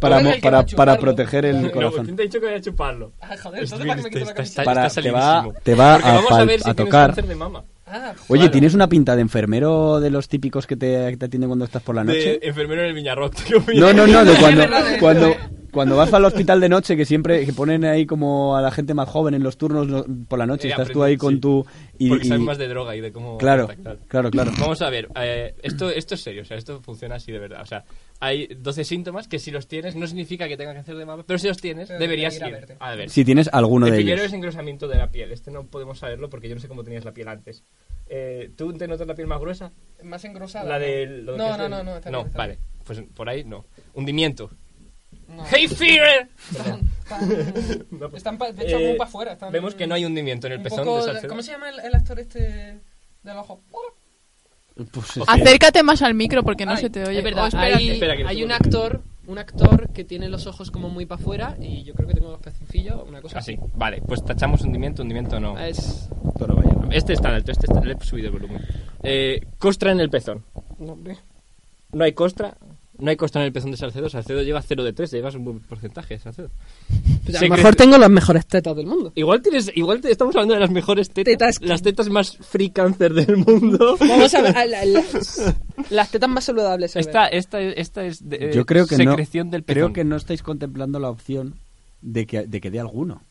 para, 0.00 0.20
mo- 0.20 0.28
el 0.30 0.36
que 0.36 0.40
para, 0.40 0.58
a 0.58 0.60
para 0.62 0.66
chuparlo. 0.66 1.00
proteger 1.00 1.46
el 1.46 1.62
no, 1.62 1.70
corazón. 1.72 2.04
¿quién 2.04 2.14
te 2.16 2.22
ha 2.22 2.26
dicho 2.26 2.38
que 2.40 2.46
voy 2.46 2.54
a 2.54 2.60
chuparlo? 2.60 3.12
Ah, 3.20 3.34
joder, 3.42 3.64
bien, 3.66 3.70
para 3.80 3.96
que 3.96 4.02
me 4.02 4.08
quito 4.10 4.18
la 4.20 4.24
está- 4.24 4.34
camiseta. 4.34 4.42
está- 4.42 4.64
Para- 4.64 4.86
está 4.86 5.02
te 5.02 5.10
va- 5.10 5.20
salidísimo. 5.20 5.60
te 5.64 5.74
va 5.74 5.92
Porque 5.94 6.08
a 6.08 6.12
vamos 6.14 6.30
pal- 6.30 6.40
a 6.40 6.44
ver 6.44 6.60
si 6.60 6.70
a 6.70 6.74
tienes 6.74 6.90
tocar. 6.92 7.06
cáncer 7.08 7.26
de 7.26 7.34
mama. 7.34 7.64
Ah, 7.88 8.12
Oye, 8.28 8.40
Claro. 8.42 8.52
¿tienes 8.52 8.74
una 8.74 8.88
pinta 8.88 9.16
de 9.16 9.22
enfermero 9.22 9.98
de 10.00 10.10
los 10.10 10.28
típicos 10.28 10.66
que 10.68 10.76
te, 10.76 11.10
que 11.10 11.16
te 11.16 11.24
atienden 11.26 11.48
cuando 11.48 11.64
estás 11.64 11.82
por 11.82 11.96
la 11.96 12.04
noche? 12.04 12.38
De 12.38 12.40
enfermero 12.42 12.82
en 12.82 12.88
el 12.88 12.94
Viñarroc. 12.94 13.34
tío. 13.34 13.58
No, 13.74 13.92
no, 13.92 14.06
no, 14.06 14.24
de 14.24 14.34
cuando, 14.36 14.60
verdad, 14.60 14.84
cuando, 15.00 15.34
cuando 15.74 15.96
vas 15.96 16.12
al 16.14 16.24
hospital 16.24 16.60
de 16.60 16.68
noche, 16.70 16.96
que 16.96 17.04
siempre 17.04 17.44
que 17.44 17.52
ponen 17.52 17.84
ahí 17.84 18.06
como 18.06 18.56
a 18.56 18.62
la 18.62 18.70
gente 18.70 18.94
más 18.94 19.08
joven 19.08 19.34
en 19.34 19.42
los 19.42 19.58
turnos 19.58 19.86
no- 19.86 20.04
por 20.28 20.38
la 20.38 20.46
noche, 20.46 20.68
Eh, 20.68 20.70
estás 20.70 20.88
tú 20.88 21.00
aprende- 21.02 21.06
ahí 21.10 21.16
con 21.18 21.34
sí. 21.34 21.40
tu... 21.40 21.66
Y, 21.98 22.08
Porque 22.08 22.24
y- 22.26 22.28
saben 22.28 22.44
más 22.44 22.56
de 22.58 22.68
droga 22.68 22.96
y 22.96 23.00
de 23.02 23.12
cómo... 23.12 23.36
Claro, 23.36 23.66
contactar. 23.66 23.98
claro, 24.08 24.30
claro. 24.30 24.52
Vamos 24.58 24.80
a 24.80 24.88
ver, 24.90 25.08
eh, 25.16 25.54
esto, 25.62 25.90
esto 25.90 26.14
es 26.14 26.22
serio, 26.22 26.42
o 26.42 26.44
sea, 26.44 26.56
esto 26.56 26.80
funciona 26.80 27.16
así 27.16 27.30
de 27.32 27.38
verdad. 27.40 27.60
O 27.62 27.66
sea, 27.66 27.84
hay 28.20 28.46
12 28.46 28.84
síntomas 28.84 29.28
que 29.28 29.38
si 29.38 29.50
los 29.50 29.66
tienes 29.68 29.94
no 29.96 30.06
significa 30.06 30.48
que 30.48 30.56
tengas 30.56 30.74
que 30.74 30.80
hacer 30.80 30.96
de 30.96 31.04
mapa, 31.04 31.24
pero 31.26 31.38
si 31.38 31.48
los 31.48 31.58
tienes, 31.58 31.88
Pero 31.88 32.00
deberías 32.00 32.34
debería 32.34 32.48
ir 32.58 32.62
ir 32.62 32.64
a 32.64 32.66
verte. 32.68 32.84
a 32.84 32.94
ver. 32.96 33.10
Si 33.10 33.24
tienes 33.24 33.48
alguno 33.52 33.86
el 33.86 33.92
de 33.92 33.98
primero 33.98 34.16
ellos. 34.18 34.28
es 34.28 34.32
engrosamiento 34.32 34.88
de 34.88 34.96
la 34.96 35.10
piel, 35.10 35.30
este 35.32 35.50
no 35.50 35.64
podemos 35.66 35.98
saberlo 35.98 36.30
porque 36.30 36.48
yo 36.48 36.54
no 36.54 36.60
sé 36.60 36.68
cómo 36.68 36.84
tenías 36.84 37.04
la 37.04 37.12
piel 37.12 37.28
antes. 37.28 37.64
Eh, 38.06 38.50
¿Tú 38.56 38.72
te 38.74 38.86
notas 38.86 39.06
la 39.06 39.14
piel 39.14 39.26
más 39.26 39.40
gruesa? 39.40 39.72
Más 40.02 40.24
engrosada. 40.24 40.78
La 40.78 40.78
que 40.78 41.06
No, 41.24 41.36
no, 41.36 41.64
el- 41.64 41.70
no, 41.70 41.82
no. 41.84 42.00
No, 42.10 42.24
vale, 42.34 42.58
pues 42.84 43.02
por 43.14 43.28
ahí 43.28 43.44
no. 43.44 43.64
Hundimiento. 43.94 44.50
No. 45.28 45.44
¡Hey, 45.50 45.68
Fear! 45.68 46.28
Están, 46.50 46.80
están, 47.02 48.14
están 48.14 48.38
pa- 48.38 48.52
de 48.52 48.64
hecho, 48.66 48.78
Eh, 48.78 48.82
como 48.86 48.96
para 48.98 49.08
afuera. 49.08 49.32
Están 49.32 49.52
Vemos 49.52 49.74
que 49.74 49.86
no 49.86 49.94
hay 49.94 50.04
hundimiento 50.04 50.46
en 50.46 50.54
el 50.54 50.58
un 50.58 50.64
pezón 50.64 50.84
poco- 50.84 50.98
de 50.98 51.12
Salcedo. 51.12 51.28
¿Cómo 51.28 51.42
se 51.42 51.52
llama 51.52 51.68
el, 51.70 51.80
el 51.80 51.94
actor 51.94 52.18
este 52.20 52.80
del 53.22 53.36
ojo? 53.36 53.60
Pues, 54.92 55.16
es- 55.18 55.22
Acércate 55.28 55.82
más 55.82 56.02
al 56.02 56.14
micro 56.14 56.42
porque 56.42 56.66
no 56.66 56.72
Ay, 56.72 56.78
se 56.78 56.90
te 56.90 57.04
oye. 57.06 57.18
Es 57.18 57.24
verdad, 57.24 57.44
Oh, 57.44 57.46
espérate. 57.48 57.74
hay, 57.74 57.90
Espera, 57.90 58.16
que 58.16 58.24
hay 58.26 58.42
un 58.42 58.50
actor, 58.52 59.02
un 59.26 59.38
actor 59.38 59.90
que 59.92 60.04
tiene 60.04 60.28
los 60.28 60.46
ojos 60.48 60.70
como 60.72 60.88
muy 60.90 61.06
para 61.06 61.20
afuera 61.20 61.56
y 61.60 61.84
yo 61.84 61.94
creo 61.94 62.08
que 62.08 62.14
tengo 62.14 62.30
los 62.32 62.40
pezoncillos, 62.40 63.06
una 63.06 63.20
cosa 63.22 63.38
Así, 63.38 63.56
vale, 63.74 64.02
pues 64.06 64.24
tachamos 64.24 64.62
hundimiento, 64.62 65.02
hundimiento 65.02 65.38
no. 65.38 65.56
Es... 65.58 66.08
Todo 66.38 66.56
vaya. 66.56 66.72
Este 66.90 67.12
está 67.12 67.34
alto, 67.34 67.52
este 67.52 67.66
está, 67.66 67.80
le 67.84 67.94
he 67.94 68.04
subido 68.04 68.28
el 68.28 68.32
volumen. 68.34 68.62
Eh, 69.02 69.46
costra 69.58 69.92
en 69.92 70.00
el 70.00 70.10
pezón. 70.10 70.44
No 71.92 72.04
hay 72.04 72.12
costra, 72.12 72.56
no 72.98 73.10
hay 73.10 73.16
costra 73.16 73.40
en 73.42 73.46
el 73.46 73.52
pezón 73.52 73.70
de 73.70 73.76
Salcedo. 73.76 74.08
Salcedo 74.08 74.42
lleva 74.42 74.62
0 74.62 74.84
de 74.84 74.92
3, 74.92 75.10
llevas 75.12 75.34
un 75.34 75.44
buen 75.44 75.60
porcentaje, 75.60 76.18
Salcedo. 76.18 76.50
Pues 77.24 77.36
a 77.36 77.42
lo 77.44 77.56
mejor 77.56 77.74
tengo 77.74 77.98
las 77.98 78.10
mejores 78.10 78.46
tetas 78.46 78.76
del 78.76 78.86
mundo. 78.86 79.12
Igual 79.14 79.42
tienes, 79.42 79.70
igual 79.74 80.00
te 80.00 80.10
estamos 80.10 80.34
hablando 80.36 80.54
de 80.54 80.60
las 80.60 80.70
mejores 80.70 81.10
tetas, 81.10 81.32
Tetas. 81.56 81.60
las 81.62 81.82
tetas 81.82 82.08
más 82.08 82.36
free 82.38 82.70
cancer 82.70 83.12
del 83.14 83.36
mundo. 83.38 83.96
Vamos 84.00 84.34
a 84.34 84.42
ver, 84.42 84.56
a 84.56 84.64
la- 84.66 84.84
las, 84.84 85.54
las 85.90 86.10
tetas 86.10 86.28
más 86.30 86.44
saludables. 86.44 86.94
a 86.94 86.98
ver. 87.00 87.06
Esta, 87.08 87.26
esta, 87.26 87.60
esta 87.60 88.04
es 88.04 88.28
de, 88.28 88.36
eh, 88.36 88.50
Yo 88.54 88.64
creo 88.66 88.86
que 88.86 88.96
no. 88.98 89.10
secreción 89.12 89.50
del 89.50 89.62
pezón. 89.64 89.74
Creo 89.74 89.92
que 89.92 90.04
no 90.04 90.16
estáis 90.16 90.42
contemplando 90.42 90.98
la 91.00 91.10
opción 91.10 91.54
de 92.00 92.26
que, 92.26 92.46
de 92.46 92.60
que 92.60 92.70
dé 92.70 92.80
alguno. 92.80 93.22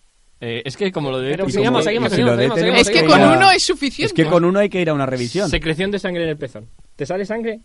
Eh, 0.41 0.61
es 0.65 0.75
que 0.75 0.91
como 0.91 1.09
lo 1.09 1.19
de 1.19 1.31
Pero 1.31 1.47
Y 1.47 1.51
seguimos, 1.51 1.71
como- 1.71 1.83
seguimos, 1.83 2.11
y 2.11 2.15
si 2.15 2.21
lo 2.21 2.35
seguimos, 2.35 2.37
de 2.37 2.43
seguimos, 2.43 2.55
tenemos 2.59 2.81
Es 2.81 2.89
que 2.89 3.01
que 3.01 3.05
con 3.07 3.21
a- 3.21 3.37
uno 3.37 3.51
es 3.51 3.63
suficiente. 3.63 4.05
Es 4.07 4.13
que 4.13 4.25
con 4.29 4.43
uno 4.43 4.59
hay 4.59 4.67
que 4.69 4.81
ir 4.81 4.89
a 4.89 4.93
una 4.93 5.05
revisión. 5.05 5.49
secreción 5.49 5.89
de 5.91 5.99
sangre 5.99 6.23
en 6.23 6.29
el 6.29 6.37
pezón. 6.37 6.67
¿Te 6.97 7.05
sale 7.05 7.25
sangre? 7.25 7.61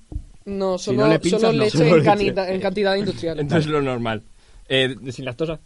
No, 0.49 0.79
Si 0.79 0.87
solo, 0.87 1.03
no 1.03 1.09
le 1.09 1.19
pinchas, 1.19 1.41
solo 1.41 1.53
no. 1.53 1.65
leche 1.65 1.79
Solo 1.79 1.89
en, 1.91 1.95
leche. 1.97 2.05
canita- 2.05 2.51
en 2.53 2.61
cantidad 2.61 2.97
industrial. 2.97 3.39
Entonces 3.41 3.71
lo 3.71 3.83
normal. 3.83 4.23
Eh, 4.69 4.95
sin 5.11 5.25
lactosa. 5.25 5.61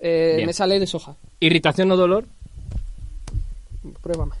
Eh, 0.00 0.42
me 0.46 0.52
sale 0.52 0.80
de 0.80 0.86
soja. 0.86 1.16
Irritación 1.40 1.90
o 1.92 1.96
dolor. 1.96 2.26
Pruébame. 4.00 4.32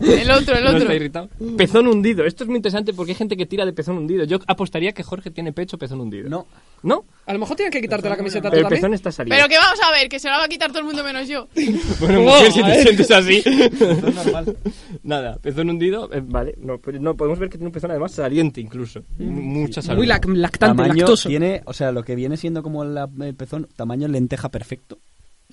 El 0.00 0.30
otro, 0.30 0.56
el 0.56 0.64
¿No 0.64 0.70
otro. 0.70 0.78
está 0.82 0.94
irritado? 0.94 1.28
Pezón 1.56 1.86
hundido. 1.86 2.24
Esto 2.24 2.44
es 2.44 2.48
muy 2.48 2.56
interesante 2.56 2.92
porque 2.92 3.12
hay 3.12 3.16
gente 3.16 3.36
que 3.36 3.46
tira 3.46 3.64
de 3.64 3.72
pezón 3.72 3.96
hundido. 3.98 4.24
Yo 4.24 4.38
apostaría 4.46 4.92
que 4.92 5.02
Jorge 5.02 5.30
tiene 5.30 5.52
pecho 5.52 5.78
pezón 5.78 6.00
hundido. 6.00 6.28
No. 6.28 6.46
¿No? 6.82 7.04
A 7.26 7.32
lo 7.32 7.38
mejor 7.38 7.56
tienes 7.56 7.72
que 7.72 7.80
quitarte 7.80 8.08
la 8.08 8.16
camiseta 8.16 8.50
Pero 8.50 8.60
el 8.60 8.62
también. 8.64 8.80
pezón 8.80 8.94
está 8.94 9.12
salido. 9.12 9.36
Pero 9.36 9.48
que 9.48 9.56
vamos 9.58 9.78
a 9.80 9.92
ver, 9.92 10.08
que 10.08 10.18
se 10.18 10.28
lo 10.28 10.34
va 10.34 10.44
a 10.44 10.48
quitar 10.48 10.70
todo 10.70 10.80
el 10.80 10.86
mundo 10.86 11.04
menos 11.04 11.28
yo. 11.28 11.46
Bueno, 12.00 12.22
mujer, 12.22 12.50
si 12.52 12.62
te 12.62 12.82
sientes 12.82 13.10
así. 13.12 13.42
es 13.44 13.80
normal. 14.16 14.56
Nada, 15.04 15.36
pezón 15.40 15.70
hundido. 15.70 16.12
eh, 16.12 16.20
vale, 16.24 16.54
no, 16.58 16.78
pero 16.78 16.98
no, 16.98 17.14
podemos 17.16 17.38
ver 17.38 17.48
que 17.48 17.58
tiene 17.58 17.66
un 17.68 17.72
pezón 17.72 17.90
además 17.92 18.12
saliente 18.12 18.60
incluso. 18.60 19.02
Mucha 19.18 19.82
salud. 19.82 19.98
Muy 19.98 20.08
lac- 20.08 20.26
lactante, 20.34 20.82
Tamaño 20.82 20.94
lactoso. 21.02 21.28
tiene, 21.28 21.62
o 21.66 21.72
sea, 21.72 21.92
lo 21.92 22.02
que 22.02 22.16
viene 22.16 22.36
siendo 22.36 22.62
como 22.62 22.84
la- 22.84 23.08
el 23.20 23.34
pezón, 23.36 23.68
tamaño 23.76 24.08
lenteja 24.08 24.48
perfecto. 24.50 24.98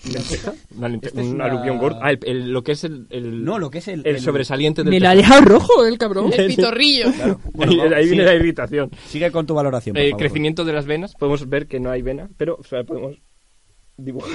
¿Lenteja? 0.06 0.54
Una 0.78 0.88
un 0.88 1.02
una- 1.34 1.45
aluvión 1.45 1.78
gordo. 1.78 2.00
Ah, 2.02 2.12
el, 2.12 2.20
el- 2.24 2.52
lo 2.52 2.64
que 2.64 2.72
es 2.72 2.84
el, 2.86 3.06
el, 3.10 3.43
No, 3.43 3.60
lo 3.60 3.70
que 3.70 3.80
es 3.80 3.88
el... 3.89 4.00
el 4.06 4.16
el- 4.16 4.22
sobresaliente 4.22 4.82
del 4.84 4.91
Me 4.91 5.00
la 5.00 5.12
ha 5.12 5.14
pezón. 5.16 5.30
dejado 5.30 5.45
rojo 5.45 5.86
el 5.86 5.97
cabrón. 5.97 6.32
El 6.34 6.47
pitorrillo. 6.47 7.12
Claro. 7.14 7.39
Bueno, 7.54 7.72
ahí 7.74 7.78
vamos, 7.80 7.93
ahí 7.93 8.06
viene 8.08 8.24
la 8.24 8.34
irritación. 8.36 8.89
Sigue 9.08 9.30
con 9.32 9.45
tu 9.45 9.54
valoración, 9.54 9.93
por 9.95 10.02
Eh, 10.02 10.10
favor. 10.12 10.20
crecimiento 10.22 10.64
de 10.64 10.74
las 10.74 10.86
venas. 10.86 11.14
Podemos 11.16 11.50
ver 11.50 11.68
que 11.68 11.80
no 11.82 11.91
hay 11.91 12.02
vena, 12.02 12.30
pero 12.38 12.56
o 12.60 12.64
sea, 12.64 12.84
podemos 12.84 13.18
dibujar. 13.97 14.32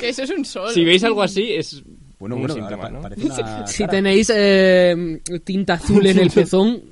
Que 0.00 0.08
eso 0.08 0.22
es 0.24 0.30
un 0.30 0.44
sol. 0.44 0.72
si 0.72 0.84
veis 0.84 1.02
algo 1.04 1.22
así, 1.22 1.52
es 1.52 1.82
Bueno, 2.18 2.34
un 2.36 2.42
bueno, 2.42 2.54
síntoma, 2.54 2.90
¿no? 2.90 3.00
parece 3.00 3.26
una 3.26 3.66
Si 3.66 3.86
tenéis 3.86 4.30
eh, 4.34 5.20
tinta 5.44 5.74
azul 5.74 6.04
en 6.06 6.18
el 6.18 6.30
pezón, 6.30 6.82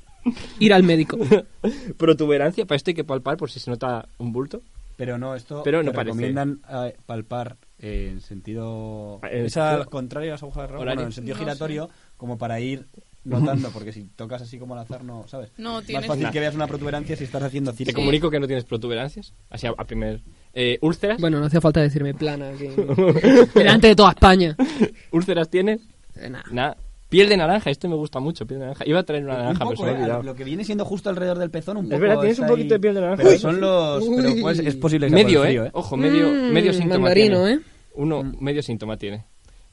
ir 0.61 0.73
al 0.73 0.83
médico. 0.83 1.19
Protuberancia, 1.97 2.65
para 2.65 2.77
esto 2.77 2.91
hay 2.91 2.95
que 2.95 3.05
palpar 3.05 3.37
por 3.37 3.51
si 3.51 3.59
se 3.61 3.71
nota 3.71 4.09
un 4.19 4.33
bulto. 4.33 4.63
Pero 4.97 5.19
no, 5.19 5.35
esto 5.35 5.63
Pero 5.63 5.83
no 5.83 5.91
te 5.91 5.97
parece. 5.97 6.13
recomiendan 6.15 6.61
eh, 6.71 6.97
palpar 7.07 7.57
eh, 7.79 8.09
en 8.11 8.21
sentido... 8.21 9.21
Ah, 9.23 9.29
en 9.31 9.47
es 9.47 9.57
al 9.57 9.87
contrario 9.87 10.31
a 10.31 10.35
las 10.35 10.43
agujas 10.43 10.63
de 10.63 10.67
reloj, 10.69 10.85
bueno, 10.87 11.03
en 11.03 11.13
sentido 11.13 11.37
No 11.37 11.41
giratorio, 11.41 11.91
como 12.17 12.39
para 12.39 12.59
ir 12.61 12.87
notando, 13.25 13.71
porque 13.71 13.93
si 13.93 14.05
tocas 14.05 14.41
así 14.43 14.59
como 14.59 14.75
al 14.75 14.81
azar, 14.81 15.03
no, 15.05 15.27
¿sabes? 15.27 15.51
No, 15.59 15.75
Más 15.75 15.85
tienes... 15.85 16.07
fácil 16.07 16.23
Nah. 16.25 16.31
que 16.31 16.41
veas 16.41 16.55
una 16.55 16.67
protuberancia 16.69 17.17
si 17.17 17.25
estás 17.25 17.43
haciendo 17.43 17.73
Te 17.73 17.79
círculos. 17.79 17.97
comunico 17.97 18.31
que 18.31 18.39
no 18.41 18.47
tienes 18.47 18.65
protuberancias. 18.65 19.35
Así 19.51 19.67
a, 19.67 19.75
a 19.77 19.85
primer. 19.85 20.23
Eh, 20.55 20.79
úlceras. 20.81 21.21
Bueno, 21.21 21.41
no 21.41 21.47
hacía 21.47 21.61
falta 21.61 21.81
decirme 21.83 22.15
plana. 22.15 22.51
aquí. 22.51 22.69
Delante 23.55 23.89
de 23.89 23.97
toda 23.97 24.11
España. 24.11 24.57
¿Úlceras 25.11 25.51
tienes? 25.51 25.81
Eh, 26.15 26.31
nah. 26.31 26.73
Piel 27.09 27.29
de 27.29 27.37
naranja, 27.37 27.71
esto 27.71 27.89
me 27.89 27.95
gusta 27.95 28.19
mucho, 28.19 28.47
piel 28.47 28.59
de 28.61 28.67
naranja. 28.67 28.85
Iba 28.87 28.99
a 29.01 29.03
traer 29.05 29.25
una 29.25 29.35
Un 29.35 29.39
naranja, 29.41 29.59
pero 29.61 29.71
poco, 29.71 29.87
se 29.89 29.93
me 29.95 30.05
eh. 30.07 30.23
Lo 30.25 30.35
que 30.35 30.45
viene 30.45 30.65
siendo 30.65 30.85
justo 30.85 31.09
alrededor 31.09 31.39
del 31.39 31.51
pezón, 31.51 31.77
un 31.77 31.85
Es 31.85 31.91
poco. 31.91 32.01
verdad, 32.03 32.19
tienes 32.21 32.39
un 32.41 32.47
poquito 32.49 32.75
de 32.75 32.81
piel 32.81 32.95
de 32.95 33.01
naranja. 33.01 33.23
Pero 33.23 33.39
son 33.39 33.61
los. 33.61 34.05
Pero 34.17 34.31
pues, 34.41 34.59
es 34.59 34.75
posible 34.77 35.07
que 35.07 35.11
sea 35.11 35.19
por 35.19 35.25
Medio, 35.27 35.43
el 35.43 35.47
¿eh? 35.47 35.51
frío, 35.51 35.65
¿eh? 35.67 35.71
Ojo, 35.73 35.97
medio, 35.97 36.29
Mm, 36.29 36.53
medio 36.53 36.73
síntoma 36.73 36.99
mandarino, 36.99 37.37
tiene. 37.45 37.53
¿eh? 37.55 37.61
Uno, 37.95 38.33
medio 38.41 38.63
síntoma 38.63 38.97
tiene. 38.97 39.25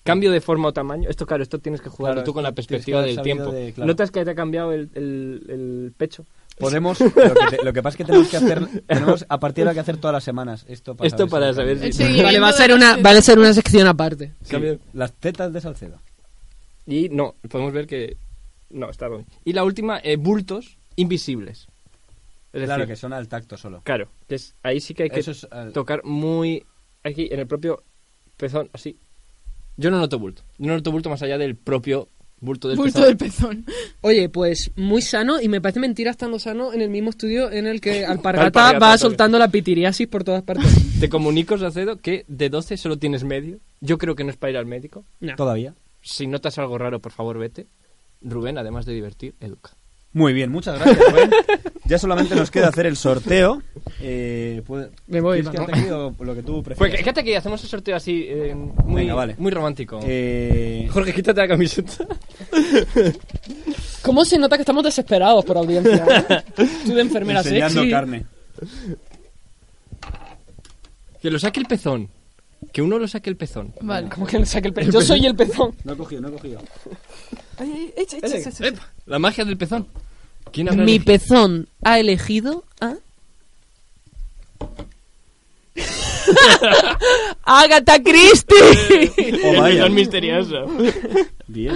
Cambio 0.04 0.32
de 0.32 0.42
forma 0.42 0.68
o 0.68 0.74
tamaño. 0.74 1.10
Esto, 1.10 1.26
claro, 1.26 1.42
esto 1.44 1.60
tienes 1.60 1.80
que 1.82 1.90
jugarlo 1.90 2.16
Claro, 2.18 2.26
tú 2.26 2.34
con 2.34 2.44
la 2.44 2.52
perspectiva 2.52 3.02
del 3.02 3.22
tiempo. 3.22 3.52
de- 3.52 3.72
claro. 3.74 3.88
¿Notas 3.88 4.12
que 4.12 4.24
te 4.26 4.32
ha 4.32 4.36
cambiado 4.36 4.74
el, 4.74 4.90
el, 4.96 5.44
el 5.50 5.94
pecho? 5.98 6.26
Podemos. 6.60 7.00
Lo 7.02 7.10
que, 7.12 7.58
te- 7.58 7.64
lo 7.64 7.74
que 7.74 7.82
pasa 7.82 7.94
es 7.94 7.98
que 7.98 8.04
tenemos 8.06 8.28
que 8.28 8.38
hacer. 8.38 8.68
Tenemos 8.86 9.26
a 9.28 9.40
partir 9.40 9.64
de 9.64 9.70
ahora 9.70 9.74
que 9.74 9.80
hacer 9.80 9.98
todas 9.98 10.14
las 10.14 10.24
semanas. 10.24 10.66
Esto 10.68 10.94
para 10.96 11.08
Esto 11.08 11.28
para 11.28 11.52
saber 11.54 11.80
El 11.82 11.94
seguimiento 11.94 12.24
Vale, 12.28 12.40
va 12.40 12.50
a 12.50 12.54
ser 12.54 12.74
una, 12.74 12.98
va 12.98 13.10
a 13.12 13.22
ser 13.22 13.40
una 13.40 13.54
sección 13.54 13.88
aparte. 13.88 14.34
Sí, 14.44 14.52
Cambio- 14.52 14.78
Las 14.94 15.14
tetas 15.14 15.52
de 15.52 15.62
Salcedo. 15.62 15.98
Y 16.86 17.10
no, 17.10 17.36
podemos 17.50 17.74
ver 17.74 17.88
que. 17.88 18.18
No, 18.70 18.90
está 18.90 19.08
bien. 19.08 19.26
Y 19.46 19.54
la 19.54 19.64
última, 19.64 20.00
eh, 20.00 20.16
bultos 20.16 20.78
invisibles. 20.96 21.68
Es 22.52 22.66
claro, 22.66 22.82
decir, 22.82 22.94
que 22.94 23.00
son 23.00 23.14
al 23.14 23.28
tacto 23.28 23.58
solo. 23.58 23.82
Claro, 23.84 24.10
que 24.28 24.36
es, 24.36 24.56
ahí 24.62 24.80
sí 24.80 24.94
que 24.94 25.04
hay 25.04 25.10
que 25.10 25.22
Eso 25.22 25.32
es, 25.32 25.46
eh, 25.46 25.72
tocar 25.74 26.04
muy 26.04 26.64
aquí 27.04 27.28
en 27.32 27.40
el 27.40 27.48
propio 27.48 27.84
pezón, 28.38 28.70
así. 28.74 28.98
Yo 29.76 29.90
no 29.90 29.98
noto 29.98 30.20
bulto. 30.20 30.44
Yo 30.60 30.68
no 30.68 30.76
noto 30.76 30.92
bulto 30.92 31.10
más 31.10 31.22
allá 31.24 31.38
del 31.38 31.56
propio 31.56 32.10
bulto 32.44 32.68
del 32.68 32.78
Bulto 32.78 33.00
pezón. 33.00 33.08
del 33.08 33.18
pezón. 33.18 33.66
Oye, 34.02 34.30
pues 34.30 34.72
muy 34.76 35.02
sano 35.02 35.42
y 35.42 35.48
me 35.48 35.62
parece 35.62 35.80
mentira 35.80 36.12
estando 36.12 36.38
sano 36.38 36.74
en 36.74 36.82
el 36.82 36.90
mismo 36.90 37.10
estudio 37.10 37.52
en 37.52 37.66
el 37.66 37.82
que 37.82 38.06
Alpargata 38.06 38.46
Alpargata, 38.46 38.74
va 38.74 38.80
también. 38.80 38.98
soltando 39.00 39.40
la 39.40 39.48
pitiriasis 39.48 40.08
por 40.08 40.24
todas 40.24 40.44
partes. 40.44 41.00
Te 41.00 41.10
comunico, 41.10 41.58
Sacedo, 41.58 41.98
que 41.98 42.26
de 42.28 42.50
12 42.50 42.78
solo 42.78 42.98
tienes 42.98 43.24
medio. 43.24 43.60
Yo 43.82 43.98
creo 43.98 44.16
que 44.16 44.24
no 44.24 44.30
es 44.30 44.38
para 44.38 44.52
ir 44.52 44.58
al 44.58 44.66
médico. 44.66 45.04
No. 45.20 45.36
Todavía. 45.36 45.74
Si 46.04 46.28
notas 46.28 46.58
algo 46.60 46.78
raro, 46.78 47.00
por 47.00 47.12
favor, 47.14 47.40
vete. 47.40 47.66
Rubén, 48.22 48.58
además 48.58 48.86
de 48.86 48.94
divertir, 48.94 49.34
educa. 49.40 49.72
Muy 50.12 50.32
bien, 50.34 50.52
muchas 50.52 50.78
gracias, 50.80 51.12
Rubén. 51.12 51.32
Ya 51.86 51.98
solamente 51.98 52.36
nos 52.36 52.52
queda 52.52 52.68
hacer 52.68 52.86
el 52.86 52.96
sorteo. 52.96 53.64
Eh, 54.00 54.62
puede- 54.66 54.92
Me 55.08 55.20
voy, 55.22 55.42
¿quieres 55.42 55.48
va. 55.62 55.66
quedarte 55.66 55.82
aquí 55.82 55.90
o 55.90 56.14
lo 56.24 56.36
que 56.36 56.44
tú 56.44 56.62
Pues 56.62 56.94
quédate 56.96 57.22
aquí, 57.22 57.34
hacemos 57.34 57.64
el 57.64 57.70
sorteo 57.70 57.96
así, 57.96 58.26
eh, 58.30 58.54
muy, 58.54 59.02
Venga, 59.02 59.16
vale. 59.16 59.36
muy 59.40 59.52
romántico. 59.52 60.00
Eh, 60.04 60.88
Jorge, 60.92 61.14
quítate 61.14 61.42
la 61.42 61.48
camiseta. 61.48 62.06
¿Cómo 64.04 64.24
se 64.24 64.38
nota 64.38 64.56
que 64.58 64.62
estamos 64.62 64.84
desesperados 64.84 65.44
por 65.46 65.58
audiencia? 65.58 66.06
Tú 66.86 66.94
de 66.94 67.02
enfermera 67.02 67.40
enseñando 67.40 67.80
sexy. 67.82 67.90
carne. 67.92 68.26
Que 71.22 71.32
lo 71.32 71.40
saque 71.40 71.60
el 71.60 71.66
pezón. 71.66 72.10
Que 72.72 72.82
uno 72.82 72.98
lo 73.00 73.08
saque 73.08 73.30
el 73.30 73.36
pezón. 73.38 73.74
Vale. 73.82 74.10
¿Cómo 74.10 74.26
que 74.26 74.40
le 74.40 74.46
saque 74.46 74.68
el 74.70 74.74
pezón? 74.74 74.92
Yo 74.94 75.02
soy 75.02 75.26
el 75.26 75.36
pezón. 75.36 75.76
No 75.84 75.94
he 75.94 75.98
cogido, 75.98 76.22
no 76.22 76.30
he 76.30 76.32
cogido. 76.32 76.62
Epa, 78.60 78.88
La 79.06 79.20
magia 79.20 79.46
del 79.46 79.58
pezón. 79.58 79.88
¿Quién 80.52 80.70
habrá 80.70 80.84
Mi 80.84 80.96
elegido? 80.96 81.06
pezón 81.14 81.68
ha 81.84 82.00
elegido 82.00 82.64
a... 82.82 82.96
¡Agatha 87.46 88.02
Christie! 88.02 88.54
Oh, 89.46 89.54
El 89.54 89.60
vaya. 89.60 89.76
pezón 89.82 89.94
misterioso. 89.96 90.66
Bien. 91.48 91.76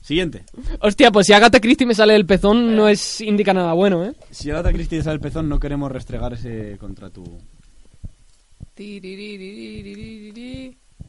Siguiente. 0.00 0.44
Hostia, 0.80 1.10
pues 1.10 1.26
si 1.26 1.32
Agatha 1.32 1.60
Christie 1.60 1.86
me 1.86 1.94
sale 1.94 2.12
del 2.12 2.26
pezón 2.26 2.76
no 2.76 2.88
es 2.88 3.20
indica 3.20 3.54
nada 3.54 3.72
bueno, 3.72 4.04
¿eh? 4.04 4.12
Si 4.30 4.50
Agatha 4.50 4.72
Christie 4.72 5.02
sale 5.02 5.14
el 5.14 5.20
pezón, 5.20 5.48
no 5.48 5.58
queremos 5.58 5.90
restregar 5.90 6.34
ese 6.34 6.76
contra 6.78 7.08
tu... 7.10 7.24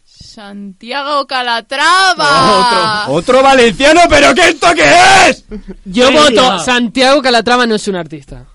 Santiago 0.04 1.28
Calatrava. 1.28 3.08
Otro, 3.10 3.44
valenciano, 3.44 4.02
pero 4.10 4.34
¿qué 4.34 4.50
esto 4.50 4.68
qué 4.74 5.30
es? 5.30 5.46
Yo 5.86 6.12
voto. 6.12 6.60
Santiago 6.60 7.22
Calatrava 7.22 7.68
no 7.68 7.76
es 7.76 7.88
un 7.88 7.96
artista. 7.96 8.48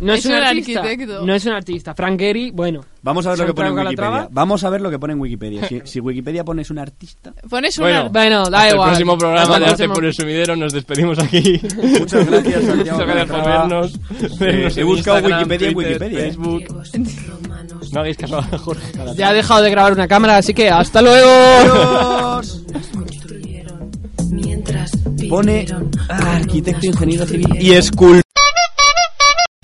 No 0.00 0.12
es, 0.12 0.20
Es 0.20 0.26
un, 0.26 0.32
un 0.32 0.38
artista. 0.44 0.80
arquitecto. 0.80 1.26
No 1.26 1.34
es 1.34 1.46
un 1.46 1.52
artista. 1.52 1.94
Frank 1.94 2.18
Gehry, 2.18 2.50
bueno. 2.50 2.84
Vamos 3.02 3.26
a 3.26 3.30
ver 3.30 3.38
lo 3.40 3.46
que 3.46 3.54
pone 3.54 3.68
en 3.68 3.78
Wikipedia. 3.78 4.28
Vamos 4.30 4.64
a 4.64 4.70
ver 4.70 4.80
lo 4.80 4.90
que 4.90 4.98
pone 4.98 5.12
en 5.14 5.20
Wikipedia. 5.20 5.68
Si, 5.68 5.80
si 5.84 6.00
Wikipedia 6.00 6.44
pone 6.44 6.62
es 6.62 6.70
un 6.70 6.78
artista... 6.78 7.32
Pones 7.48 7.78
Bueno, 7.78 8.00
una... 8.02 8.08
Bueno, 8.10 8.50
da 8.50 8.58
Hasta 8.58 8.74
igual. 8.74 8.88
el 8.88 8.92
próximo 8.92 9.18
programa 9.18 9.42
Hasta 9.42 9.58
de 9.58 9.66
Arte 9.66 9.88
por 9.88 10.04
el 10.04 10.14
Sumidero. 10.14 10.56
Nos 10.56 10.72
despedimos 10.72 11.18
aquí. 11.18 11.60
Muchas 11.98 12.26
gracias, 12.26 12.64
Santiago 12.64 12.98
Muchas 12.98 13.14
gracias 13.14 13.30
por 13.30 13.44
vernos. 13.44 13.94
Eh, 13.94 14.28
vernos 14.38 14.76
he 14.76 14.84
buscado 14.84 15.18
Instagram, 15.18 15.38
Wikipedia 15.40 15.68
en 15.68 15.76
Wikipedia, 15.76 16.18
¿eh? 16.18 16.22
Facebook. 16.22 16.64
No 17.92 18.00
hagáis 18.00 18.16
caso 18.16 18.38
a 18.38 18.58
Jorge. 18.58 18.82
Ya 19.16 19.28
ha 19.28 19.32
dejado 19.32 19.62
de 19.62 19.70
grabar 19.70 19.92
una 19.92 20.06
cámara, 20.08 20.36
así 20.36 20.54
que 20.54 20.70
hasta 20.70 21.02
luego. 21.02 21.28
Adiós. 21.28 22.62
Pone 25.28 25.66
ah, 26.08 26.36
arquitecto, 26.36 26.86
ingeniero 26.86 27.26
civil 27.26 27.46
y 27.58 27.72
escultor. 27.72 28.22